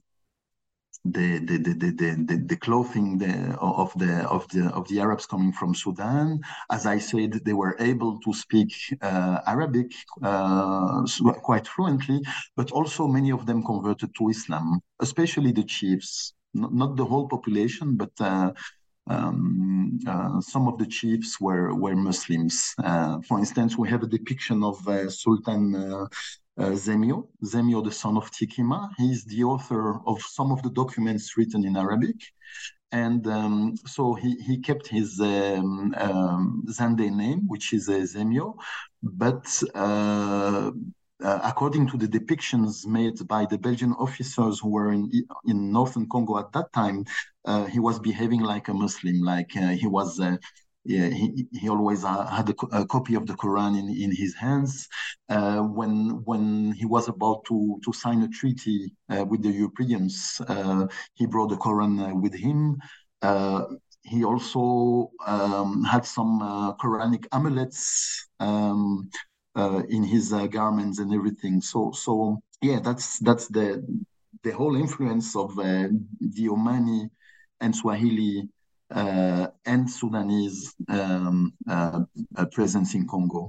the 1.12 1.38
the 1.38 1.58
the 1.58 1.74
the, 1.74 2.24
the, 2.28 2.36
the 2.46 2.56
clothing 2.56 3.18
the, 3.18 3.56
of 3.60 3.92
the 3.96 4.26
of 4.28 4.48
the 4.48 4.66
of 4.74 4.88
the 4.88 5.00
Arabs 5.00 5.26
coming 5.26 5.52
from 5.52 5.74
Sudan. 5.74 6.40
As 6.70 6.86
I 6.86 6.98
said, 6.98 7.44
they 7.44 7.52
were 7.52 7.76
able 7.78 8.18
to 8.20 8.32
speak 8.32 8.72
uh, 9.02 9.40
Arabic 9.46 9.92
uh, 10.22 11.02
quite 11.42 11.66
fluently, 11.66 12.20
but 12.56 12.70
also 12.72 13.06
many 13.06 13.30
of 13.30 13.46
them 13.46 13.62
converted 13.62 14.10
to 14.18 14.28
Islam, 14.28 14.80
especially 15.00 15.52
the 15.52 15.64
chiefs. 15.64 16.32
Not, 16.54 16.72
not 16.72 16.96
the 16.96 17.04
whole 17.04 17.28
population, 17.28 17.96
but 17.96 18.12
uh, 18.20 18.52
um, 19.08 19.98
uh, 20.06 20.40
some 20.40 20.66
of 20.68 20.78
the 20.78 20.86
chiefs 20.86 21.40
were 21.40 21.74
were 21.74 21.94
Muslims. 21.94 22.74
Uh, 22.82 23.20
for 23.20 23.38
instance, 23.38 23.76
we 23.76 23.88
have 23.88 24.02
a 24.02 24.06
depiction 24.06 24.64
of 24.64 24.86
uh, 24.88 25.08
Sultan 25.10 25.74
uh, 25.74 26.06
Zemio, 26.58 27.28
Zemio, 27.44 27.84
the 27.84 27.92
son 27.92 28.16
of 28.16 28.30
Tikima. 28.30 28.90
He's 28.96 29.24
the 29.24 29.44
author 29.44 30.00
of 30.06 30.20
some 30.22 30.50
of 30.52 30.62
the 30.62 30.70
documents 30.70 31.36
written 31.36 31.64
in 31.64 31.76
Arabic. 31.76 32.16
And 32.92 33.26
um, 33.26 33.76
so 33.84 34.14
he, 34.14 34.36
he 34.36 34.58
kept 34.58 34.86
his 34.86 35.20
um, 35.20 35.94
um, 35.98 36.64
Zande 36.68 37.10
name, 37.10 37.42
which 37.46 37.72
is 37.72 37.88
uh, 37.88 38.06
Zemio, 38.12 38.54
but 39.02 39.62
uh, 39.74 40.70
uh, 41.22 41.40
according 41.44 41.88
to 41.88 41.96
the 41.96 42.06
depictions 42.06 42.86
made 42.86 43.26
by 43.26 43.46
the 43.46 43.58
Belgian 43.58 43.92
officers 43.94 44.60
who 44.60 44.68
were 44.68 44.92
in 44.92 45.10
in 45.46 45.72
northern 45.72 46.06
Congo 46.08 46.38
at 46.38 46.52
that 46.52 46.72
time, 46.72 47.04
uh, 47.46 47.64
he 47.64 47.80
was 47.80 47.98
behaving 47.98 48.40
like 48.40 48.68
a 48.68 48.74
Muslim, 48.74 49.20
like 49.20 49.56
uh, 49.56 49.68
he 49.68 49.86
was 49.86 50.20
uh, 50.20 50.36
yeah, 50.86 51.08
he, 51.08 51.46
he 51.52 51.68
always 51.68 52.04
uh, 52.04 52.26
had 52.26 52.48
a, 52.48 52.54
a, 52.72 52.86
copy 52.86 53.14
of 53.16 53.26
the 53.26 53.34
Quran 53.34 53.78
in, 53.78 53.88
in 53.88 54.14
his 54.14 54.34
hands. 54.34 54.88
Uh, 55.28 55.58
when 55.58 56.22
when 56.24 56.72
he 56.72 56.86
was 56.86 57.08
about 57.08 57.44
to, 57.46 57.80
to 57.84 57.92
sign 57.92 58.22
a 58.22 58.28
treaty 58.28 58.92
uh, 59.10 59.24
with 59.24 59.42
the 59.42 59.50
Europeans, 59.50 60.40
uh, 60.48 60.86
he 61.14 61.26
brought 61.26 61.50
the 61.50 61.56
Quran 61.56 61.92
uh, 62.00 62.14
with 62.14 62.34
him. 62.34 62.76
Uh, 63.20 63.64
he 64.02 64.24
also 64.24 65.10
um, 65.26 65.82
had 65.82 66.06
some 66.06 66.38
Quranic 66.80 67.26
amulets 67.32 68.28
um, 68.38 69.10
in 69.88 70.04
his 70.04 70.32
garments 70.52 71.00
and 71.00 71.12
everything. 71.12 71.60
So 71.60 71.90
so 71.90 72.40
yeah, 72.62 72.78
that's 72.78 73.18
that's 73.18 73.48
the 73.48 73.84
the 74.44 74.52
whole 74.52 74.76
influence 74.76 75.34
of 75.34 75.56
the 75.56 76.46
Omani 76.46 77.10
and 77.60 77.74
Swahili 77.74 78.48
and 78.90 79.90
Sudanese 79.90 80.74
um, 80.88 81.52
uh, 81.68 82.00
uh 82.36 82.46
presence 82.46 82.94
in 82.94 83.06
Congo. 83.06 83.48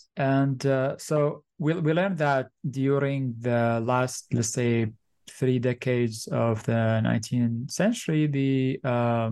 and 0.21 0.63
uh, 0.67 0.95
so 0.97 1.43
we 1.57 1.73
we 1.73 1.93
learned 1.93 2.19
that 2.19 2.49
during 2.69 3.33
the 3.39 3.81
last, 3.83 4.31
let's 4.31 4.49
say, 4.49 4.91
three 5.27 5.57
decades 5.57 6.27
of 6.27 6.63
the 6.63 7.01
19th 7.03 7.71
century, 7.71 8.27
the 8.27 8.79
uh, 8.83 9.31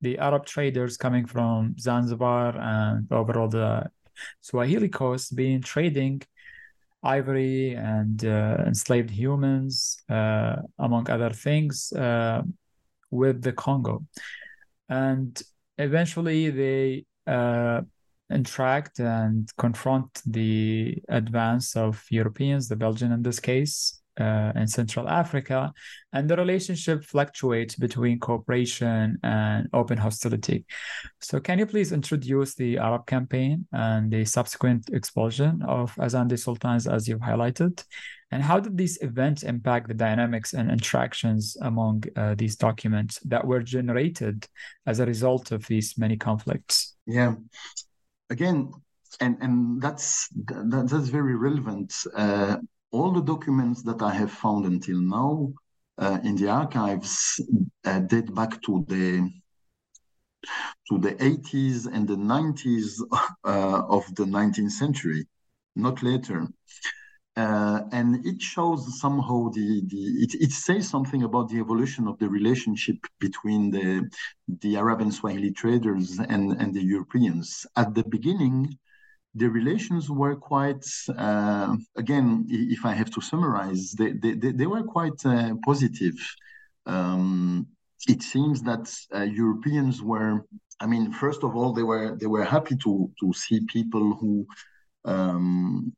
the 0.00 0.16
Arab 0.18 0.46
traders 0.46 0.96
coming 0.96 1.26
from 1.26 1.74
Zanzibar 1.80 2.56
and 2.56 3.10
overall 3.10 3.48
the 3.48 3.90
Swahili 4.40 4.88
coast 4.88 5.34
being 5.34 5.60
trading 5.62 6.22
ivory 7.02 7.74
and 7.74 8.24
uh, 8.24 8.58
enslaved 8.66 9.10
humans, 9.10 9.96
uh, 10.08 10.56
among 10.78 11.10
other 11.10 11.30
things, 11.30 11.92
uh, 11.92 12.42
with 13.10 13.42
the 13.42 13.52
Congo, 13.52 14.04
and 14.88 15.42
eventually 15.76 16.50
they 16.50 17.04
uh, 17.26 17.80
interact 18.30 19.00
and 19.00 19.50
confront 19.56 20.22
the 20.26 21.02
advance 21.08 21.76
of 21.76 22.04
Europeans, 22.10 22.68
the 22.68 22.76
Belgian 22.76 23.12
in 23.12 23.22
this 23.22 23.40
case, 23.40 24.00
uh, 24.20 24.52
in 24.56 24.66
Central 24.66 25.08
Africa, 25.08 25.72
and 26.12 26.28
the 26.28 26.36
relationship 26.36 27.04
fluctuates 27.04 27.76
between 27.76 28.18
cooperation 28.18 29.18
and 29.22 29.68
open 29.72 29.96
hostility. 29.96 30.66
So, 31.20 31.40
can 31.40 31.58
you 31.58 31.66
please 31.66 31.92
introduce 31.92 32.54
the 32.54 32.78
Arab 32.78 33.06
campaign 33.06 33.66
and 33.72 34.10
the 34.10 34.24
subsequent 34.24 34.90
expulsion 34.92 35.62
of 35.62 35.94
Azande 35.96 36.38
sultans, 36.38 36.86
as 36.86 37.06
you've 37.08 37.20
highlighted? 37.20 37.84
And 38.30 38.42
how 38.42 38.60
did 38.60 38.76
these 38.76 38.98
events 39.00 39.42
impact 39.42 39.88
the 39.88 39.94
dynamics 39.94 40.52
and 40.52 40.70
interactions 40.70 41.56
among 41.62 42.04
uh, 42.14 42.34
these 42.36 42.56
documents 42.56 43.18
that 43.20 43.46
were 43.46 43.62
generated 43.62 44.46
as 44.86 45.00
a 45.00 45.06
result 45.06 45.50
of 45.50 45.66
these 45.66 45.96
many 45.96 46.16
conflicts? 46.16 46.96
Yeah, 47.06 47.36
again, 48.30 48.72
and 49.20 49.36
and 49.40 49.80
that's 49.80 50.28
that, 50.46 50.88
that's 50.90 51.08
very 51.08 51.36
relevant. 51.36 51.92
Uh, 52.14 52.56
all 52.90 53.12
the 53.12 53.22
documents 53.22 53.82
that 53.82 54.02
I 54.02 54.12
have 54.14 54.30
found 54.32 54.64
until 54.66 55.00
now 55.00 55.52
uh, 55.98 56.18
in 56.24 56.36
the 56.36 56.48
archives 56.48 57.40
uh, 57.84 58.00
date 58.00 58.34
back 58.34 58.62
to 58.62 58.84
the 58.88 59.30
to 60.88 60.98
the 60.98 61.14
80s 61.14 61.86
and 61.86 62.08
the 62.08 62.16
90s 62.16 63.02
uh, 63.44 63.82
of 63.88 64.04
the 64.14 64.24
19th 64.24 64.72
century, 64.72 65.26
not 65.76 66.02
later. 66.02 66.48
Uh, 67.38 67.82
and 67.92 68.26
it 68.26 68.42
shows 68.42 69.00
somehow 69.00 69.48
the, 69.50 69.80
the 69.86 70.02
it, 70.24 70.34
it 70.46 70.50
says 70.50 70.88
something 70.88 71.22
about 71.22 71.48
the 71.48 71.58
evolution 71.58 72.08
of 72.08 72.18
the 72.18 72.28
relationship 72.28 72.96
between 73.20 73.70
the 73.70 74.10
the 74.62 74.76
Arab 74.76 75.00
and 75.00 75.14
Swahili 75.14 75.52
traders 75.52 76.18
and, 76.18 76.44
and 76.60 76.74
the 76.74 76.82
Europeans. 76.82 77.64
At 77.76 77.94
the 77.94 78.02
beginning, 78.02 78.76
the 79.36 79.48
relations 79.48 80.10
were 80.10 80.34
quite 80.34 80.84
uh, 81.16 81.76
again, 81.96 82.44
if 82.48 82.84
I 82.84 82.92
have 83.00 83.10
to 83.12 83.20
summarize, 83.20 83.92
they 83.92 84.10
they, 84.22 84.32
they 84.60 84.66
were 84.66 84.82
quite 84.82 85.20
uh, 85.24 85.54
positive. 85.64 86.18
Um, 86.86 87.68
it 88.08 88.20
seems 88.22 88.62
that 88.62 88.84
uh, 89.14 89.22
Europeans 89.22 90.02
were, 90.02 90.44
I 90.80 90.86
mean, 90.86 91.12
first 91.12 91.44
of 91.44 91.54
all, 91.54 91.72
they 91.72 91.84
were 91.84 92.16
they 92.20 92.26
were 92.26 92.44
happy 92.56 92.74
to 92.84 92.92
to 93.20 93.32
see 93.32 93.60
people 93.76 94.16
who 94.20 94.44
um, 95.04 95.92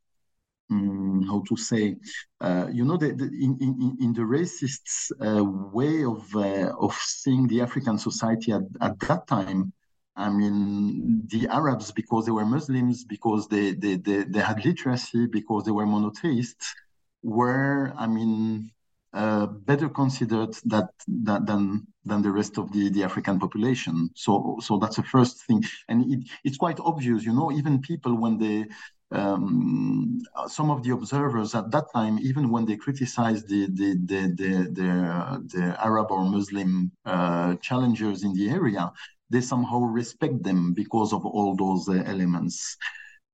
um, 0.71 1.25
how 1.29 1.43
to 1.49 1.57
say, 1.57 1.97
uh, 2.41 2.67
you 2.73 2.85
know, 2.85 2.97
the, 2.97 3.09
in, 3.09 3.57
in, 3.61 3.97
in 4.01 4.13
the 4.13 4.23
racist 4.23 5.11
uh, 5.21 5.45
way 5.45 6.05
of 6.05 6.25
uh, 6.35 6.73
of 6.79 6.95
seeing 6.95 7.47
the 7.49 7.61
African 7.61 7.99
society 7.99 8.53
at, 8.53 8.63
at 8.81 8.99
that 9.01 9.27
time. 9.27 9.73
I 10.17 10.29
mean, 10.29 11.23
the 11.29 11.49
Arabs, 11.49 11.93
because 11.93 12.27
they 12.27 12.33
were 12.33 12.45
Muslims, 12.45 13.05
because 13.05 13.49
they, 13.49 13.73
they, 13.73 13.97
they, 13.97 14.25
they 14.25 14.41
had 14.41 14.63
literacy, 14.65 15.27
because 15.27 15.65
they 15.65 15.71
were 15.71 15.87
monotheists, 15.87 16.75
were, 17.23 17.95
I 17.97 18.07
mean, 18.07 18.71
uh, 19.15 19.47
better 19.47 19.89
considered 19.89 20.55
that, 20.67 20.91
that 21.09 21.47
than 21.47 21.87
than 22.05 22.23
the 22.23 22.31
rest 22.31 22.59
of 22.59 22.73
the, 22.73 22.91
the 22.91 23.05
African 23.05 23.39
population. 23.39 24.11
So 24.15 24.59
so 24.61 24.79
that's 24.79 24.97
the 24.97 25.03
first 25.03 25.47
thing, 25.47 25.65
and 25.89 26.13
it, 26.13 26.29
it's 26.45 26.57
quite 26.57 26.81
obvious, 26.81 27.25
you 27.25 27.33
know. 27.33 27.53
Even 27.53 27.81
people 27.81 28.15
when 28.15 28.39
they 28.39 28.67
um, 29.13 30.21
some 30.47 30.71
of 30.71 30.83
the 30.83 30.91
observers 30.91 31.55
at 31.55 31.71
that 31.73 31.87
time, 31.93 32.19
even 32.21 32.51
when 32.51 32.65
they 32.65 32.77
criticized 32.77 33.49
the 33.49 33.67
the 33.67 33.97
the 34.05 34.21
the, 34.41 34.53
the, 34.79 35.45
the 35.53 35.85
Arab 35.85 36.11
or 36.11 36.25
Muslim 36.25 36.93
uh, 37.05 37.57
challengers 37.57 38.23
in 38.23 38.35
the 38.35 38.49
area, 38.49 38.93
they 39.29 39.41
somehow 39.41 39.81
respect 39.81 40.43
them 40.43 40.73
because 40.75 41.13
of 41.13 41.27
all 41.27 41.57
those 41.57 41.89
uh, 41.89 42.03
elements, 42.07 42.77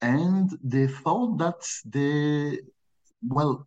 and 0.00 0.50
they 0.62 0.86
thought 0.86 1.38
that 1.38 1.60
they, 1.84 2.60
well. 3.22 3.66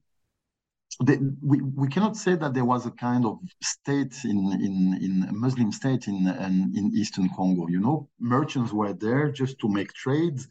We, 1.02 1.62
we 1.62 1.88
cannot 1.88 2.18
say 2.18 2.36
that 2.36 2.54
there 2.54 2.66
was 2.66 2.86
a 2.86 2.92
kind 2.92 3.26
of 3.26 3.40
state 3.64 4.16
in 4.26 4.52
in 4.52 5.00
in 5.02 5.30
a 5.30 5.34
Muslim 5.34 5.72
state 5.72 6.10
in 6.10 6.28
in, 6.28 6.74
in 6.76 6.92
Eastern 6.94 7.30
Congo. 7.30 7.68
You 7.68 7.80
know, 7.80 8.10
merchants 8.20 8.74
were 8.74 8.92
there 8.92 9.32
just 9.32 9.60
to 9.60 9.70
make 9.70 9.94
trades 9.94 10.50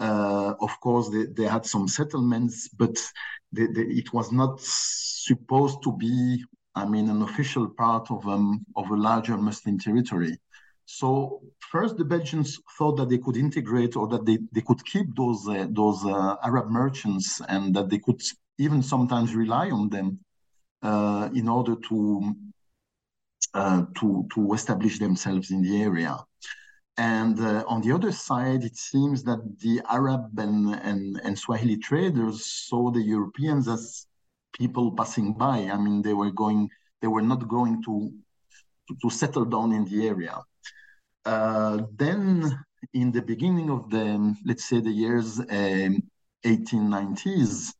uh, 0.00 0.54
of 0.60 0.80
course, 0.80 1.10
they, 1.10 1.26
they 1.26 1.44
had 1.44 1.66
some 1.66 1.86
settlements, 1.86 2.68
but 2.68 2.96
they, 3.52 3.66
they, 3.66 3.82
it 3.82 4.12
was 4.12 4.32
not 4.32 4.58
supposed 4.60 5.82
to 5.82 5.92
be, 5.96 6.42
I 6.74 6.86
mean, 6.86 7.10
an 7.10 7.22
official 7.22 7.68
part 7.68 8.10
of 8.10 8.26
um, 8.26 8.64
of 8.76 8.90
a 8.90 8.96
larger 8.96 9.36
Muslim 9.36 9.78
territory. 9.78 10.38
So 10.86 11.42
first, 11.70 11.98
the 11.98 12.04
Belgians 12.04 12.58
thought 12.76 12.96
that 12.96 13.10
they 13.10 13.18
could 13.18 13.36
integrate 13.36 13.94
or 13.94 14.08
that 14.08 14.24
they, 14.24 14.38
they 14.52 14.62
could 14.62 14.84
keep 14.84 15.14
those 15.14 15.46
uh, 15.46 15.66
those 15.70 16.04
uh, 16.04 16.36
Arab 16.42 16.68
merchants 16.70 17.40
and 17.48 17.74
that 17.76 17.90
they 17.90 17.98
could 17.98 18.20
even 18.58 18.82
sometimes 18.82 19.34
rely 19.34 19.70
on 19.70 19.90
them 19.90 20.20
uh, 20.82 21.28
in 21.34 21.46
order 21.48 21.76
to 21.88 22.34
uh, 23.52 23.82
to 23.98 24.26
to 24.34 24.52
establish 24.54 24.98
themselves 24.98 25.50
in 25.50 25.60
the 25.62 25.82
area. 25.82 26.16
And 27.00 27.40
uh, 27.40 27.64
on 27.66 27.80
the 27.80 27.92
other 27.92 28.12
side, 28.12 28.62
it 28.62 28.76
seems 28.76 29.22
that 29.24 29.40
the 29.60 29.80
Arab 29.88 30.38
and, 30.38 30.74
and, 30.74 31.18
and 31.24 31.38
Swahili 31.38 31.78
traders 31.78 32.44
saw 32.44 32.90
the 32.90 33.00
Europeans 33.00 33.68
as 33.68 34.06
people 34.52 34.92
passing 34.92 35.32
by. 35.32 35.60
I 35.72 35.78
mean, 35.78 36.02
they 36.02 36.12
were 36.12 36.30
going, 36.30 36.68
they 37.00 37.08
were 37.08 37.22
not 37.22 37.48
going 37.48 37.82
to, 37.84 38.12
to, 38.86 38.96
to 39.00 39.08
settle 39.08 39.46
down 39.46 39.72
in 39.72 39.86
the 39.86 40.08
area. 40.08 40.42
Uh, 41.24 41.84
then, 41.96 42.62
in 42.92 43.10
the 43.12 43.22
beginning 43.22 43.70
of 43.70 43.88
the, 43.88 44.36
let's 44.44 44.68
say, 44.68 44.80
the 44.80 44.90
years 44.90 45.38
um, 45.38 46.02
1890s, 46.44 47.72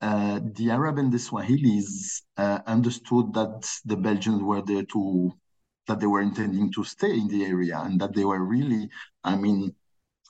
uh, 0.00 0.40
the 0.54 0.72
Arab 0.72 0.98
and 0.98 1.12
the 1.12 1.18
Swahilis 1.18 2.22
uh, 2.36 2.58
understood 2.66 3.32
that 3.34 3.70
the 3.84 3.96
Belgians 3.96 4.42
were 4.42 4.62
there 4.62 4.82
to 4.86 5.32
that 5.86 6.00
they 6.00 6.06
were 6.06 6.22
intending 6.22 6.72
to 6.72 6.84
stay 6.84 7.12
in 7.12 7.28
the 7.28 7.44
area 7.44 7.78
and 7.80 8.00
that 8.00 8.14
they 8.14 8.24
were 8.24 8.44
really, 8.44 8.88
I 9.24 9.36
mean, 9.36 9.74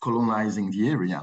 colonizing 0.00 0.70
the 0.70 0.88
area. 0.88 1.22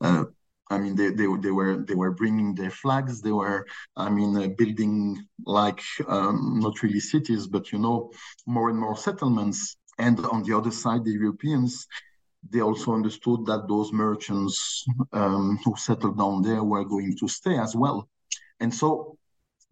Uh, 0.00 0.24
I 0.68 0.78
mean, 0.78 0.96
they, 0.96 1.10
they, 1.10 1.26
they 1.40 1.50
were 1.50 1.84
they 1.86 1.94
were 1.94 2.10
bringing 2.10 2.54
their 2.54 2.70
flags. 2.70 3.20
They 3.20 3.30
were, 3.30 3.66
I 3.96 4.10
mean, 4.10 4.36
uh, 4.36 4.48
building 4.58 5.24
like 5.44 5.80
um, 6.08 6.58
not 6.60 6.82
really 6.82 7.00
cities, 7.00 7.46
but 7.46 7.72
you 7.72 7.78
know, 7.78 8.10
more 8.46 8.68
and 8.70 8.78
more 8.78 8.96
settlements. 8.96 9.76
And 9.98 10.18
on 10.26 10.42
the 10.42 10.56
other 10.56 10.72
side, 10.72 11.04
the 11.04 11.12
Europeans, 11.12 11.86
they 12.50 12.60
also 12.60 12.92
understood 12.92 13.46
that 13.46 13.68
those 13.68 13.92
merchants 13.92 14.84
um, 15.12 15.58
who 15.64 15.74
settled 15.76 16.18
down 16.18 16.42
there 16.42 16.64
were 16.64 16.84
going 16.84 17.16
to 17.18 17.28
stay 17.28 17.58
as 17.58 17.74
well. 17.76 18.08
And 18.60 18.74
so 18.74 19.16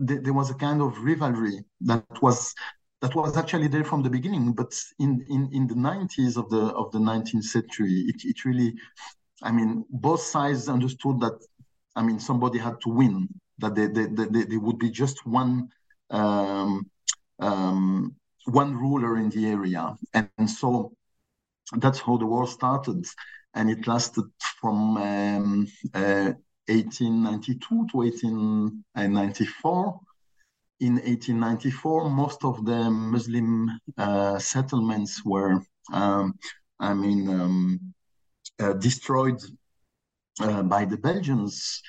th- 0.07 0.23
there 0.23 0.33
was 0.33 0.51
a 0.51 0.55
kind 0.55 0.81
of 0.81 0.99
rivalry 0.99 1.65
that 1.83 2.05
was 2.23 2.55
that 3.05 3.15
was 3.15 3.37
actually 3.37 3.69
there 3.69 3.85
from 3.85 4.03
the 4.03 4.09
beginning. 4.09 4.55
But 4.55 4.73
in 4.99 5.27
in, 5.29 5.51
in 5.53 5.67
the 5.67 5.75
90s 5.75 6.39
of 6.39 6.49
the 6.49 6.73
of 6.83 6.91
the 6.91 6.99
19th 6.99 7.45
century, 7.45 8.07
it, 8.09 8.25
it 8.25 8.47
really, 8.47 8.73
I 9.43 9.53
mean, 9.53 9.85
both 9.91 10.23
sides 10.23 10.71
understood 10.71 11.21
that, 11.21 11.39
I 11.95 12.03
mean, 12.03 12.19
somebody 12.19 12.59
had 12.59 12.81
to 12.81 12.89
win 12.89 13.29
that 13.59 13.75
they, 13.75 13.89
they, 13.89 14.07
they, 14.07 14.45
they 14.45 14.57
would 14.57 14.79
be 14.79 14.91
just 14.91 15.27
one 15.27 15.69
um, 16.11 16.91
um, 17.41 18.15
one 18.47 18.75
ruler 18.75 19.19
in 19.19 19.29
the 19.29 19.49
area. 19.49 19.95
And, 20.15 20.31
and, 20.39 20.49
so 20.49 20.95
that's 21.77 22.01
how 22.01 22.17
the 22.17 22.25
war 22.25 22.47
started. 22.47 23.05
And 23.53 23.69
it 23.71 23.87
lasted 23.87 24.25
from 24.61 24.97
um, 24.97 25.69
uh, 25.93 26.33
1892 26.69 27.69
to 27.69 27.99
1894. 27.99 30.01
In 30.85 30.97
1894, 30.97 32.11
most 32.11 32.45
of 32.45 32.63
the 32.67 32.91
Muslim 32.91 33.81
uh, 33.97 34.39
settlements 34.39 35.25
were, 35.25 35.63
um, 35.91 36.39
I 36.79 36.93
mean, 36.93 37.27
um, 37.31 37.95
uh, 38.59 38.75
destroyed 38.75 39.41
uh, 40.41 40.63
by 40.63 40.85
the 40.85 40.99
Belgians. 40.99 41.81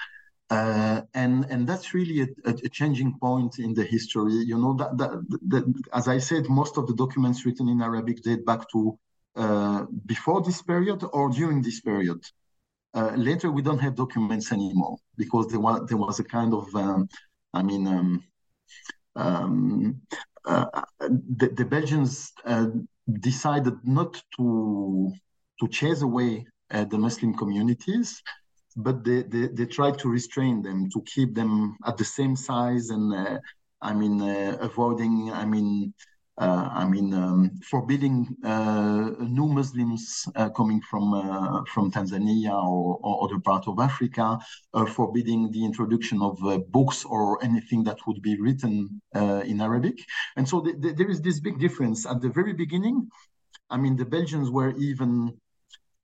Uh, 0.50 1.02
and 1.14 1.46
and 1.50 1.68
that's 1.68 1.94
really 1.94 2.22
a, 2.22 2.28
a, 2.46 2.70
changing 2.70 3.20
point 3.20 3.60
in 3.60 3.74
the 3.74 3.84
history. 3.84 4.36
You 4.52 4.58
know 4.58 4.74
that, 4.76 4.98
that, 5.00 5.12
that, 5.52 5.66
as 5.92 6.08
I 6.08 6.20
said, 6.20 6.48
most 6.48 6.78
of 6.78 6.88
the 6.88 6.96
documents 6.96 7.46
written 7.46 7.68
in 7.68 7.82
Arabic 7.82 8.22
date 8.24 8.46
back 8.46 8.70
to 8.72 8.98
uh, 9.36 9.86
before 10.06 10.42
this 10.42 10.62
period 10.62 11.04
or 11.12 11.32
during 11.32 11.62
this 11.62 11.82
period. 11.82 12.22
Uh, 12.94 13.12
later, 13.18 13.52
we 13.52 13.62
don't 13.62 13.80
have 13.80 13.96
documents 13.96 14.54
anymore 14.54 14.96
because 15.18 15.48
there 15.48 15.60
was 15.60 15.86
there 15.90 15.98
was 15.98 16.20
a 16.22 16.24
kind 16.24 16.54
of, 16.54 16.74
um, 16.76 17.10
I 17.54 17.62
mean, 17.62 17.86
um, 17.88 18.24
um, 19.16 20.02
uh, 20.46 20.66
the, 21.00 21.50
the, 21.50 21.66
Belgians 21.66 22.32
uh, 22.46 22.68
decided 23.20 23.76
not 23.84 24.22
to 24.38 25.12
to 25.60 25.68
chase 25.70 26.02
away 26.02 26.46
uh, 26.72 26.84
the 26.86 26.98
Muslim 26.98 27.34
communities, 27.34 28.22
but 28.76 29.04
they, 29.04 29.24
they, 29.24 29.48
they 29.48 29.66
tried 29.66 29.98
to 30.00 30.10
restrain 30.10 30.62
them 30.62 30.90
to 30.92 31.02
keep 31.04 31.34
them 31.34 31.78
at 31.86 31.98
the 31.98 32.04
same 32.04 32.36
size 32.36 32.90
and 32.90 33.40
I 33.82 33.94
mean 33.94 34.22
avoiding 34.60 35.32
I 35.32 35.46
mean 35.46 35.94
uh, 36.38 36.70
I 36.70 36.86
mean, 36.86 37.14
um, 37.14 37.52
forbidding 37.64 38.28
uh, 38.44 39.12
new 39.20 39.48
Muslims 39.48 40.28
uh, 40.36 40.50
coming 40.50 40.82
from 40.82 41.06
from 41.74 41.92
Tanzania 41.92 42.52
or, 42.52 43.00
or, 43.02 43.24
other 43.24 43.40
part 43.40 43.68
of 43.70 43.80
Africa, 43.80 44.38
forbidding 44.88 45.52
the 45.52 45.64
introduction 45.64 46.22
of 46.22 46.38
books 46.72 47.06
or 47.06 47.42
anything 47.42 47.86
that 47.86 48.00
would 48.06 48.22
be 48.22 48.38
written 48.40 49.02
in 49.14 49.62
Arabic. 49.62 49.98
And 50.36 50.48
so 50.48 50.62
th 50.62 50.76
th 50.82 50.96
there 50.98 51.12
is 51.16 51.22
this 51.22 51.40
big 51.40 51.58
difference 51.66 52.00
at 52.12 52.20
the 52.24 52.32
very 52.40 52.54
beginning. 52.54 52.98
I 53.74 53.78
mean, 53.78 53.96
the 53.96 54.10
Belgians 54.16 54.50
were 54.58 54.72
even 54.90 55.12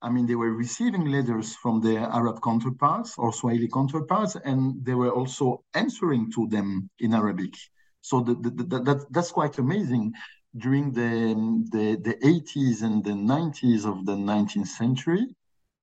I 0.01 0.09
mean, 0.09 0.25
they 0.25 0.39
were 0.43 0.53
receiving 0.65 1.05
letters 1.15 1.55
from 1.61 1.75
their 1.81 2.03
Arab 2.19 2.41
counterparts 2.41 3.17
or 3.17 3.31
Swahili 3.31 3.69
counterparts, 3.77 4.35
and 4.49 4.59
they 4.85 4.95
were 4.95 5.13
also 5.19 5.45
answering 5.73 6.31
to 6.35 6.47
them 6.47 6.89
in 6.99 7.13
Arabic. 7.13 7.53
So 8.01 8.21
the, 8.21 8.35
the, 8.35 8.49
the, 8.49 8.79
that, 8.83 9.05
that's 9.11 9.31
quite 9.31 9.57
amazing. 9.57 10.13
During 10.57 10.91
the, 10.91 11.33
the, 11.71 11.95
the 12.01 12.15
80s 12.15 12.83
and 12.83 13.03
the 13.03 13.11
90s 13.11 13.85
of 13.85 14.05
the 14.05 14.15
19th 14.15 14.67
century, 14.67 15.27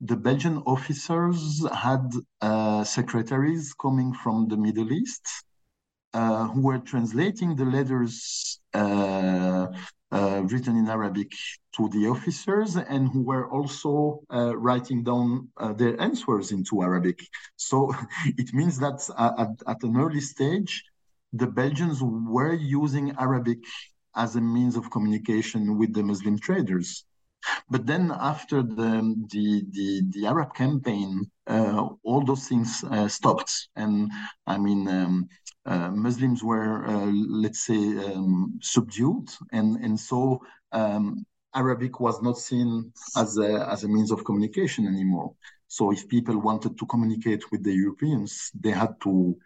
the 0.01 0.17
Belgian 0.17 0.59
officers 0.59 1.67
had 1.75 2.13
uh, 2.41 2.85
secretaries 2.85 3.75
coming 3.75 4.13
from 4.13 4.47
the 4.49 4.57
Middle 4.57 4.93
East 4.93 5.27
uh, 6.15 6.47
who 6.49 6.63
were 6.63 6.79
translating 6.79 7.57
the 7.57 7.65
letters 7.65 8.61
uh, 8.75 9.67
uh 10.11 10.43
written 10.51 10.75
in 10.77 10.89
Arabic 10.89 11.31
to 11.77 11.89
the 11.91 12.07
officers 12.09 12.77
and 12.77 13.09
who 13.09 13.23
were 13.23 13.51
also 13.51 14.21
uh, 14.33 14.57
writing 14.57 15.05
down 15.05 15.49
uh, 15.59 15.73
their 15.75 16.01
answers 16.01 16.51
into 16.51 16.83
Arabic. 16.83 17.19
So 17.57 17.93
it 18.39 18.55
means 18.55 18.79
that 18.79 18.99
at, 19.19 19.51
at 19.67 19.83
an 19.83 19.97
early 19.97 20.21
stage, 20.21 20.83
the 21.33 21.47
Belgians 21.47 22.03
were 22.03 22.55
using 22.55 23.15
Arabic 23.19 23.59
as 24.17 24.37
a 24.37 24.41
means 24.41 24.77
of 24.77 24.91
communication 24.91 25.79
with 25.79 25.93
the 25.95 26.03
Muslim 26.03 26.39
traders. 26.39 27.05
But 27.71 27.87
then 27.87 28.11
after 28.11 28.63
the 28.63 29.15
the 29.31 29.65
the, 29.71 30.03
the 30.11 30.27
Arab 30.27 30.55
campaign, 30.55 31.31
uh, 31.47 31.89
all 32.03 32.25
those 32.25 32.49
things 32.49 32.85
uh, 32.85 33.09
stopped, 33.09 33.69
and 33.77 34.11
I 34.47 34.59
mean. 34.59 34.89
Um, 34.89 35.29
uh, 35.67 35.91
Muslims 35.91 36.43
were, 36.43 36.87
uh, 36.87 37.13
let's 37.13 37.67
say, 37.67 37.77
um, 37.77 38.59
subdued, 38.63 39.29
and 39.53 39.77
and 39.85 40.01
so 40.01 40.41
um, 40.73 41.27
Arabic 41.55 42.01
was 42.01 42.23
not 42.23 42.39
seen 42.39 42.91
as 43.17 43.37
a 43.37 43.69
as 43.71 43.85
a 43.85 43.89
means 43.89 44.11
of 44.11 44.25
communication 44.25 44.87
anymore. 44.87 45.35
So 45.67 45.93
if 45.93 46.09
people 46.09 46.39
wanted 46.39 46.79
to 46.79 46.87
communicate 46.87 47.51
with 47.51 47.63
the 47.65 47.75
Europeans, 47.75 48.51
they 48.59 48.71
had 48.71 48.99
to 49.03 49.37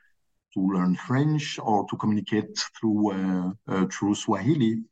to 0.55 0.61
learn 0.61 0.97
French 0.97 1.59
or 1.59 1.87
to 1.89 1.97
communicate 1.97 2.59
through 2.79 3.13
uh, 3.13 3.51
uh, 3.69 3.87
through 3.87 4.15
Swahili, 4.15 4.83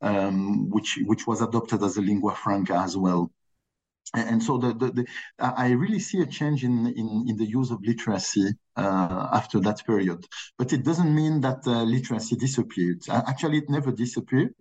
um, 0.00 0.70
which 0.70 0.98
which 1.04 1.26
was 1.26 1.40
adopted 1.40 1.82
as 1.82 1.96
a 1.96 2.00
lingua 2.00 2.34
franca 2.34 2.74
as 2.74 2.96
well. 2.96 3.30
And 4.12 4.42
so 4.42 4.58
the, 4.58 4.74
the, 4.74 4.90
the, 4.90 5.06
I 5.38 5.70
really 5.70 6.00
see 6.00 6.20
a 6.20 6.26
change 6.26 6.64
in, 6.64 6.86
in, 6.88 7.26
in 7.28 7.36
the 7.36 7.44
use 7.44 7.70
of 7.70 7.80
literacy 7.80 8.54
uh, 8.76 9.28
after 9.32 9.60
that 9.60 9.86
period. 9.86 10.26
But 10.58 10.72
it 10.72 10.84
doesn't 10.84 11.14
mean 11.14 11.40
that 11.42 11.64
uh, 11.64 11.84
literacy 11.84 12.34
disappeared. 12.34 13.02
Actually, 13.08 13.58
it 13.58 13.70
never 13.70 13.92
disappeared. 13.92 14.54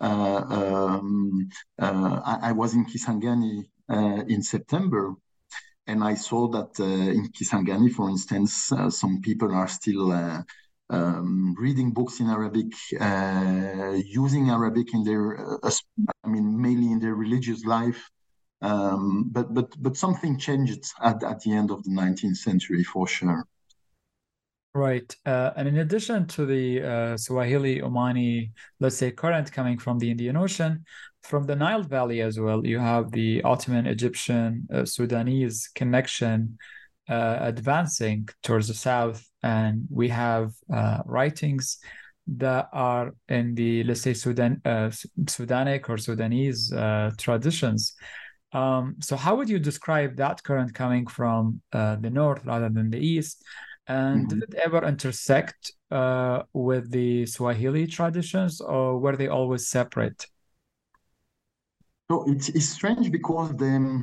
Uh, 0.00 0.44
um, 0.50 1.48
uh, 1.78 2.20
I, 2.26 2.50
I, 2.50 2.52
was 2.52 2.74
in 2.74 2.84
Kisangani 2.84 3.64
in 4.28 4.42
September 4.42 5.14
and 5.86 6.02
I 6.02 6.14
saw 6.14 6.48
that 6.48 6.80
uh, 6.80 6.84
in 6.84 7.28
Kisangani, 7.28 7.90
for 7.92 8.08
instance, 8.08 8.72
uh, 8.72 8.90
some 8.90 9.20
people 9.20 9.52
are 9.54 9.68
still 9.68 10.12
uh, 10.12 10.42
um, 10.90 11.54
reading 11.58 11.92
books 11.92 12.20
in 12.20 12.28
Arabic, 12.28 12.72
using 12.90 14.50
Arabic 14.50 14.94
in 14.94 15.04
their, 15.04 15.38
I 16.24 16.28
mean, 16.28 16.60
mainly 16.60 16.90
in 16.92 17.00
their 17.00 17.14
religious 17.14 17.64
life. 17.64 18.10
Um, 18.62 19.28
but 19.30 19.52
but 19.52 19.74
but 19.82 19.96
something 19.96 20.38
changed 20.38 20.84
at, 21.02 21.22
at 21.22 21.40
the 21.40 21.52
end 21.52 21.70
of 21.70 21.84
the 21.84 21.90
19th 21.90 22.36
century 22.36 22.82
for 22.82 23.06
sure. 23.06 23.44
Right. 24.76 25.14
Uh, 25.24 25.52
and 25.56 25.68
in 25.68 25.78
addition 25.78 26.26
to 26.28 26.46
the 26.46 26.82
uh, 26.82 27.16
Swahili 27.16 27.80
Omani, 27.80 28.50
let's 28.80 28.96
say 28.96 29.12
current 29.12 29.52
coming 29.52 29.78
from 29.78 30.00
the 30.00 30.10
Indian 30.10 30.36
Ocean, 30.36 30.84
from 31.22 31.46
the 31.46 31.54
Nile 31.54 31.84
Valley 31.84 32.20
as 32.22 32.40
well, 32.40 32.66
you 32.66 32.80
have 32.80 33.12
the 33.12 33.40
Ottoman, 33.42 33.86
Egyptian, 33.86 34.66
uh, 34.74 34.84
Sudanese 34.84 35.70
connection 35.76 36.58
uh, 37.08 37.38
advancing 37.40 38.28
towards 38.42 38.66
the 38.66 38.74
south. 38.74 39.24
And 39.44 39.86
we 39.90 40.08
have 40.08 40.52
uh, 40.72 41.02
writings 41.06 41.78
that 42.26 42.68
are 42.72 43.14
in 43.28 43.54
the, 43.54 43.84
let's 43.84 44.00
say, 44.00 44.12
Sudan, 44.12 44.60
uh, 44.64 44.90
Sudanic 45.22 45.88
or 45.88 45.98
Sudanese 45.98 46.70
traditions. 47.16 47.94
Um, 48.52 48.96
so, 49.00 49.16
how 49.16 49.36
would 49.36 49.48
you 49.48 49.58
describe 49.60 50.16
that 50.16 50.42
current 50.42 50.74
coming 50.74 51.06
from 51.06 51.60
the 51.70 52.10
north 52.12 52.44
rather 52.44 52.68
than 52.68 52.90
the 52.90 52.98
east? 52.98 53.44
And 53.86 54.28
mm-hmm. 54.28 54.40
did 54.40 54.54
it 54.54 54.54
ever 54.54 54.84
intersect 54.86 55.72
uh, 55.90 56.42
with 56.52 56.90
the 56.90 57.26
Swahili 57.26 57.86
traditions, 57.86 58.60
or 58.60 58.98
were 58.98 59.16
they 59.16 59.28
always 59.28 59.68
separate? 59.68 60.26
So 62.10 62.24
it's, 62.30 62.48
it's 62.50 62.68
strange 62.68 63.10
because 63.10 63.50
the, 63.56 64.02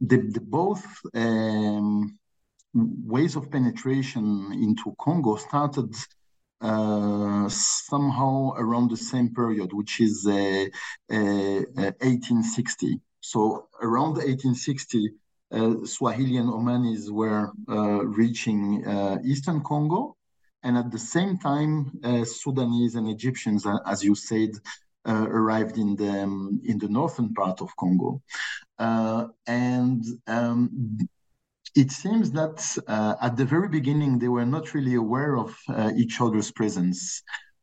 the, 0.00 0.16
the 0.16 0.40
both 0.40 0.84
um, 1.14 2.18
ways 2.74 3.36
of 3.36 3.50
penetration 3.50 4.52
into 4.52 4.94
Congo 4.98 5.36
started 5.36 5.94
uh, 6.62 7.48
somehow 7.48 8.52
around 8.56 8.90
the 8.90 8.96
same 8.96 9.34
period, 9.34 9.72
which 9.72 10.00
is 10.00 10.26
uh, 10.26 10.66
uh, 11.10 11.64
1860. 11.74 13.00
So 13.20 13.68
around 13.80 14.14
1860, 14.14 15.06
uh, 15.06 15.10
Swahili 15.84 16.36
and 16.36 16.48
Omanis 16.48 17.10
were 17.10 17.50
uh, 17.68 18.04
reaching 18.04 18.86
uh, 18.86 19.18
eastern 19.24 19.62
Congo. 19.62 20.16
And 20.64 20.78
at 20.78 20.90
the 20.92 20.98
same 20.98 21.38
time, 21.38 21.90
Sudanese 22.24 22.94
and 22.94 23.08
Egyptians, 23.08 23.66
as 23.84 24.04
you 24.04 24.14
said, 24.14 24.50
arrived 25.04 25.76
in 25.76 25.96
the, 25.96 26.22
um, 26.22 26.60
in 26.64 26.78
the 26.78 26.88
northern 26.88 27.34
part 27.34 27.60
of 27.60 27.76
Congo. 27.76 28.22
and 28.78 30.04
um, 30.28 30.98
it 31.74 31.90
seems 31.90 32.30
that 32.32 32.76
uh, 32.86 33.14
at 33.20 33.36
the 33.36 33.44
very 33.44 33.68
beginning 33.68 34.18
they 34.18 34.28
were 34.28 34.46
not 34.46 34.74
really 34.74 34.94
aware 34.94 35.36
of 35.36 35.56
uh, 35.68 35.90
each 35.96 36.20
other's 36.20 36.50
presence 36.50 37.22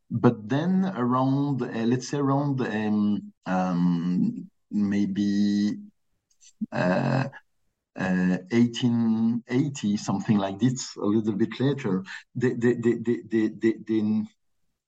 but 0.10 0.50
then 0.50 0.92
around 0.96 1.62
uh, 1.62 1.68
let's 1.86 2.08
say 2.10 2.18
around 2.18 2.60
um, 2.62 3.32
um, 3.46 4.50
maybe 8.00 8.44
1880, 8.52 9.94
uh, 9.94 9.98
something 9.98 10.38
like 10.38 10.60
this, 10.60 10.96
a 10.96 11.06
little 11.06 11.34
bit 11.34 11.60
later, 11.60 12.04
they, 12.36 12.54
they, 12.54 12.74
they, 12.74 12.94
they, 12.94 13.20
they, 13.30 13.74
they, 13.88 14.24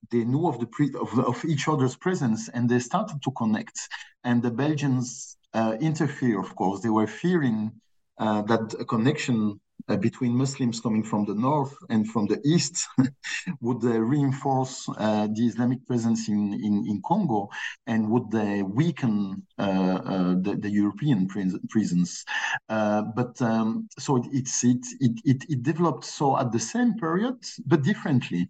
they 0.10 0.24
knew 0.24 0.48
of 0.48 0.60
the 0.60 0.68
pre- 0.68 0.94
of, 1.00 1.18
of, 1.20 1.46
each 1.46 1.68
other's 1.68 1.96
presence 1.96 2.50
and 2.50 2.70
they 2.70 2.80
started 2.80 3.22
to 3.24 3.32
connect. 3.32 3.80
And 4.24 4.42
the 4.42 4.52
Belgians 4.52 5.38
uh, 5.54 5.78
interfere, 5.80 6.40
of 6.40 6.56
course. 6.56 6.82
They 6.82 6.90
were 6.90 7.08
fearing 7.08 7.72
uh, 8.18 8.42
that 8.44 8.76
a 8.80 8.86
connection 8.86 9.60
between 10.00 10.36
Muslims 10.36 10.80
coming 10.80 11.04
from 11.04 11.26
the 11.26 11.34
north 11.34 11.76
and 11.90 12.08
from 12.08 12.28
the 12.28 12.40
east 12.46 12.88
would 13.62 13.84
uh, 13.84 14.00
reinforce 14.00 14.88
uh, 14.98 15.28
the 15.28 15.46
Islamic 15.46 15.86
presence 15.86 16.28
in, 16.30 16.54
in, 16.54 16.86
in 16.88 17.02
Congo 17.06 17.50
and 17.88 18.10
would 18.10 18.34
uh, 18.34 18.64
weaken 18.66 19.46
uh, 19.58 19.62
uh, 19.62 20.36
the, 20.42 20.58
the, 20.60 20.70
European 20.70 21.28
presence. 21.70 22.26
but 22.68 23.42
um, 23.42 23.88
so 24.00 24.18
it, 24.18 24.26
it's, 24.32 24.64
it, 24.64 24.86
it, 25.00 25.44
it 25.50 25.64
developed 25.64 26.06
so 26.06 26.38
at 26.38 26.52
the 26.52 26.60
same 26.60 26.94
period, 26.96 27.38
but 27.66 27.84
differently. 27.84 28.50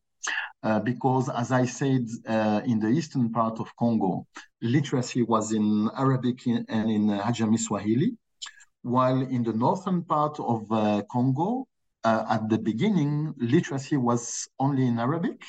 Uh, 0.64 0.80
because, 0.80 1.28
as 1.30 1.52
I 1.52 1.66
said, 1.66 2.06
uh, 2.28 2.62
in 2.66 2.80
the 2.80 2.90
eastern 2.90 3.32
part 3.32 3.60
of 3.60 3.76
Congo, 3.76 4.28
literacy 4.62 5.24
was 5.24 5.52
in 5.54 5.90
Arabic 5.98 6.46
and 6.46 6.92
in 6.92 7.08
Ajami 7.08 7.58
Swahili, 7.58 8.16
while 8.82 9.22
in 9.22 9.44
the 9.44 9.54
northern 9.54 10.04
part 10.04 10.40
of 10.40 10.72
uh, 10.72 11.02
Congo, 11.12 11.68
uh, 12.04 12.26
at 12.30 12.50
the 12.50 12.58
beginning, 12.58 13.34
literacy 13.38 13.98
was 13.98 14.48
only 14.60 14.88
in 14.88 15.00
Arabic. 15.00 15.44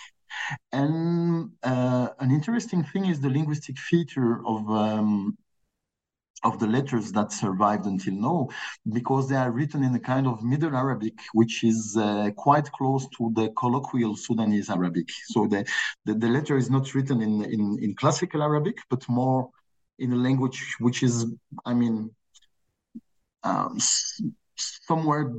And 0.73 1.51
uh, 1.63 2.09
an 2.19 2.31
interesting 2.31 2.85
thing 2.85 3.07
is 3.07 3.21
the 3.21 3.31
linguistic 3.31 3.79
feature 3.79 4.47
of 4.47 4.71
um, 4.71 5.37
of 6.43 6.59
the 6.59 6.67
letters 6.67 7.13
that 7.13 7.33
survived 7.33 7.87
until 7.87 8.15
now, 8.15 8.49
because 8.93 9.29
they 9.29 9.37
are 9.37 9.53
written 9.53 9.85
in 9.85 9.95
a 9.95 10.01
kind 10.01 10.27
of 10.27 10.43
Middle 10.43 10.75
Arabic, 10.75 11.15
which 11.33 11.63
is 11.63 11.97
uh, 11.97 12.31
quite 12.37 12.71
close 12.73 13.07
to 13.17 13.33
the 13.35 13.51
colloquial 13.57 14.17
Sudanese 14.17 14.69
Arabic. 14.69 15.09
So 15.27 15.47
the, 15.47 15.65
the, 16.05 16.15
the, 16.15 16.29
letter 16.29 16.57
is 16.57 16.69
not 16.69 16.93
written 16.95 17.23
in, 17.23 17.45
in, 17.45 17.79
in 17.81 17.95
classical 17.95 18.43
Arabic, 18.43 18.79
but 18.91 19.09
more 19.09 19.51
in 19.99 20.13
a 20.13 20.17
language 20.17 20.75
which 20.81 21.05
is, 21.05 21.27
I 21.65 21.75
mean, 21.75 22.11
um, 23.45 23.79
somewhere 24.57 25.33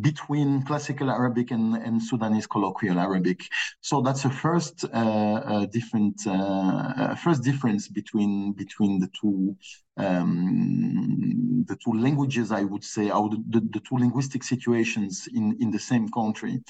between 0.00 0.62
classical 0.62 1.10
Arabic 1.10 1.50
and, 1.50 1.74
and 1.76 2.00
Sudanese 2.00 2.46
colloquial 2.46 3.00
Arabic. 3.00 3.40
So 3.80 4.00
that's 4.00 4.22
the 4.22 4.30
first 4.30 4.84
uh, 4.84 4.88
uh, 4.96 5.66
different 5.66 6.24
uh, 6.26 7.14
first 7.16 7.42
difference 7.42 7.88
between 7.88 8.52
between 8.52 9.00
the 9.00 9.08
two 9.20 9.56
um, 9.96 11.64
the 11.66 11.76
two 11.76 11.92
languages, 11.92 12.52
I 12.52 12.62
would 12.62 12.84
say, 12.84 13.10
or 13.10 13.30
the, 13.30 13.60
the, 13.72 13.80
two 13.80 13.98
linguistic 13.98 14.42
situations 14.42 15.28
in, 15.34 15.56
in 15.60 15.70
the 15.70 15.78
same 15.78 16.08
country. 16.08 16.62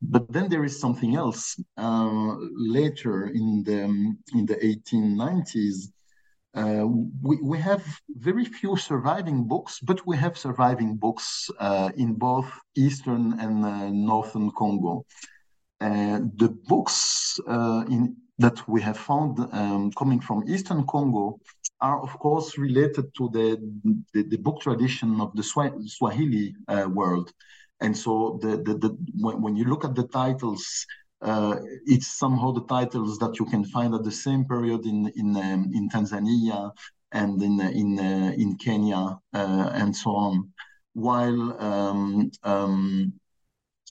But 0.00 0.32
then 0.32 0.48
there 0.48 0.64
is 0.64 0.80
something 0.80 1.14
else. 1.14 1.60
Uh, 1.76 2.36
later 2.56 3.26
in 3.26 3.62
the 3.64 3.82
in 4.38 4.46
the 4.46 4.56
1890s, 4.56 5.92
uh, 6.54 6.86
we, 7.20 7.36
we 7.42 7.58
have 7.58 7.82
very 8.10 8.44
few 8.44 8.76
surviving 8.76 9.44
books, 9.44 9.80
but 9.80 10.06
we 10.06 10.16
have 10.16 10.38
surviving 10.38 10.96
books 10.96 11.50
uh, 11.58 11.90
in 11.96 12.14
both 12.14 12.46
Eastern 12.76 13.38
and 13.40 13.64
uh, 13.64 13.90
Northern 13.90 14.50
Congo. 14.52 15.04
Uh, 15.80 16.20
the 16.36 16.48
books 16.68 17.40
uh, 17.48 17.84
in, 17.90 18.16
that 18.38 18.66
we 18.68 18.80
have 18.80 18.96
found 18.96 19.38
um, 19.52 19.90
coming 19.92 20.20
from 20.20 20.44
Eastern 20.46 20.86
Congo 20.86 21.40
are, 21.80 22.00
of 22.00 22.16
course, 22.20 22.56
related 22.56 23.12
to 23.16 23.28
the, 23.32 23.58
the, 24.12 24.22
the 24.22 24.36
book 24.36 24.60
tradition 24.60 25.20
of 25.20 25.34
the 25.34 25.42
Swahili 25.42 26.54
world. 26.88 27.32
And 27.80 27.96
so 27.96 28.38
the, 28.40 28.56
the, 28.56 28.74
the, 28.78 28.96
when, 29.18 29.42
when 29.42 29.56
you 29.56 29.64
look 29.64 29.84
at 29.84 29.94
the 29.94 30.06
titles, 30.06 30.86
uh, 31.24 31.56
it's 31.86 32.18
somehow 32.18 32.52
the 32.52 32.64
titles 32.66 33.18
that 33.18 33.38
you 33.38 33.46
can 33.46 33.64
find 33.64 33.94
at 33.94 34.04
the 34.04 34.12
same 34.12 34.44
period 34.44 34.84
in 34.84 35.10
in 35.16 35.36
um, 35.36 35.70
in 35.72 35.88
Tanzania 35.88 36.70
and 37.12 37.42
in 37.42 37.60
in 37.60 37.98
uh, 37.98 38.32
in 38.36 38.56
Kenya 38.56 39.18
uh, 39.32 39.70
and 39.72 39.96
so 39.96 40.10
on. 40.10 40.52
While 40.92 41.60
um, 41.60 42.30
um, 42.44 43.12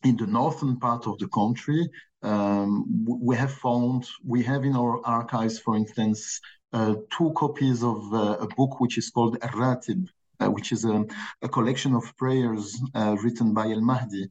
in 0.03 0.15
the 0.15 0.27
northern 0.27 0.79
part 0.79 1.07
of 1.07 1.17
the 1.17 1.27
country, 1.29 1.89
um, 2.21 3.05
we 3.05 3.35
have 3.35 3.53
found 3.53 4.07
we 4.25 4.43
have 4.43 4.63
in 4.63 4.75
our 4.75 5.05
archives, 5.05 5.57
for 5.59 5.75
instance, 5.75 6.39
uh, 6.71 6.95
two 7.17 7.31
copies 7.35 7.83
of 7.83 8.13
uh, 8.13 8.37
a 8.45 8.47
book 8.55 8.79
which 8.79 8.97
is 8.97 9.09
called 9.09 9.39
Ratib, 9.39 10.07
uh, 10.39 10.49
which 10.51 10.71
is 10.71 10.85
a, 10.85 11.05
a, 11.41 11.49
collection 11.49 11.93
of 11.95 12.03
prayers 12.17 12.79
written 13.23 13.53
by 13.53 13.65
El 13.69 13.81
Mahdi. 13.81 14.29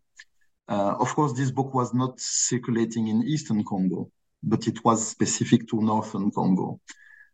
Uh, 0.68 0.94
of 0.98 1.14
course, 1.14 1.32
this 1.32 1.50
book 1.50 1.74
was 1.74 1.92
not 1.92 2.18
circulating 2.20 3.08
in 3.08 3.22
Eastern 3.24 3.64
Congo, 3.64 4.10
but 4.42 4.66
it 4.66 4.84
was 4.84 5.06
specific 5.06 5.68
to 5.68 5.80
Northern 5.80 6.30
Congo. 6.30 6.80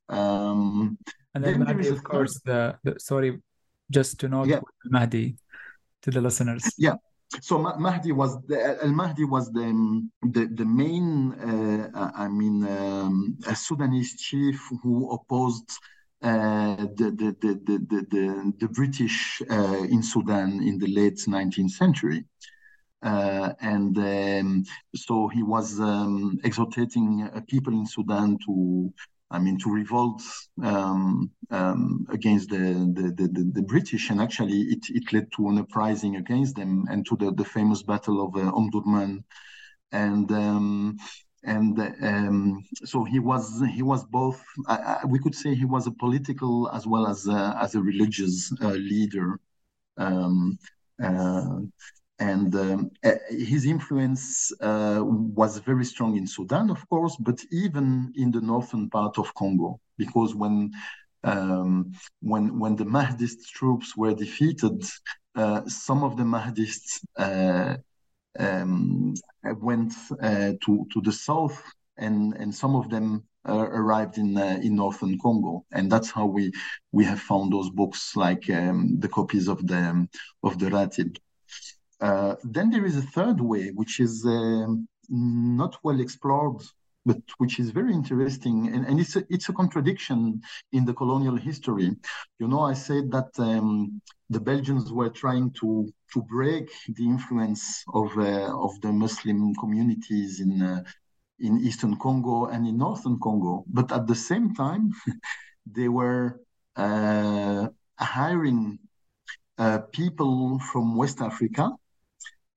Um, 0.08 0.98
and 1.34 1.44
then, 1.44 1.64
then 1.64 1.76
Mahdi, 1.76 1.88
of 1.88 2.02
course, 2.02 2.40
the, 2.44 2.76
the, 2.84 2.98
sorry, 2.98 3.40
just 3.90 4.18
to 4.20 4.28
note 4.28 4.48
yeah. 4.48 4.60
Mahdi 4.86 5.36
to 6.02 6.10
the 6.10 6.20
listeners. 6.20 6.64
Yeah. 6.78 6.94
So 7.42 7.58
Mahdi 7.58 8.12
was 8.12 8.40
the 8.46 8.82
Al 8.82 8.90
Mahdi 8.90 9.24
was 9.24 9.52
the 9.52 10.08
the, 10.22 10.46
the 10.46 10.64
main 10.64 11.34
uh, 11.94 12.10
I 12.14 12.26
mean 12.28 12.66
um, 12.66 13.36
a 13.46 13.54
Sudanese 13.54 14.18
chief 14.18 14.58
who 14.82 15.10
opposed 15.10 15.70
uh, 16.22 16.76
the, 16.96 17.10
the, 17.14 17.36
the, 17.40 17.54
the, 17.64 18.06
the, 18.10 18.52
the 18.58 18.68
British 18.68 19.40
uh, 19.48 19.84
in 19.88 20.02
Sudan 20.02 20.62
in 20.62 20.78
the 20.78 20.88
late 20.88 21.18
19th 21.18 21.70
century. 21.70 22.24
Uh, 23.02 23.52
and 23.60 23.96
um, 23.98 24.64
so 24.94 25.28
he 25.28 25.42
was 25.42 25.78
um, 25.78 26.38
exhorting 26.42 27.28
uh, 27.32 27.40
people 27.46 27.72
in 27.72 27.86
Sudan 27.86 28.36
to, 28.44 28.92
I 29.30 29.38
mean, 29.38 29.58
to 29.60 29.70
revolt 29.70 30.22
um, 30.64 31.30
um 31.50 32.06
against 32.10 32.50
the, 32.50 32.56
the, 32.56 33.28
the, 33.28 33.50
the, 33.54 33.62
British. 33.62 34.10
And 34.10 34.20
actually, 34.20 34.62
it, 34.62 34.84
it 34.90 35.12
led 35.12 35.30
to 35.36 35.48
an 35.48 35.58
uprising 35.58 36.16
against 36.16 36.56
them 36.56 36.86
and 36.90 37.06
to 37.06 37.16
the, 37.16 37.32
the 37.32 37.44
famous 37.44 37.82
Battle 37.82 38.24
of 38.26 38.34
uh, 38.34 38.50
Omdurman. 38.50 39.22
And 39.92 40.30
um, 40.32 40.98
and 41.44 41.78
um, 42.02 42.64
so 42.84 43.04
he 43.04 43.20
was 43.20 43.62
he 43.72 43.82
was 43.82 44.04
both 44.04 44.42
uh, 44.66 44.98
we 45.06 45.18
could 45.20 45.34
say 45.34 45.54
he 45.54 45.64
was 45.64 45.86
a 45.86 45.92
political 45.92 46.68
as 46.70 46.86
well 46.86 47.06
as 47.06 47.26
a, 47.28 47.56
as 47.60 47.74
a 47.74 47.80
religious 47.80 48.52
uh, 48.60 48.70
leader 48.70 49.38
um, 49.96 50.58
uh, 51.02 51.60
and 52.18 52.54
um, 52.54 52.90
eh, 53.02 53.16
his 53.30 53.64
influence 53.64 54.52
uh, 54.60 55.00
was 55.02 55.58
very 55.58 55.84
strong 55.84 56.16
in 56.16 56.26
Sudan, 56.26 56.70
of 56.70 56.88
course, 56.88 57.16
but 57.20 57.40
even 57.50 58.12
in 58.16 58.30
the 58.30 58.40
northern 58.40 58.90
part 58.90 59.18
of 59.18 59.32
Congo, 59.34 59.80
because 59.96 60.34
when 60.34 60.72
um, 61.24 61.92
when 62.20 62.58
when 62.58 62.76
the 62.76 62.84
Mahdist 62.84 63.46
troops 63.52 63.96
were 63.96 64.14
defeated, 64.14 64.84
uh, 65.34 65.62
some 65.66 66.02
of 66.04 66.16
the 66.16 66.24
Mahdists 66.24 67.00
uh, 67.16 67.76
um, 68.38 69.14
went 69.60 69.94
uh, 70.22 70.52
to 70.64 70.86
to 70.92 71.00
the 71.02 71.12
south, 71.12 71.62
and 71.96 72.34
and 72.34 72.54
some 72.54 72.74
of 72.74 72.88
them 72.90 73.24
uh, 73.48 73.66
arrived 73.70 74.18
in 74.18 74.36
uh, 74.36 74.58
in 74.62 74.76
northern 74.76 75.18
Congo, 75.18 75.64
and 75.72 75.90
that's 75.90 76.10
how 76.10 76.26
we 76.26 76.52
we 76.92 77.04
have 77.04 77.20
found 77.20 77.52
those 77.52 77.70
books 77.70 78.16
like 78.16 78.48
um, 78.50 78.98
the 78.98 79.08
copies 79.08 79.48
of 79.48 79.66
the 79.66 80.08
of 80.42 80.58
the 80.58 80.66
Ratib. 80.66 81.16
Uh, 82.00 82.36
then 82.44 82.70
there 82.70 82.84
is 82.84 82.96
a 82.96 83.02
third 83.02 83.40
way, 83.40 83.70
which 83.70 84.00
is 84.00 84.24
um, 84.24 84.86
not 85.08 85.76
well 85.82 86.00
explored, 86.00 86.62
but 87.04 87.20
which 87.38 87.58
is 87.58 87.70
very 87.70 87.92
interesting, 87.92 88.68
and, 88.72 88.86
and 88.86 89.00
it's 89.00 89.16
a, 89.16 89.24
it's 89.30 89.48
a 89.48 89.52
contradiction 89.52 90.40
in 90.72 90.84
the 90.84 90.94
colonial 90.94 91.36
history. 91.36 91.90
You 92.38 92.48
know, 92.48 92.60
I 92.60 92.74
said 92.74 93.10
that 93.12 93.30
um, 93.38 94.00
the 94.30 94.40
Belgians 94.40 94.92
were 94.92 95.08
trying 95.10 95.52
to 95.60 95.90
to 96.12 96.22
break 96.22 96.70
the 96.96 97.04
influence 97.04 97.84
of 97.92 98.16
uh, 98.18 98.50
of 98.66 98.80
the 98.82 98.92
Muslim 98.92 99.54
communities 99.54 100.40
in 100.40 100.62
uh, 100.62 100.82
in 101.40 101.60
Eastern 101.60 101.96
Congo 101.96 102.46
and 102.46 102.66
in 102.66 102.76
Northern 102.78 103.18
Congo, 103.18 103.64
but 103.68 103.90
at 103.92 104.06
the 104.06 104.14
same 104.14 104.54
time, 104.54 104.92
they 105.66 105.88
were 105.88 106.40
uh, 106.76 107.68
hiring 107.96 108.78
uh, 109.56 109.78
people 109.92 110.58
from 110.70 110.96
West 110.96 111.20
Africa 111.20 111.70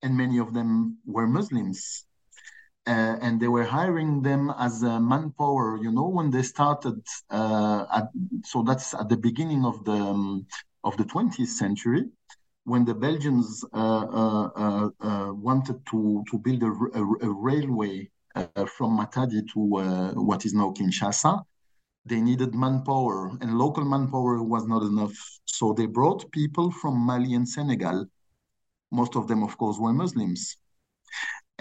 and 0.04 0.16
many 0.16 0.40
of 0.40 0.54
them 0.54 0.98
were 1.06 1.28
Muslims. 1.28 2.06
Uh, 2.88 3.16
and 3.22 3.40
they 3.40 3.48
were 3.48 3.64
hiring 3.64 4.24
them 4.24 4.52
as 4.58 4.82
a 4.82 5.00
manpower. 5.00 5.78
You 5.78 5.92
know, 5.92 6.08
when 6.08 6.32
they 6.32 6.42
started, 6.42 7.00
uh, 7.30 7.86
at, 7.94 8.08
so 8.44 8.64
that's 8.64 8.96
at 8.96 9.08
the 9.08 9.18
beginning 9.18 9.66
of 9.66 9.86
the 9.86 9.92
um, 9.92 10.48
of 10.84 10.98
the 10.98 11.04
20th 11.04 11.48
century, 11.48 12.06
when 12.64 12.84
the 12.84 12.96
Belgians 12.96 13.64
uh, 13.74 13.78
uh, 13.78 14.50
uh, 14.56 14.90
uh 15.00 15.34
wanted 15.34 15.86
to 15.92 16.24
to 16.32 16.40
build 16.40 16.64
a, 16.64 16.72
a, 17.00 17.30
a 17.30 17.30
railway 17.30 18.10
from 18.78 18.98
Matadi 18.98 19.42
to 19.54 19.60
what 20.20 20.46
is 20.46 20.54
now 20.56 20.72
Kinshasa. 20.72 21.44
They 22.06 22.20
needed 22.20 22.56
manpower, 22.56 23.30
and 23.42 23.60
local 23.60 23.86
manpower 23.86 24.42
was 24.42 24.66
not 24.66 24.82
enough. 24.82 25.14
So 25.46 25.72
they 25.72 25.86
brought 25.86 26.32
people 26.32 26.72
from 26.72 26.98
Mali 26.98 27.36
and 27.36 27.48
Senegal 27.48 28.08
most 28.92 29.16
of 29.16 29.28
them, 29.28 29.44
of 29.44 29.58
course, 29.58 29.78
were 29.80 29.94
Muslims. 29.94 30.58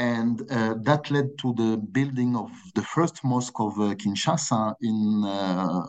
and 0.01 0.51
uh, 0.51 0.75
that 0.81 1.11
led 1.11 1.29
to 1.39 1.53
the 1.55 1.77
building 1.77 2.35
of 2.35 2.51
the 2.75 2.83
first 2.83 3.23
mosque 3.23 3.61
of 3.61 3.79
uh, 3.79 3.95
Kinshasa 3.95 4.75
in, 4.81 5.23
uh, 5.27 5.83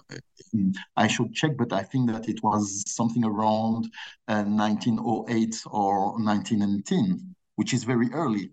in, 0.53 0.73
I 0.97 1.07
should 1.07 1.33
check, 1.33 1.51
but 1.57 1.71
I 1.71 1.83
think 1.83 2.11
that 2.11 2.27
it 2.27 2.43
was 2.43 2.83
something 2.87 3.23
around 3.23 3.89
1908 4.25 5.55
uh, 5.65 5.69
or 5.69 6.19
1910, 6.19 7.35
which 7.55 7.73
is 7.73 7.85
very 7.85 8.11
early. 8.11 8.51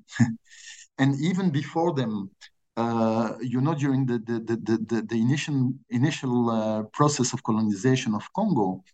and 0.98 1.20
even 1.20 1.50
before 1.50 1.92
them, 1.92 2.30
uh, 2.76 3.32
you 3.40 3.60
know, 3.60 3.74
during 3.74 4.06
the 4.06 4.18
the 4.20 4.38
the 4.38 4.56
the, 4.90 5.02
the 5.02 5.20
initial 5.20 5.72
initial 5.90 6.50
uh, 6.50 6.82
process 6.98 7.32
of 7.32 7.42
colonization 7.42 8.14
of 8.14 8.22
Congo, 8.32 8.84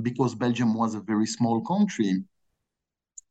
because 0.00 0.34
Belgium 0.34 0.72
was 0.72 0.94
a 0.94 1.00
very 1.00 1.26
small 1.26 1.60
country, 1.60 2.24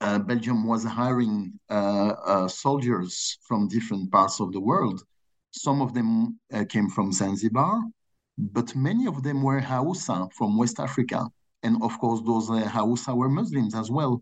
uh, 0.02 0.20
Belgium 0.20 0.66
was 0.66 0.84
hiring 0.84 1.60
uh, 1.70 2.14
uh, 2.26 2.47
soldiers 2.47 3.38
from 3.41 3.68
different 3.68 4.12
parts 4.12 4.39
of 4.39 4.52
the 4.54 4.60
world. 4.60 5.04
Some 5.52 5.82
of 5.82 5.93
them 5.93 6.39
uh, 6.54 6.66
came 6.70 6.89
from 6.89 7.12
Zanzibar, 7.12 7.82
but 8.38 8.76
many 8.76 9.08
of 9.08 9.24
them 9.24 9.41
were 9.41 9.60
Hausa 9.60 10.28
from 10.38 10.58
West 10.58 10.80
Africa. 10.80 11.28
And 11.64 11.82
of 11.84 12.00
course, 12.00 12.22
those 12.26 12.50
uh, 12.50 12.68
Hausa 12.68 13.14
were 13.14 13.30
Muslims 13.30 13.76
as 13.76 13.91
well. 13.91 14.22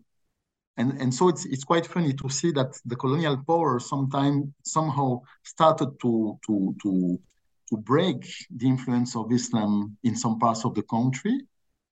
And, 0.76 1.00
and 1.00 1.12
so 1.14 1.28
it's, 1.28 1.44
it's 1.44 1.64
quite 1.64 1.86
funny 1.86 2.12
to 2.12 2.28
see 2.28 2.50
that 2.52 2.78
the 2.84 2.96
colonial 2.96 3.36
power 3.36 3.78
sometime 3.78 4.54
somehow 4.64 5.22
started 5.44 6.00
to, 6.02 6.38
to, 6.46 6.74
to, 6.82 7.20
to 7.68 7.76
break 7.76 8.28
the 8.50 8.66
influence 8.66 9.14
of 9.16 9.32
Islam 9.32 9.96
in 10.02 10.16
some 10.16 10.38
parts 10.38 10.64
of 10.64 10.74
the 10.74 10.82
country 10.82 11.40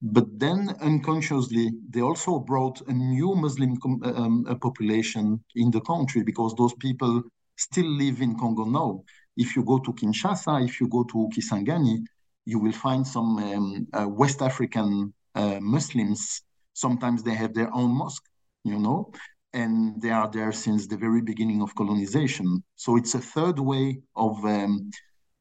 but 0.01 0.25
then 0.39 0.75
unconsciously, 0.81 1.71
they 1.89 2.01
also 2.01 2.39
brought 2.39 2.81
a 2.87 2.93
new 2.93 3.33
Muslim 3.35 3.77
um, 4.03 4.45
a 4.47 4.55
population 4.55 5.43
in 5.55 5.71
the 5.71 5.81
country 5.81 6.23
because 6.23 6.53
those 6.55 6.73
people 6.75 7.23
still 7.57 7.87
live 7.87 8.21
in 8.21 8.37
Congo 8.37 8.65
now. 8.65 9.03
If 9.35 9.55
you 9.55 9.63
go 9.63 9.79
to 9.79 9.93
Kinshasa, 9.93 10.63
if 10.63 10.79
you 10.79 10.87
go 10.87 11.03
to 11.03 11.29
Kisangani, 11.35 12.03
you 12.45 12.59
will 12.59 12.71
find 12.71 13.05
some 13.05 13.37
um, 13.37 13.87
uh, 13.93 14.07
West 14.07 14.41
African 14.41 15.13
uh, 15.35 15.59
Muslims. 15.61 16.43
Sometimes 16.73 17.23
they 17.23 17.33
have 17.33 17.53
their 17.53 17.73
own 17.73 17.91
mosque, 17.91 18.23
you 18.63 18.77
know, 18.77 19.11
and 19.53 19.99
they 20.01 20.11
are 20.11 20.29
there 20.29 20.51
since 20.51 20.87
the 20.87 20.97
very 20.97 21.21
beginning 21.21 21.61
of 21.61 21.73
colonization. 21.75 22.63
So 22.75 22.97
it's 22.97 23.15
a 23.15 23.19
third 23.19 23.59
way 23.59 24.01
of 24.15 24.43
um, 24.45 24.91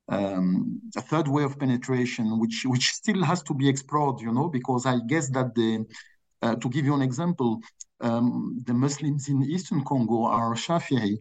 um, 0.09 0.81
a 0.97 1.01
third 1.01 1.29
way 1.29 1.43
of 1.45 1.59
penetration, 1.59 2.39
which 2.39 2.65
which 2.65 2.87
still 3.01 3.23
has 3.25 3.43
to 3.45 3.55
be 3.55 3.69
explored, 3.69 4.21
you 4.21 4.33
know, 4.33 4.49
because 4.49 4.87
I 4.87 4.99
guess 5.07 5.31
that 5.31 5.55
the 5.55 5.85
uh, 6.43 6.57
to 6.57 6.69
give 6.69 6.85
you 6.85 6.95
an 6.95 7.03
example, 7.03 7.61
um, 8.01 8.63
the 8.65 8.75
Muslims 8.75 9.29
in 9.29 9.43
Eastern 9.43 9.83
Congo 9.85 10.25
are 10.25 10.55
Shafi'i, 10.55 11.19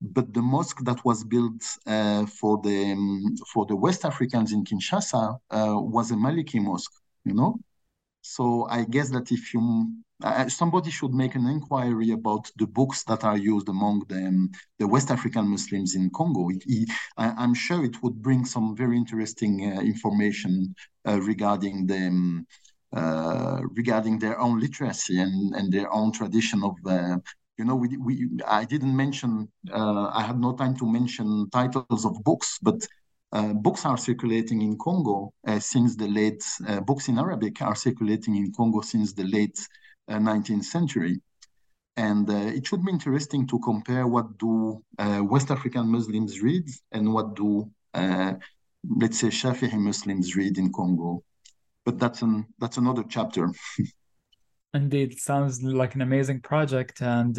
but 0.00 0.32
the 0.32 0.42
mosque 0.42 0.84
that 0.84 1.04
was 1.04 1.24
built 1.24 1.62
uh, 1.86 2.26
for 2.26 2.60
the 2.62 2.92
um, 2.92 3.36
for 3.52 3.66
the 3.66 3.76
West 3.76 4.04
Africans 4.04 4.52
in 4.52 4.64
Kinshasa 4.64 5.38
uh, 5.50 5.74
was 5.78 6.10
a 6.10 6.14
Maliki 6.14 6.60
mosque, 6.60 6.92
you 7.24 7.34
know. 7.34 7.58
So 8.20 8.66
I 8.70 8.84
guess 8.84 9.10
that 9.10 9.30
if 9.32 9.54
you 9.54 9.92
uh, 10.22 10.48
somebody 10.48 10.90
should 10.90 11.14
make 11.14 11.34
an 11.34 11.46
inquiry 11.46 12.10
about 12.10 12.50
the 12.56 12.66
books 12.66 13.04
that 13.04 13.22
are 13.24 13.36
used 13.36 13.68
among 13.68 14.02
the, 14.08 14.48
the 14.78 14.88
West 14.88 15.10
African 15.10 15.46
Muslims 15.46 15.94
in 15.94 16.10
Congo. 16.10 16.48
It, 16.50 16.64
it, 16.66 16.88
I, 17.16 17.44
am 17.44 17.54
sure 17.54 17.84
it 17.84 18.02
would 18.02 18.20
bring 18.20 18.44
some 18.44 18.74
very 18.76 18.96
interesting 18.96 19.72
uh, 19.72 19.80
information 19.80 20.74
uh, 21.06 21.20
regarding 21.20 21.86
them. 21.86 22.46
Uh, 22.90 23.60
regarding 23.76 24.18
their 24.18 24.40
own 24.40 24.58
literacy 24.58 25.20
and, 25.20 25.54
and 25.54 25.70
their 25.70 25.92
own 25.92 26.10
tradition 26.10 26.62
of 26.64 26.74
uh, 26.86 27.18
you 27.58 27.64
know 27.66 27.74
we, 27.74 27.98
we 27.98 28.30
i 28.46 28.64
didn't 28.64 28.96
mention 28.96 29.46
uh, 29.70 30.10
i 30.14 30.22
had 30.22 30.40
no 30.40 30.54
time 30.54 30.74
to 30.74 30.90
mention 30.90 31.46
titles 31.50 32.06
of 32.06 32.24
books 32.24 32.58
but 32.62 32.76
uh, 33.32 33.52
books 33.52 33.84
are 33.84 33.98
circulating 33.98 34.62
in 34.62 34.78
Congo 34.78 35.32
uh, 35.46 35.58
since 35.58 35.96
the 35.96 36.08
late, 36.08 36.42
uh, 36.66 36.80
books 36.80 37.08
in 37.08 37.18
Arabic 37.18 37.60
are 37.60 37.74
circulating 37.74 38.36
in 38.36 38.52
Congo 38.52 38.80
since 38.80 39.12
the 39.12 39.24
late 39.24 39.58
19th 40.08 40.60
uh, 40.60 40.62
century. 40.62 41.20
And 41.96 42.30
uh, 42.30 42.36
it 42.36 42.66
should 42.66 42.84
be 42.84 42.92
interesting 42.92 43.46
to 43.48 43.58
compare 43.58 44.06
what 44.06 44.38
do 44.38 44.82
uh, 44.98 45.20
West 45.22 45.50
African 45.50 45.88
Muslims 45.88 46.40
read 46.40 46.64
and 46.92 47.12
what 47.12 47.34
do, 47.34 47.70
let's 47.94 49.18
say, 49.18 49.28
Shafi'i 49.28 49.78
Muslims 49.78 50.36
read 50.36 50.58
in 50.58 50.72
Congo. 50.72 51.22
But 51.84 51.98
that's 51.98 52.22
an 52.22 52.46
that's 52.58 52.76
another 52.76 53.04
chapter. 53.08 53.50
Indeed, 54.74 55.18
sounds 55.18 55.62
like 55.62 55.94
an 55.94 56.02
amazing 56.02 56.40
project, 56.42 57.00
and 57.00 57.38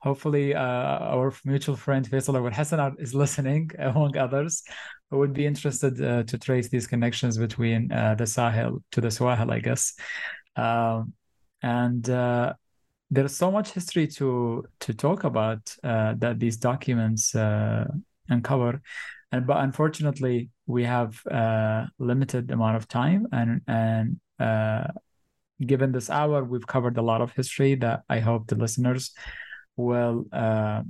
hopefully, 0.00 0.54
uh, 0.54 0.60
our 0.60 1.32
mutual 1.44 1.76
friend 1.76 2.08
Faisal 2.08 2.52
Hassan 2.52 2.96
is 2.98 3.14
listening, 3.14 3.70
among 3.78 4.16
others, 4.16 4.62
who 5.10 5.18
would 5.18 5.32
be 5.32 5.46
interested 5.46 6.00
uh, 6.02 6.22
to 6.24 6.38
trace 6.38 6.68
these 6.68 6.86
connections 6.86 7.38
between 7.38 7.88
the 7.88 8.26
Sahel 8.26 8.82
to 8.92 9.00
the 9.00 9.10
Swahili, 9.10 9.56
I 9.56 9.60
guess. 9.60 9.94
Um, 10.56 11.12
and 11.62 12.08
uh, 12.08 12.54
there's 13.10 13.36
so 13.36 13.50
much 13.50 13.70
history 13.70 14.06
to 14.06 14.64
to 14.80 14.94
talk 14.94 15.24
about 15.24 15.74
uh, 15.82 16.14
that 16.18 16.38
these 16.38 16.56
documents 16.56 17.34
uh, 17.34 17.86
uncover 18.28 18.80
and 19.32 19.46
but 19.46 19.58
unfortunately 19.58 20.50
we 20.66 20.84
have 20.84 21.20
a 21.26 21.34
uh, 21.34 21.86
limited 21.98 22.50
amount 22.50 22.76
of 22.76 22.88
time 22.88 23.26
and 23.32 23.60
and 23.66 24.20
uh, 24.38 24.86
given 25.64 25.90
this 25.90 26.10
hour 26.10 26.44
we've 26.44 26.66
covered 26.66 26.96
a 26.98 27.02
lot 27.02 27.20
of 27.20 27.32
history 27.32 27.74
that 27.74 28.02
i 28.08 28.20
hope 28.20 28.46
the 28.46 28.54
listeners 28.54 29.12
will 29.84 30.26
uh, 30.32 30.82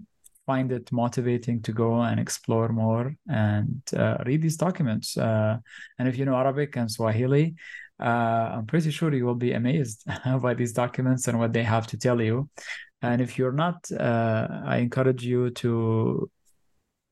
find 0.47 0.72
it 0.72 0.91
motivating 0.91 1.61
to 1.62 1.72
go 1.72 2.01
and 2.01 2.18
explore 2.18 2.68
more 2.68 3.14
and 3.28 3.82
read 4.26 4.43
these 4.43 4.57
documents 4.57 5.16
and 5.16 6.09
if 6.09 6.16
you 6.18 6.24
know 6.24 6.34
arabic 6.34 6.76
and 6.76 6.91
swahili 6.91 7.55
uh, 8.01 8.53
I'm 8.55 8.66
pretty 8.66 8.91
sure 8.91 9.12
you 9.12 9.26
will 9.26 9.34
be 9.34 9.53
amazed 9.53 10.05
by 10.41 10.55
these 10.55 10.72
documents 10.72 11.28
and 11.28 11.39
what 11.39 11.53
they 11.53 11.64
have 11.64 11.86
to 11.89 11.99
tell 11.99 12.20
you. 12.20 12.49
And 13.03 13.20
if 13.20 13.39
you're 13.39 13.53
not, 13.53 13.91
uh, 13.93 14.49
I 14.64 14.78
encourage 14.78 15.24
you 15.24 15.51
to 15.51 16.30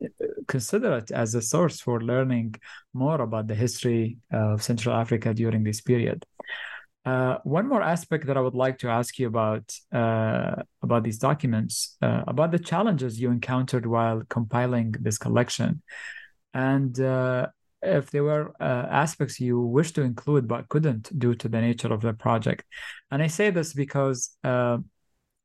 uh, 0.03 0.09
consider 0.47 0.99
it 0.99 1.11
as 1.11 1.35
a 1.35 1.43
source 1.43 1.81
for 1.81 2.01
learning 2.01 2.57
more 2.93 3.21
about 3.21 3.47
the 3.47 3.55
history 3.55 4.19
of 4.33 4.63
Central 4.63 4.95
Africa 4.95 5.35
during 5.35 5.65
this 5.65 5.81
period. 5.81 6.25
Uh, 7.07 7.39
one 7.45 7.69
more 7.69 7.83
aspect 7.83 8.27
that 8.27 8.37
I 8.37 8.41
would 8.41 8.57
like 8.57 8.79
to 8.79 8.89
ask 8.89 9.17
you 9.17 9.29
about 9.29 9.73
uh, 9.93 10.57
about 10.83 11.05
these 11.05 11.19
documents, 11.19 11.97
uh, 12.03 12.25
about 12.27 12.51
the 12.51 12.59
challenges 12.59 13.21
you 13.21 13.31
encountered 13.31 13.87
while 13.87 14.23
compiling 14.29 14.93
this 15.01 15.17
collection, 15.17 15.83
and 16.53 16.99
uh, 16.99 17.47
if 17.81 18.11
there 18.11 18.25
were 18.25 18.53
uh, 18.61 18.87
aspects 18.91 19.39
you 19.39 19.61
wish 19.61 19.93
to 19.93 20.03
include 20.03 20.49
but 20.49 20.69
couldn't 20.69 21.17
due 21.17 21.37
to 21.37 21.49
the 21.49 21.61
nature 21.61 21.93
of 21.93 22.01
the 22.01 22.13
project. 22.13 22.65
And 23.13 23.23
I 23.23 23.29
say 23.29 23.51
this 23.51 23.73
because 23.73 24.37
uh, 24.43 24.79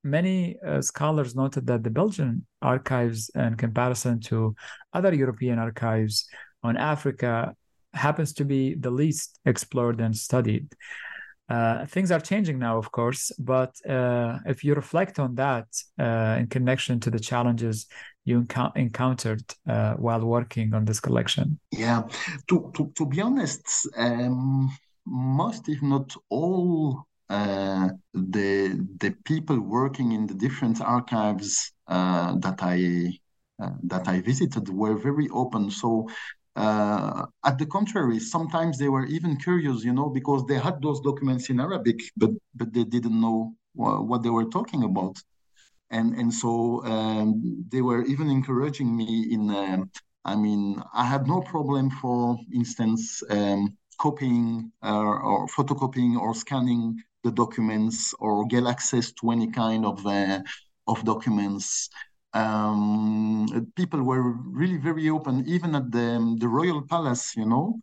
many 0.03 0.57
scholars 0.79 1.35
noted 1.35 1.67
that 1.67 1.83
the 1.83 1.91
Belgian 1.91 2.47
archives, 2.63 3.29
in 3.35 3.53
comparison 3.53 4.19
to 4.21 4.55
other 4.93 5.13
European 5.13 5.59
archives 5.59 6.27
on 6.63 6.75
Africa, 6.75 7.55
happens 7.93 8.33
to 8.33 8.45
be 8.45 8.73
the 8.73 8.89
least 8.89 9.39
explored 9.45 10.01
and 10.01 10.17
studied. 10.17 10.73
Uh, 11.51 11.85
things 11.85 12.11
are 12.11 12.19
changing 12.21 12.57
now, 12.57 12.77
of 12.77 12.91
course, 12.91 13.31
but 13.37 13.73
uh, 13.89 14.39
if 14.45 14.63
you 14.63 14.73
reflect 14.73 15.19
on 15.19 15.35
that 15.35 15.67
uh, 15.99 16.37
in 16.39 16.47
connection 16.47 16.97
to 16.97 17.09
the 17.11 17.19
challenges 17.19 17.87
you 18.23 18.43
enc- 18.43 18.77
encountered 18.77 19.43
uh, 19.67 19.93
while 19.95 20.23
working 20.37 20.73
on 20.73 20.85
this 20.85 21.01
collection? 21.01 21.59
Yeah, 21.71 22.03
to, 22.47 22.71
to, 22.75 22.91
to 22.95 23.05
be 23.05 23.19
honest, 23.19 23.63
um, 23.97 24.71
most, 25.05 25.67
if 25.67 25.81
not 25.81 26.15
all, 26.29 27.03
uh, 27.29 27.89
the 28.13 28.87
the 29.03 29.11
people 29.23 29.59
working 29.59 30.11
in 30.11 30.27
the 30.27 30.37
different 30.45 30.81
archives 30.81 31.73
that 31.87 32.59
I 32.61 33.11
that 33.83 34.07
I 34.07 34.21
visited 34.21 34.69
were 34.69 34.95
very 34.95 35.27
open. 35.29 35.69
So 35.69 36.07
uh, 36.55 37.25
at 37.45 37.57
the 37.57 37.65
contrary, 37.65 38.19
sometimes 38.19 38.77
they 38.77 38.89
were 38.89 39.05
even 39.05 39.37
curious, 39.37 39.83
you 39.83 39.93
know, 39.93 40.09
because 40.09 40.45
they 40.45 40.57
had 40.57 40.81
those 40.81 40.99
documents 41.01 41.49
in 41.49 41.59
Arabic, 41.59 41.99
but 42.17 42.31
but 42.55 42.73
they 42.73 42.83
didn't 42.83 43.19
know 43.19 43.55
what 43.73 44.21
they 44.23 44.29
were 44.29 44.45
talking 44.45 44.83
about, 44.83 45.17
and 45.89 46.13
and 46.15 46.33
so 46.33 46.83
um, 46.85 47.65
they 47.69 47.81
were 47.81 48.03
even 48.03 48.29
encouraging 48.29 48.95
me 48.95 49.27
in. 49.31 49.49
Um, 49.49 49.89
I 50.23 50.35
mean, 50.35 50.81
I 50.93 51.05
had 51.05 51.25
no 51.27 51.41
problem, 51.41 51.89
for 51.89 52.37
instance, 52.53 53.23
um, 53.31 53.75
copying 53.97 54.71
uh, 54.83 55.17
or 55.29 55.47
photocopying 55.47 56.15
or 56.15 56.35
scanning 56.35 57.01
the 57.23 57.31
documents 57.31 58.13
or 58.19 58.45
get 58.45 58.67
access 58.67 59.11
to 59.13 59.31
any 59.31 59.49
kind 59.51 59.85
of 59.85 60.05
uh, 60.05 60.41
of 60.87 61.03
documents 61.05 61.89
um, 62.33 63.69
people 63.75 64.01
were 64.03 64.33
really 64.61 64.77
very 64.77 65.09
open, 65.09 65.43
even 65.47 65.75
at 65.75 65.91
the, 65.91 66.37
the 66.39 66.47
royal 66.47 66.81
palace, 66.83 67.35
you 67.35 67.45
know. 67.45 67.79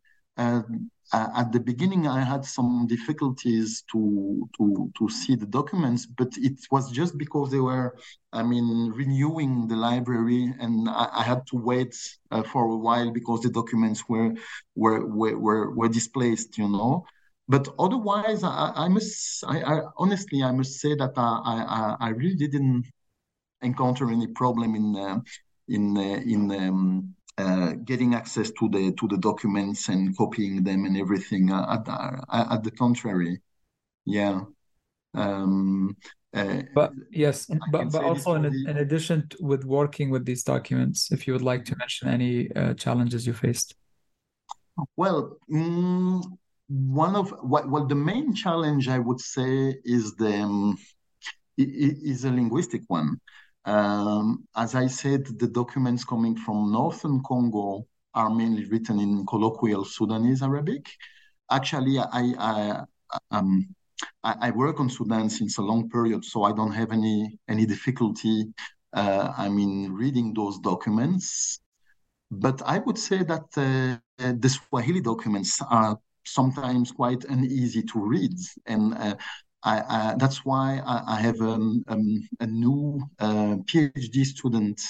uh, 1.12 1.28
at 1.36 1.52
the 1.52 1.60
beginning, 1.60 2.06
I 2.06 2.20
had 2.20 2.44
some 2.44 2.86
difficulties 2.86 3.82
to 3.92 4.48
to 4.56 4.90
to 4.98 5.08
see 5.08 5.34
the 5.36 5.46
documents, 5.46 6.04
but 6.06 6.30
it 6.36 6.58
was 6.70 6.90
just 6.92 7.16
because 7.16 7.50
they 7.50 7.60
were, 7.60 7.96
I 8.32 8.42
mean, 8.42 8.92
renewing 8.94 9.68
the 9.68 9.76
library, 9.76 10.52
and 10.60 10.88
I, 10.88 11.08
I 11.20 11.22
had 11.22 11.46
to 11.50 11.56
wait 11.56 11.94
uh, 12.30 12.42
for 12.42 12.62
a 12.64 12.76
while 12.76 13.10
because 13.10 13.40
the 13.40 13.50
documents 13.50 14.00
were 14.08 14.34
were 14.74 15.06
were 15.06 15.38
were, 15.38 15.70
were 15.74 15.88
displaced, 15.88 16.58
you 16.58 16.68
know. 16.68 17.04
But 17.48 17.68
otherwise, 17.78 18.44
I, 18.44 18.72
I 18.76 18.88
must, 18.88 19.42
I, 19.46 19.62
I, 19.62 19.80
honestly, 19.96 20.42
I 20.42 20.52
must 20.52 20.72
say 20.80 20.94
that 20.96 21.12
I 21.16 21.30
I, 21.78 21.96
I 22.06 22.08
really 22.10 22.36
didn't 22.36 22.84
encounter 23.62 24.10
any 24.10 24.26
problem 24.26 24.74
in 24.74 24.96
uh, 24.96 25.20
in 25.68 25.96
uh, 25.96 26.20
in 26.24 26.50
um, 26.52 27.14
uh, 27.38 27.72
getting 27.84 28.14
access 28.14 28.50
to 28.52 28.68
the 28.68 28.92
to 28.92 29.08
the 29.08 29.18
documents 29.18 29.88
and 29.88 30.16
copying 30.16 30.64
them 30.64 30.84
and 30.84 30.96
everything. 30.96 31.52
Uh, 31.52 31.78
at, 31.78 31.88
uh, 31.88 32.54
at 32.54 32.62
the 32.62 32.70
contrary, 32.70 33.40
yeah. 34.04 34.40
Um, 35.14 35.96
uh, 36.34 36.62
but 36.74 36.92
yes, 37.10 37.46
but, 37.72 37.90
but 37.90 38.04
also 38.04 38.34
in, 38.34 38.42
the... 38.42 38.66
in 38.68 38.76
addition 38.78 39.28
to, 39.30 39.36
with 39.40 39.64
working 39.64 40.10
with 40.10 40.24
these 40.24 40.42
documents, 40.42 41.10
if 41.10 41.26
you 41.26 41.32
would 41.32 41.42
like 41.42 41.64
to 41.64 41.76
mention 41.76 42.08
any 42.08 42.52
uh, 42.54 42.74
challenges 42.74 43.26
you 43.26 43.32
faced. 43.32 43.74
Well, 44.96 45.38
mm, 45.50 46.22
one 46.68 47.16
of 47.16 47.34
well, 47.42 47.86
the 47.86 47.94
main 47.94 48.34
challenge 48.34 48.88
I 48.88 48.98
would 48.98 49.20
say 49.20 49.76
is 49.84 50.14
the 50.16 50.34
um, 50.34 50.76
is 51.56 52.24
a 52.24 52.30
linguistic 52.30 52.82
one. 52.88 53.20
Um, 53.68 54.48
as 54.56 54.74
I 54.74 54.86
said, 54.86 55.26
the 55.38 55.46
documents 55.46 56.02
coming 56.02 56.34
from 56.34 56.72
northern 56.72 57.22
Congo 57.22 57.86
are 58.14 58.30
mainly 58.30 58.64
written 58.64 58.98
in 58.98 59.26
colloquial 59.26 59.84
Sudanese 59.84 60.42
Arabic. 60.42 60.86
Actually, 61.50 61.98
I, 61.98 62.22
I, 62.38 62.84
um, 63.30 63.68
I, 64.24 64.50
work 64.52 64.80
on 64.80 64.88
Sudan 64.88 65.28
since 65.28 65.58
a 65.58 65.62
long 65.62 65.90
period, 65.90 66.24
so 66.24 66.44
I 66.44 66.52
don't 66.52 66.72
have 66.72 66.92
any 66.92 67.38
any 67.46 67.66
difficulty. 67.66 68.46
Uh, 68.94 69.34
I 69.36 69.50
mean, 69.50 69.92
reading 69.92 70.32
those 70.32 70.58
documents. 70.60 71.60
But 72.30 72.62
I 72.64 72.78
would 72.78 72.98
say 72.98 73.22
that 73.22 73.46
uh, 73.56 74.32
the 74.32 74.48
Swahili 74.48 75.02
documents 75.02 75.60
are 75.60 75.98
sometimes 76.24 76.90
quite 76.90 77.24
uneasy 77.24 77.82
to 77.82 77.98
read, 78.00 78.36
and 78.64 78.94
uh, 78.94 79.16
I, 79.62 79.80
I, 79.80 80.14
that's 80.18 80.44
why 80.44 80.80
I, 80.86 81.16
I 81.16 81.20
have 81.20 81.40
um, 81.40 81.84
um, 81.88 82.28
a 82.40 82.46
new 82.46 83.02
uh, 83.18 83.56
PhD 83.66 84.24
student. 84.24 84.80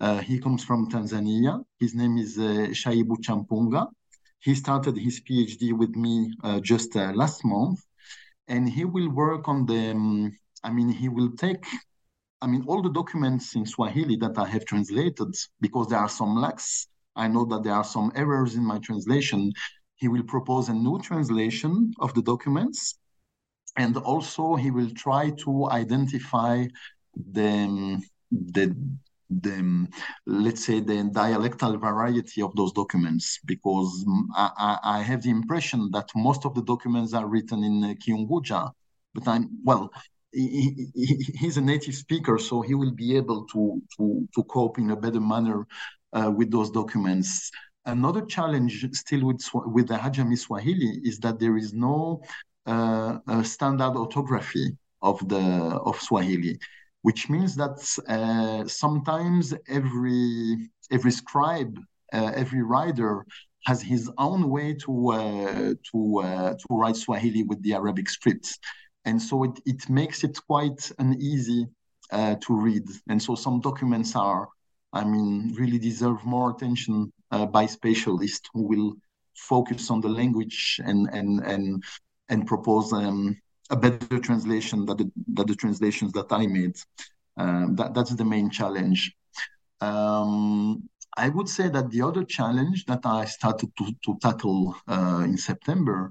Uh, 0.00 0.18
he 0.18 0.38
comes 0.38 0.62
from 0.62 0.90
Tanzania. 0.90 1.64
His 1.80 1.94
name 1.94 2.18
is 2.18 2.38
uh, 2.38 2.68
Shaibu 2.72 3.16
Champunga. 3.22 3.88
He 4.40 4.54
started 4.54 4.98
his 4.98 5.22
PhD 5.22 5.72
with 5.72 5.96
me 5.96 6.34
uh, 6.42 6.60
just 6.60 6.94
uh, 6.96 7.12
last 7.14 7.44
month, 7.44 7.80
and 8.46 8.68
he 8.68 8.84
will 8.84 9.08
work 9.08 9.48
on 9.48 9.64
the. 9.64 9.92
Um, 9.92 10.36
I 10.62 10.70
mean, 10.70 10.90
he 10.90 11.08
will 11.08 11.30
take. 11.30 11.64
I 12.42 12.46
mean, 12.46 12.64
all 12.66 12.82
the 12.82 12.92
documents 12.92 13.54
in 13.54 13.64
Swahili 13.64 14.16
that 14.16 14.36
I 14.36 14.46
have 14.46 14.66
translated 14.66 15.34
because 15.62 15.88
there 15.88 15.98
are 15.98 16.10
some 16.10 16.36
lacks. 16.36 16.88
I 17.16 17.28
know 17.28 17.46
that 17.46 17.62
there 17.62 17.72
are 17.72 17.84
some 17.84 18.12
errors 18.14 18.54
in 18.54 18.64
my 18.64 18.78
translation. 18.80 19.50
He 19.96 20.08
will 20.08 20.24
propose 20.24 20.68
a 20.68 20.74
new 20.74 21.00
translation 21.00 21.94
of 22.00 22.12
the 22.12 22.22
documents 22.22 22.98
and 23.76 23.96
also 23.96 24.54
he 24.54 24.70
will 24.70 24.90
try 24.90 25.30
to 25.30 25.68
identify 25.70 26.66
the 27.32 28.02
the 28.30 28.74
the 29.30 29.88
let's 30.26 30.64
say 30.64 30.80
the 30.80 31.10
dialectal 31.12 31.80
variety 31.80 32.42
of 32.42 32.54
those 32.56 32.72
documents 32.72 33.40
because 33.46 34.04
I, 34.36 34.78
I 34.84 35.02
have 35.02 35.22
the 35.22 35.30
impression 35.30 35.90
that 35.92 36.08
most 36.14 36.44
of 36.44 36.54
the 36.54 36.62
documents 36.62 37.14
are 37.14 37.26
written 37.26 37.64
in 37.64 37.96
Kiunguja, 37.96 38.70
but 39.14 39.26
I'm 39.26 39.48
well. 39.64 39.90
He, 40.32 40.90
he, 40.94 41.16
he's 41.38 41.56
a 41.58 41.60
native 41.60 41.94
speaker, 41.94 42.38
so 42.38 42.60
he 42.60 42.74
will 42.74 42.90
be 42.90 43.16
able 43.16 43.46
to 43.46 43.80
to, 43.96 44.28
to 44.34 44.42
cope 44.44 44.78
in 44.78 44.90
a 44.90 44.96
better 44.96 45.20
manner 45.20 45.66
uh, 46.12 46.30
with 46.36 46.50
those 46.50 46.70
documents. 46.70 47.50
Another 47.86 48.22
challenge 48.22 48.84
still 48.92 49.26
with 49.26 49.48
with 49.66 49.88
the 49.88 49.94
Ajami 49.94 50.36
Swahili 50.36 51.00
is 51.04 51.18
that 51.20 51.38
there 51.38 51.56
is 51.56 51.72
no 51.72 52.20
uh, 52.22 52.26
a 52.66 53.42
standard 53.44 53.96
orthography 53.96 54.76
of 55.02 55.28
the 55.28 55.44
of 55.84 56.00
Swahili, 56.00 56.58
which 57.02 57.28
means 57.28 57.54
that 57.56 57.76
uh, 58.08 58.66
sometimes 58.66 59.54
every 59.68 60.70
every 60.90 61.12
scribe, 61.12 61.78
uh, 62.12 62.32
every 62.34 62.62
writer 62.62 63.26
has 63.66 63.80
his 63.82 64.10
own 64.18 64.50
way 64.50 64.74
to 64.74 64.92
uh, 65.12 65.74
to 65.90 66.18
uh, 66.20 66.54
to 66.54 66.66
write 66.70 66.96
Swahili 66.96 67.42
with 67.42 67.62
the 67.62 67.74
Arabic 67.74 68.08
scripts, 68.08 68.58
and 69.04 69.20
so 69.20 69.44
it, 69.44 69.60
it 69.66 69.88
makes 69.88 70.24
it 70.24 70.38
quite 70.46 70.90
uneasy 70.98 71.66
uh, 72.10 72.36
to 72.36 72.54
read. 72.54 72.84
And 73.08 73.22
so 73.22 73.34
some 73.34 73.60
documents 73.60 74.16
are, 74.16 74.48
I 74.92 75.04
mean, 75.04 75.54
really 75.58 75.78
deserve 75.78 76.24
more 76.24 76.50
attention 76.50 77.12
by 77.50 77.66
specialists 77.66 78.48
who 78.54 78.62
will 78.62 78.94
focus 79.34 79.90
on 79.90 80.00
the 80.00 80.08
language 80.08 80.80
and 80.84 81.08
and 81.12 81.40
and 81.40 81.82
and 82.28 82.46
propose 82.46 82.92
um, 82.92 83.36
a 83.70 83.76
better 83.76 84.18
translation 84.18 84.84
that 84.86 84.98
the, 84.98 85.10
that 85.34 85.46
the 85.46 85.54
translations 85.54 86.12
that 86.12 86.26
I 86.30 86.46
made. 86.46 86.76
Um, 87.36 87.74
that, 87.76 87.94
that's 87.94 88.14
the 88.14 88.24
main 88.24 88.50
challenge. 88.50 89.14
Um, 89.80 90.88
I 91.16 91.28
would 91.28 91.48
say 91.48 91.68
that 91.68 91.90
the 91.90 92.02
other 92.02 92.24
challenge 92.24 92.86
that 92.86 93.04
I 93.04 93.24
started 93.24 93.70
to, 93.78 93.92
to 94.04 94.18
tackle 94.20 94.74
uh, 94.88 95.22
in 95.24 95.36
September 95.36 96.10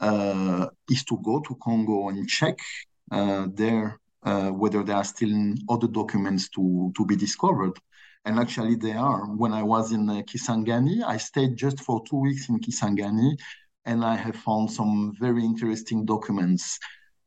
uh, 0.00 0.66
is 0.90 1.04
to 1.04 1.18
go 1.22 1.40
to 1.40 1.56
Congo 1.62 2.08
and 2.08 2.28
check 2.28 2.58
uh, 3.10 3.46
there 3.52 4.00
uh, 4.24 4.50
whether 4.50 4.82
there 4.82 4.96
are 4.96 5.04
still 5.04 5.54
other 5.68 5.86
documents 5.86 6.48
to, 6.50 6.92
to 6.96 7.04
be 7.04 7.16
discovered. 7.16 7.78
And 8.24 8.38
actually, 8.38 8.76
they 8.76 8.92
are. 8.92 9.26
When 9.26 9.52
I 9.52 9.62
was 9.62 9.92
in 9.92 10.08
uh, 10.08 10.22
Kisangani, 10.22 11.04
I 11.04 11.18
stayed 11.18 11.56
just 11.56 11.80
for 11.80 12.02
two 12.08 12.16
weeks 12.16 12.48
in 12.48 12.58
Kisangani 12.58 13.36
and 13.86 14.04
I 14.04 14.16
have 14.16 14.36
found 14.36 14.70
some 14.70 15.14
very 15.18 15.44
interesting 15.44 16.04
documents. 16.04 16.78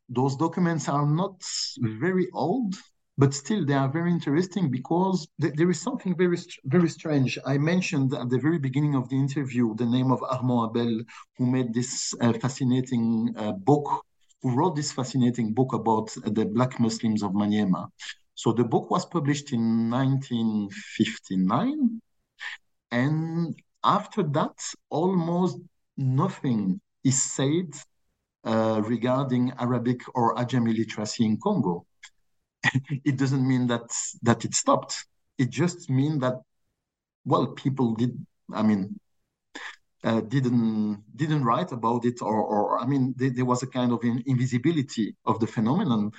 Those 0.09 0.35
documents 0.35 0.89
are 0.89 1.05
not 1.05 1.41
very 1.79 2.27
old, 2.33 2.75
but 3.17 3.33
still 3.33 3.65
they 3.65 3.73
are 3.73 3.89
very 3.89 4.11
interesting 4.11 4.69
because 4.69 5.27
th- 5.41 5.53
there 5.55 5.69
is 5.69 5.81
something 5.81 6.15
very 6.15 6.37
very 6.65 6.89
strange. 6.89 7.37
I 7.45 7.57
mentioned 7.57 8.13
at 8.13 8.29
the 8.29 8.39
very 8.39 8.59
beginning 8.59 8.95
of 8.95 9.09
the 9.09 9.17
interview 9.17 9.75
the 9.75 9.85
name 9.85 10.11
of 10.11 10.23
Armand 10.23 10.71
Abel, 10.71 11.01
who 11.37 11.45
made 11.45 11.73
this 11.73 12.13
uh, 12.21 12.33
fascinating 12.33 13.33
uh, 13.37 13.53
book, 13.53 14.03
who 14.41 14.55
wrote 14.55 14.75
this 14.75 14.91
fascinating 14.91 15.53
book 15.53 15.73
about 15.73 16.09
the 16.23 16.45
Black 16.45 16.79
Muslims 16.79 17.23
of 17.23 17.31
Maniema. 17.31 17.87
So 18.35 18.53
the 18.53 18.63
book 18.63 18.91
was 18.91 19.05
published 19.05 19.51
in 19.51 19.89
1959, 19.89 22.01
and 22.91 23.55
after 23.83 24.23
that, 24.23 24.55
almost 24.89 25.59
nothing 25.97 26.79
is 27.03 27.21
said 27.21 27.73
uh, 28.43 28.81
regarding 28.85 29.53
Arabic 29.59 30.01
or 30.15 30.35
Ajami 30.35 30.77
literacy 30.77 31.25
in 31.25 31.37
Congo. 31.37 31.85
it 33.03 33.17
doesn't 33.17 33.45
mean 33.47 33.67
that 33.67 33.89
that 34.21 34.45
it 34.45 34.53
stopped. 34.53 35.05
It 35.37 35.49
just 35.49 35.89
means 35.89 36.21
that 36.21 36.35
well, 37.25 37.47
people 37.47 37.95
did. 37.95 38.25
I 38.53 38.61
mean, 38.63 38.97
uh, 40.03 40.21
didn't 40.21 41.03
didn't 41.15 41.43
write 41.43 41.71
about 41.71 42.05
it, 42.05 42.21
or 42.21 42.39
or 42.41 42.79
I 42.79 42.85
mean, 42.85 43.15
there, 43.17 43.31
there 43.31 43.45
was 43.45 43.63
a 43.63 43.67
kind 43.67 43.91
of 43.91 44.03
invisibility 44.03 45.15
of 45.25 45.39
the 45.39 45.47
phenomenon, 45.47 46.11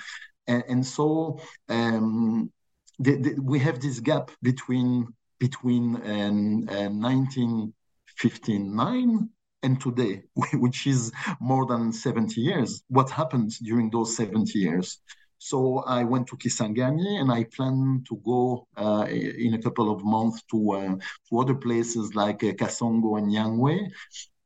and, 0.47 0.63
and 0.67 0.85
so 0.85 1.39
um, 1.67 2.51
the, 2.99 3.15
the, 3.15 3.39
we 3.41 3.57
have 3.59 3.79
this 3.79 3.99
gap 3.99 4.29
between 4.41 5.07
between 5.39 5.95
um, 5.95 6.67
uh, 6.69 6.89
1959 6.89 9.29
and 9.63 9.79
today, 9.79 10.23
which 10.53 10.87
is 10.87 11.11
more 11.39 11.65
than 11.65 11.91
70 11.91 12.39
years. 12.39 12.83
What 12.87 13.09
happened 13.09 13.51
during 13.61 13.89
those 13.89 14.15
70 14.15 14.57
years? 14.57 14.99
So 15.39 15.79
I 15.79 16.03
went 16.03 16.27
to 16.27 16.35
Kisangani 16.35 17.19
and 17.19 17.31
I 17.31 17.45
plan 17.45 18.03
to 18.09 18.17
go 18.25 18.67
uh, 18.75 19.05
in 19.09 19.53
a 19.53 19.61
couple 19.61 19.89
of 19.89 20.03
months 20.03 20.43
to, 20.51 20.71
uh, 20.73 20.95
to 21.29 21.39
other 21.39 21.55
places 21.55 22.13
like 22.13 22.43
uh, 22.43 22.51
Kasongo 22.51 23.17
and 23.17 23.31
Nyangwe 23.31 23.89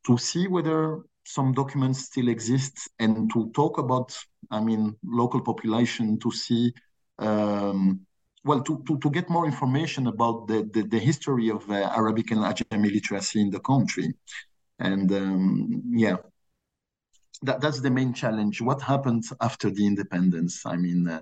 to 0.06 0.18
see 0.18 0.48
whether 0.48 1.02
some 1.26 1.54
documents 1.54 2.06
still 2.06 2.28
exist 2.28 2.90
and 3.00 3.32
to 3.34 3.50
talk 3.56 3.80
about, 3.80 4.16
I 4.52 4.62
mean, 4.62 4.96
local 5.04 5.42
population 5.42 6.20
to 6.20 6.32
see, 6.32 6.74
um, 7.18 8.02
well, 8.44 8.62
to, 8.62 8.84
to, 8.86 9.00
to 9.00 9.10
get 9.10 9.30
more 9.30 9.46
information 9.46 10.08
about 10.08 10.48
the, 10.48 10.70
the, 10.74 10.84
the 10.84 11.00
history 11.00 11.50
of 11.50 11.68
uh, 11.72 11.90
Arabic 11.96 12.32
and 12.32 12.42
Ajami 12.42 12.94
literacy 12.94 13.42
in 13.42 13.50
the 13.50 13.62
country. 13.62 14.14
And 14.84 15.10
um, 15.14 15.82
yeah, 15.92 16.18
that, 17.42 17.62
that's 17.62 17.80
the 17.80 17.90
main 17.90 18.14
challenge. 18.14 18.62
What 18.62 18.82
happened 18.82 19.24
after 19.42 19.72
the 19.72 19.88
independence? 19.88 20.66
I 20.66 20.76
mean, 20.76 21.08
uh, 21.08 21.22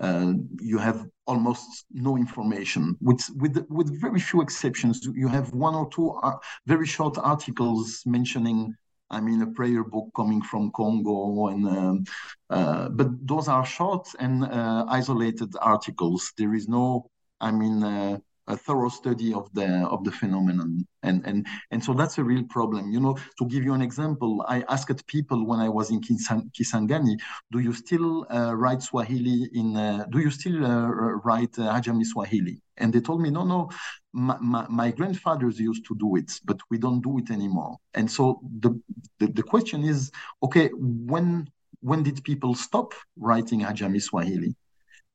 uh, 0.00 0.32
you 0.60 0.78
have 0.78 1.06
almost 1.26 1.84
no 1.92 2.16
information. 2.16 2.96
With 3.00 3.22
with 3.36 3.64
with 3.68 4.00
very 4.00 4.18
few 4.18 4.40
exceptions, 4.40 5.06
you 5.14 5.28
have 5.28 5.52
one 5.52 5.74
or 5.74 5.88
two 5.90 6.10
uh, 6.22 6.38
very 6.66 6.86
short 6.86 7.18
articles 7.18 8.02
mentioning. 8.06 8.74
I 9.10 9.20
mean, 9.20 9.42
a 9.42 9.46
prayer 9.46 9.84
book 9.84 10.08
coming 10.16 10.40
from 10.40 10.72
Congo, 10.72 11.48
and 11.48 11.68
um, 11.68 12.04
uh, 12.48 12.88
but 12.88 13.08
those 13.26 13.46
are 13.46 13.64
short 13.64 14.08
and 14.18 14.44
uh, 14.44 14.86
isolated 14.88 15.54
articles. 15.60 16.32
There 16.38 16.54
is 16.54 16.66
no, 16.66 17.10
I 17.38 17.50
mean, 17.50 17.82
uh, 17.82 18.18
a 18.48 18.56
thorough 18.56 18.88
study 18.88 19.32
of 19.32 19.52
the 19.54 19.66
of 19.88 20.04
the 20.04 20.12
phenomenon. 20.12 20.86
And 21.02 21.26
and 21.26 21.46
and 21.70 21.82
so 21.82 21.94
that's 21.94 22.18
a 22.18 22.24
real 22.24 22.44
problem. 22.44 22.90
You 22.90 23.00
know 23.00 23.16
to 23.38 23.46
give 23.46 23.64
you 23.64 23.74
an 23.74 23.82
example 23.82 24.44
i 24.48 24.64
asked 24.68 25.06
people 25.06 25.46
when 25.46 25.60
i 25.60 25.68
was 25.68 25.90
in 25.90 26.00
kisangani 26.00 27.14
do 27.50 27.58
you 27.58 27.72
still 27.72 28.26
uh, 28.30 28.54
write 28.54 28.82
swahili 28.82 29.48
in 29.52 29.76
uh, 29.76 30.04
do 30.10 30.18
you 30.18 30.30
still 30.30 30.64
uh, 30.64 30.86
write 31.24 31.58
uh, 31.58 31.74
ajami 31.74 32.04
swahili? 32.04 32.60
And 32.78 32.92
they 32.92 33.00
told 33.00 33.20
me 33.20 33.30
no 33.30 33.44
no. 33.44 33.70
My, 34.14 34.36
my, 34.40 34.66
my, 34.68 34.90
grandfathers 34.90 35.58
used 35.58 35.86
to 35.86 35.94
do 35.94 36.16
it 36.16 36.30
but 36.44 36.58
we 36.70 36.76
don't 36.76 37.00
do 37.00 37.16
it 37.16 37.30
anymore. 37.30 37.78
And 37.94 38.10
so 38.10 38.40
the, 38.60 38.78
the 39.18 39.28
the 39.28 39.42
question 39.42 39.84
is 39.84 40.10
okay 40.42 40.68
when 40.76 41.48
when 41.80 42.02
did 42.02 42.22
people 42.22 42.54
stop 42.54 42.92
writing 43.16 43.60
ajami 43.62 44.02
swahili 44.02 44.54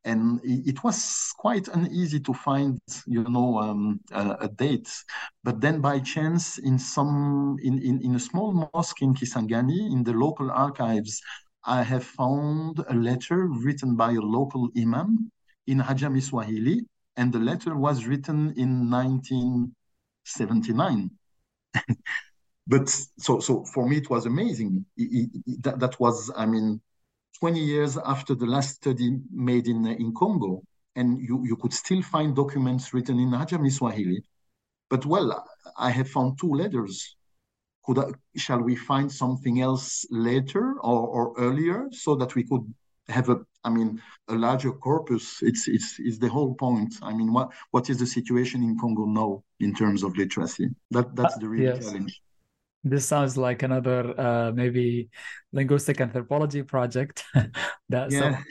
and 0.07 0.39
it 0.43 0.83
was 0.85 1.33
quite 1.37 1.67
uneasy 1.67 2.19
to 2.21 2.33
find 2.33 2.79
you 3.05 3.25
know 3.25 3.59
um, 3.59 3.99
a, 4.11 4.37
a, 4.41 4.47
date. 4.47 4.89
But 5.43 5.59
then 5.59 5.81
by 5.81 5.99
chance 5.99 6.59
in 6.59 6.79
some 6.79 7.57
in, 7.61 7.77
in, 7.79 7.99
in 8.01 8.15
a 8.15 8.19
small 8.19 8.53
mosque 8.53 9.01
in 9.01 9.13
kisangani 9.13 9.91
in 9.91 10.03
the 10.03 10.13
local 10.13 10.49
archives 10.49 11.21
i 11.65 11.83
have 11.83 12.05
found 12.05 12.79
a 12.89 12.93
letter 12.93 13.47
written 13.47 13.97
by 13.97 14.11
a 14.11 14.21
local 14.37 14.69
imam 14.77 15.29
in 15.67 15.79
ajami 15.79 16.23
swahili 16.23 16.85
and 17.17 17.33
the 17.33 17.39
letter 17.39 17.75
was 17.75 18.05
written 18.05 18.53
in 18.55 18.89
1979 18.89 21.11
but 22.67 22.87
so 23.19 23.41
so 23.41 23.65
for 23.73 23.89
me 23.89 23.97
it 23.97 24.09
was 24.09 24.25
amazing. 24.25 24.85
It, 24.95 25.29
it, 25.45 25.63
that, 25.63 25.79
that 25.79 25.99
was 25.99 26.31
i 26.37 26.45
mean 26.45 26.79
20 27.39 27.59
years 27.59 27.97
after 27.97 28.35
the 28.35 28.45
last 28.45 28.75
study 28.75 29.17
made 29.31 29.67
in, 29.67 29.85
in 29.85 30.13
Congo, 30.13 30.63
and 30.95 31.19
you, 31.21 31.43
you 31.45 31.55
could 31.55 31.73
still 31.73 32.01
find 32.01 32.35
documents 32.35 32.93
written 32.93 33.19
in 33.19 33.29
Ajami 33.31 33.71
Swahili. 33.71 34.23
But 34.89 35.05
well, 35.05 35.45
I 35.77 35.91
have 35.91 36.09
found 36.09 36.39
two 36.39 36.53
letters. 36.53 37.15
Could 37.85 37.99
I, 37.99 38.05
shall 38.35 38.61
we 38.61 38.75
find 38.75 39.11
something 39.11 39.61
else 39.61 40.05
later 40.09 40.75
or, 40.81 41.07
or 41.07 41.33
earlier 41.37 41.87
so 41.91 42.15
that 42.15 42.35
we 42.35 42.43
could 42.43 42.73
have 43.07 43.29
a, 43.29 43.37
I 43.63 43.69
mean, 43.69 44.01
a 44.27 44.33
larger 44.33 44.71
corpus? 44.71 45.39
It's, 45.41 45.67
it's, 45.67 45.95
it's 45.99 46.17
the 46.17 46.29
whole 46.29 46.55
point. 46.55 46.95
I 47.01 47.13
mean, 47.13 47.31
what, 47.31 47.51
what 47.71 47.89
is 47.89 47.99
the 47.99 48.07
situation 48.07 48.63
in 48.63 48.77
Congo 48.79 49.05
now 49.05 49.43
in 49.59 49.75
terms 49.75 50.03
of 50.03 50.17
literacy? 50.17 50.69
That, 50.91 51.15
that's 51.15 51.37
the 51.37 51.47
real 51.47 51.75
yes. 51.75 51.85
challenge. 51.85 52.21
This 52.89 53.05
sounds 53.05 53.37
like 53.37 53.63
another 53.63 54.19
uh, 54.19 54.51
maybe 54.53 55.09
linguistic 55.51 56.01
anthropology 56.01 56.63
project 56.63 57.23
that 57.89 58.11
yeah. 58.11 58.41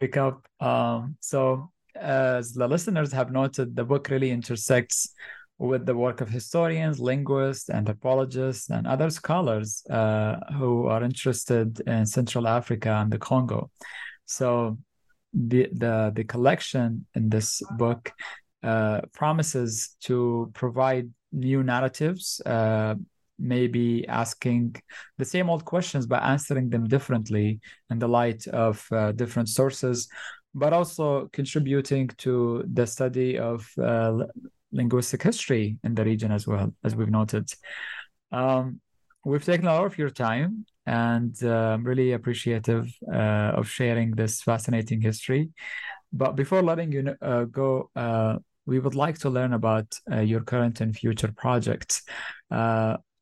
pick 0.00 0.16
up. 0.16 0.46
Um, 0.60 1.16
so, 1.20 1.70
as 1.96 2.52
the 2.52 2.68
listeners 2.68 3.12
have 3.12 3.30
noted, 3.30 3.76
the 3.76 3.84
book 3.84 4.08
really 4.10 4.30
intersects 4.30 5.14
with 5.58 5.84
the 5.84 5.94
work 5.94 6.20
of 6.20 6.28
historians, 6.28 6.98
linguists, 6.98 7.68
anthropologists, 7.68 8.70
and 8.70 8.86
other 8.86 9.10
scholars 9.10 9.84
uh, 9.90 10.36
who 10.58 10.86
are 10.86 11.02
interested 11.02 11.80
in 11.86 12.06
Central 12.06 12.48
Africa 12.48 12.90
and 12.90 13.12
the 13.12 13.18
Congo. 13.18 13.70
So, 14.24 14.78
the 15.32 15.68
the 15.72 16.12
the 16.14 16.24
collection 16.24 17.06
in 17.14 17.28
this 17.28 17.62
book 17.78 18.12
uh, 18.62 19.00
promises 19.12 19.96
to 20.00 20.50
provide 20.54 21.08
new 21.32 21.62
narratives 21.62 22.40
uh, 22.44 22.94
maybe 23.40 24.06
asking 24.08 24.76
the 25.18 25.24
same 25.24 25.48
old 25.48 25.64
questions 25.64 26.06
but 26.06 26.22
answering 26.22 26.68
them 26.70 26.86
differently 26.86 27.60
in 27.90 27.98
the 27.98 28.08
light 28.08 28.46
of 28.48 28.86
uh, 28.92 29.12
different 29.12 29.48
sources 29.48 30.08
but 30.54 30.72
also 30.72 31.28
contributing 31.32 32.08
to 32.18 32.64
the 32.72 32.86
study 32.86 33.38
of 33.38 33.68
uh, 33.82 34.24
linguistic 34.72 35.22
history 35.22 35.78
in 35.84 35.94
the 35.94 36.04
region 36.04 36.32
as 36.32 36.46
well 36.46 36.72
as 36.84 36.96
we've 36.96 37.10
noted. 37.10 37.50
Um, 38.32 38.80
we've 39.24 39.44
taken 39.44 39.66
a 39.66 39.74
lot 39.74 39.86
of 39.86 39.98
your 39.98 40.10
time 40.10 40.64
and 40.86 41.36
uh, 41.42 41.74
i'm 41.74 41.84
really 41.84 42.12
appreciative 42.12 42.90
uh, 43.12 43.52
of 43.54 43.68
sharing 43.68 44.12
this 44.12 44.42
fascinating 44.42 45.00
history. 45.00 45.50
But 46.12 46.34
before 46.34 46.62
letting 46.62 46.90
you 46.90 47.14
uh, 47.22 47.44
go 47.44 47.90
uh, 47.94 48.38
we 48.66 48.78
would 48.78 48.94
like 48.94 49.18
to 49.18 49.30
learn 49.30 49.52
about 49.52 49.92
your 50.22 50.42
current 50.42 50.80
and 50.80 50.96
future 50.96 51.32
projects 51.36 52.02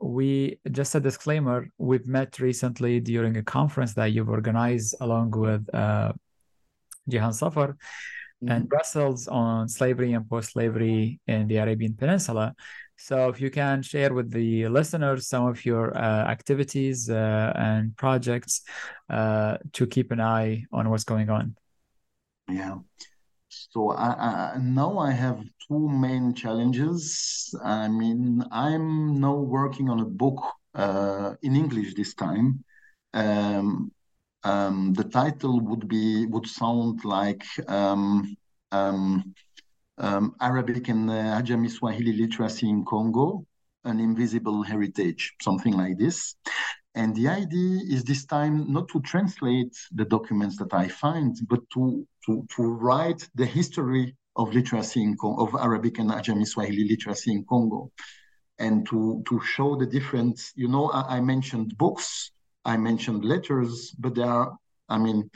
we 0.01 0.59
just 0.71 0.95
a 0.95 1.01
disclaimer 1.01 1.69
we've 1.79 2.07
met 2.07 2.39
recently 2.39 3.01
during 3.01 3.37
a 3.37 3.43
conference 3.43 3.95
that 3.95 4.13
you've 4.13 4.29
organized 4.29 4.95
along 5.01 5.31
with 5.33 5.69
uh, 5.75 6.13
Jihan 7.11 7.35
Safar 7.35 7.69
mm-hmm. 7.69 8.51
and 8.51 8.69
Brussels 8.69 9.27
on 9.29 9.69
slavery 9.69 10.13
and 10.13 10.29
post-slavery 10.29 11.21
in 11.27 11.49
the 11.49 11.57
Arabian 11.57 11.95
Peninsula. 11.95 12.55
So 12.97 13.29
if 13.29 13.41
you 13.41 13.51
can 13.51 13.83
share 13.83 14.13
with 14.13 14.31
the 14.31 14.69
listeners 14.69 15.29
some 15.29 15.47
of 15.47 15.65
your 15.65 15.97
uh, 15.97 16.25
activities 16.29 17.09
uh, 17.09 17.53
and 17.55 17.97
projects 17.97 18.63
uh, 19.09 19.59
to 19.75 19.87
keep 19.87 20.11
an 20.11 20.21
eye 20.21 20.65
on 20.73 20.91
what's 20.91 21.05
going 21.05 21.31
on. 21.31 21.57
Yeah. 22.49 22.79
So 23.49 23.91
I, 23.91 24.55
I, 24.55 24.59
now 24.59 24.99
I 24.99 25.11
have 25.13 25.43
two 25.67 25.89
main 25.89 26.35
challenges. 26.35 27.55
I 27.65 27.89
mean, 27.89 28.45
I'm 28.51 29.21
now 29.21 29.35
working 29.35 29.89
on 29.89 30.01
a 30.01 30.05
book 30.05 30.43
uh, 30.75 31.35
in 31.43 31.57
English 31.57 31.95
this 31.95 32.15
time. 32.15 32.65
Um, 33.15 33.91
um, 34.45 34.93
the 34.95 35.05
title 35.05 35.61
would 35.61 35.89
be 35.89 36.27
would 36.27 36.47
sound 36.47 37.05
like 37.05 37.45
um, 37.69 38.37
um, 38.71 39.35
um 39.99 40.35
Arabic 40.41 40.89
and 40.89 41.11
uh, 41.11 41.41
Ajami 41.41 41.71
Swahili 41.71 42.13
literacy 42.13 42.69
in 42.69 42.85
Congo, 42.85 43.47
an 43.85 43.99
invisible 43.99 44.63
heritage, 44.63 45.35
something 45.41 45.73
like 45.73 45.99
this. 45.99 46.37
And 46.99 47.15
the 47.15 47.29
idea 47.29 47.81
is 47.95 48.03
this 48.03 48.25
time 48.27 48.73
not 48.73 48.89
to 48.89 49.01
translate 49.03 49.73
the 49.93 50.05
documents 50.05 50.57
that 50.57 50.75
I 50.75 50.89
find, 50.89 51.33
but 51.49 51.61
to, 51.75 52.05
to, 52.27 52.45
to 52.57 52.63
write 52.63 53.23
the 53.37 53.47
history 53.47 54.17
of 54.35 54.53
literacy 54.53 55.05
in 55.05 55.17
Congo, 55.17 55.45
of 55.45 55.55
Arabic 55.55 56.01
and 56.01 56.11
Ajami 56.11 56.45
Swahili 56.45 56.89
literacy 56.89 57.31
in 57.31 57.45
Congo, 57.49 57.93
and 58.59 58.85
to, 58.89 59.23
to 59.29 59.41
show 59.43 59.77
the 59.77 59.87
difference. 59.87 60.53
You 60.57 60.67
know, 60.67 60.91
I, 60.91 61.19
I 61.19 61.21
mentioned 61.21 61.79
books, 61.79 62.33
I 62.65 62.77
mentioned 62.77 63.25
letters, 63.25 63.95
but 63.97 64.17
there 64.17 64.27
are, 64.27 64.57
I 64.89 64.99
mean, 64.99 65.31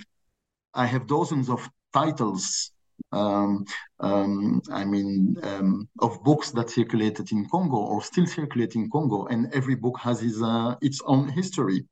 I 0.74 0.86
have 0.86 1.06
dozens 1.06 1.48
of 1.48 1.70
titles 1.92 2.72
um, 3.12 3.64
um, 4.00 4.62
I 4.70 4.84
mean, 4.84 5.36
um, 5.42 5.88
of 6.00 6.22
books 6.22 6.50
that 6.52 6.70
circulated 6.70 7.32
in 7.32 7.48
Congo 7.48 7.76
or 7.76 8.02
still 8.02 8.26
circulate 8.26 8.74
in 8.74 8.90
Congo, 8.90 9.26
and 9.26 9.52
every 9.54 9.74
book 9.74 9.98
has 10.00 10.20
his, 10.20 10.42
uh, 10.42 10.74
its 10.80 11.00
own 11.06 11.28
history. 11.28 11.86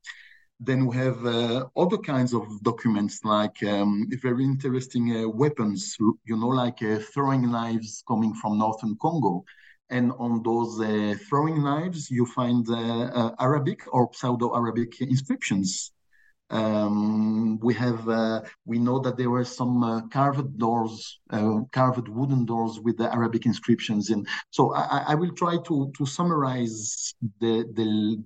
Then 0.59 0.85
we 0.85 0.95
have 0.97 1.25
uh, 1.25 1.65
other 1.75 1.97
kinds 1.97 2.33
of 2.33 2.45
documents, 2.61 3.23
like 3.23 3.63
um, 3.63 4.07
very 4.21 4.43
interesting 4.43 5.05
uh, 5.15 5.27
weapons, 5.27 5.97
you 5.99 6.37
know, 6.37 6.49
like 6.49 6.83
uh, 6.83 6.99
throwing 7.13 7.51
knives 7.51 8.03
coming 8.07 8.33
from 8.35 8.59
northern 8.59 8.95
Congo. 9.01 9.43
And 9.89 10.13
on 10.19 10.41
those 10.43 10.79
uh, 10.79 11.15
throwing 11.27 11.63
knives, 11.63 12.09
you 12.11 12.25
find 12.25 12.65
uh, 12.69 13.31
Arabic 13.39 13.81
or 13.91 14.09
Pseudo-Arabic 14.13 15.01
inscriptions 15.01 15.91
um, 16.51 17.59
we 17.59 17.73
have 17.75 18.07
uh, 18.09 18.41
we 18.65 18.77
know 18.77 18.99
that 18.99 19.17
there 19.17 19.29
were 19.29 19.45
some 19.45 19.83
uh, 19.83 20.01
carved 20.07 20.57
doors, 20.59 21.19
uh, 21.29 21.61
carved 21.71 22.09
wooden 22.09 22.45
doors 22.45 22.79
with 22.79 22.97
the 22.97 23.11
Arabic 23.11 23.45
inscriptions 23.45 24.09
in. 24.09 24.25
So 24.49 24.73
I, 24.73 25.03
I, 25.07 25.15
will 25.15 25.31
try 25.31 25.57
to 25.67 25.91
to 25.97 26.05
summarize 26.05 27.15
the 27.39 27.65
the 27.73 28.21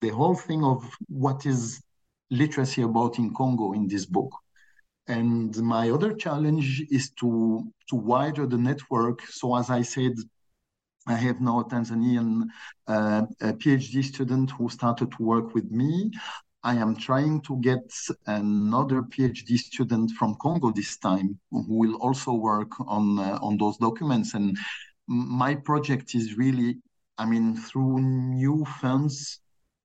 the 0.00 0.08
whole 0.08 0.34
thing 0.34 0.64
of 0.64 0.82
what 1.08 1.44
is 1.44 1.82
literacy 2.30 2.82
about 2.82 3.18
in 3.18 3.34
Congo 3.34 3.72
in 3.72 3.86
this 3.86 4.06
book. 4.06 4.32
And 5.06 5.54
my 5.58 5.90
other 5.90 6.14
challenge 6.14 6.82
is 6.90 7.10
to 7.20 7.62
to 7.90 7.94
widen 7.94 8.48
the 8.48 8.58
network. 8.58 9.20
So 9.26 9.54
as 9.54 9.68
I 9.68 9.82
said, 9.82 10.14
I 11.06 11.14
have 11.14 11.42
now 11.42 11.60
a 11.60 11.64
Tanzanian 11.64 12.44
uh, 12.86 13.26
a 13.42 13.52
PhD 13.52 14.02
student 14.02 14.50
who 14.50 14.70
started 14.70 15.12
to 15.12 15.22
work 15.22 15.54
with 15.54 15.70
me. 15.70 16.10
I 16.64 16.74
am 16.74 16.96
trying 16.96 17.40
to 17.42 17.56
get 17.60 17.92
another 18.26 19.02
PhD 19.02 19.56
student 19.56 20.10
from 20.12 20.36
Congo 20.40 20.72
this 20.72 20.98
time 20.98 21.38
who 21.50 21.64
will 21.68 21.94
also 21.96 22.32
work 22.32 22.72
on 22.80 23.18
uh, 23.18 23.38
on 23.40 23.56
those 23.58 23.76
documents. 23.76 24.34
And 24.34 24.58
my 25.06 25.54
project 25.54 26.14
is 26.14 26.36
really, 26.36 26.78
I 27.16 27.26
mean, 27.26 27.56
through 27.56 28.00
new 28.00 28.64
funds 28.80 29.40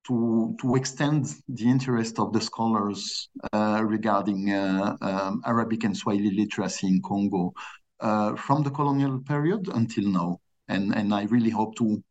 to 0.08 0.56
to 0.62 0.76
extend 0.76 1.28
the 1.48 1.70
interest 1.70 2.20
of 2.20 2.34
the 2.34 2.42
scholars 2.42 3.30
uh, 3.54 3.84
regarding 3.86 4.52
uh, 4.52 4.98
um, 5.02 5.42
Arabic 5.46 5.84
and 5.84 5.96
Swahili 5.96 6.32
literacy 6.32 6.88
in 6.88 7.02
Congo 7.04 7.54
uh, 8.00 8.36
from 8.36 8.64
the 8.64 8.72
colonial 8.72 9.20
period 9.20 9.68
until 9.68 10.08
now, 10.10 10.40
and 10.68 10.96
and 10.96 11.14
I 11.14 11.24
really 11.26 11.52
hope 11.52 11.76
to 11.76 12.04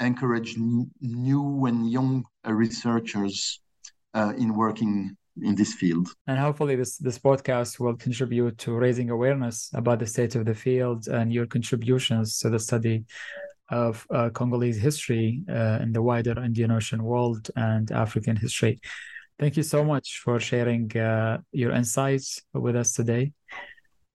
encourage 0.00 0.56
new 1.00 1.66
and 1.66 1.90
young 1.90 2.24
researchers 2.44 3.60
uh, 4.16 4.32
in 4.36 4.54
working 4.56 5.16
in 5.42 5.54
this 5.54 5.74
field. 5.74 6.08
And 6.26 6.38
hopefully, 6.38 6.76
this 6.76 6.96
this 6.96 7.18
podcast 7.18 7.78
will 7.78 7.96
contribute 7.96 8.56
to 8.58 8.72
raising 8.72 9.10
awareness 9.10 9.70
about 9.74 9.98
the 9.98 10.06
state 10.06 10.34
of 10.34 10.44
the 10.46 10.54
field 10.54 11.08
and 11.08 11.32
your 11.32 11.46
contributions 11.46 12.38
to 12.40 12.50
the 12.50 12.58
study 12.58 13.04
of 13.68 14.06
uh, 14.10 14.30
Congolese 14.30 14.80
history 14.80 15.42
uh, 15.48 15.78
in 15.82 15.92
the 15.92 16.02
wider 16.02 16.38
Indian 16.42 16.70
Ocean 16.70 17.02
world 17.02 17.50
and 17.56 17.90
African 17.90 18.36
history. 18.36 18.80
Thank 19.38 19.56
you 19.56 19.62
so 19.62 19.84
much 19.84 20.20
for 20.24 20.40
sharing 20.40 20.96
uh, 20.96 21.38
your 21.52 21.72
insights 21.72 22.40
with 22.54 22.76
us 22.76 22.92
today. 22.92 23.32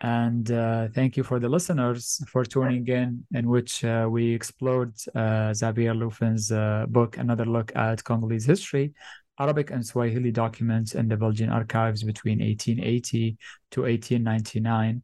And 0.04 0.50
uh, 0.52 0.88
thank 0.96 1.16
you 1.16 1.24
for 1.24 1.40
the 1.40 1.48
listeners 1.48 2.20
for 2.28 2.44
tuning 2.44 2.88
in, 2.88 3.24
in 3.36 3.48
which 3.48 3.84
uh, 3.84 4.08
we 4.10 4.34
explored 4.34 4.94
uh, 5.14 5.54
Xavier 5.54 5.94
Luffin's 5.94 6.50
book, 6.90 7.18
Another 7.18 7.46
Look 7.46 7.72
at 7.76 8.04
Congolese 8.04 8.46
History, 8.46 8.94
Arabic 9.40 9.72
and 9.72 9.86
Swahili 9.86 10.32
documents 10.32 10.96
in 10.96 11.08
the 11.08 11.18
Belgian 11.18 11.50
archives 11.50 12.04
between 12.04 12.40
1880 12.40 13.38
to 13.72 13.82
1899. 13.82 15.04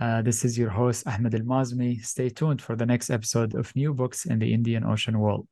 Uh, 0.00 0.22
this 0.22 0.44
is 0.44 0.58
your 0.58 0.70
host, 0.70 1.06
Ahmed 1.06 1.34
El 1.34 1.42
Mazmi. 1.42 2.04
Stay 2.04 2.28
tuned 2.28 2.60
for 2.60 2.76
the 2.76 2.86
next 2.86 3.10
episode 3.10 3.54
of 3.54 3.74
New 3.76 3.94
Books 3.94 4.26
in 4.26 4.38
the 4.38 4.52
Indian 4.52 4.84
Ocean 4.84 5.18
World. 5.18 5.48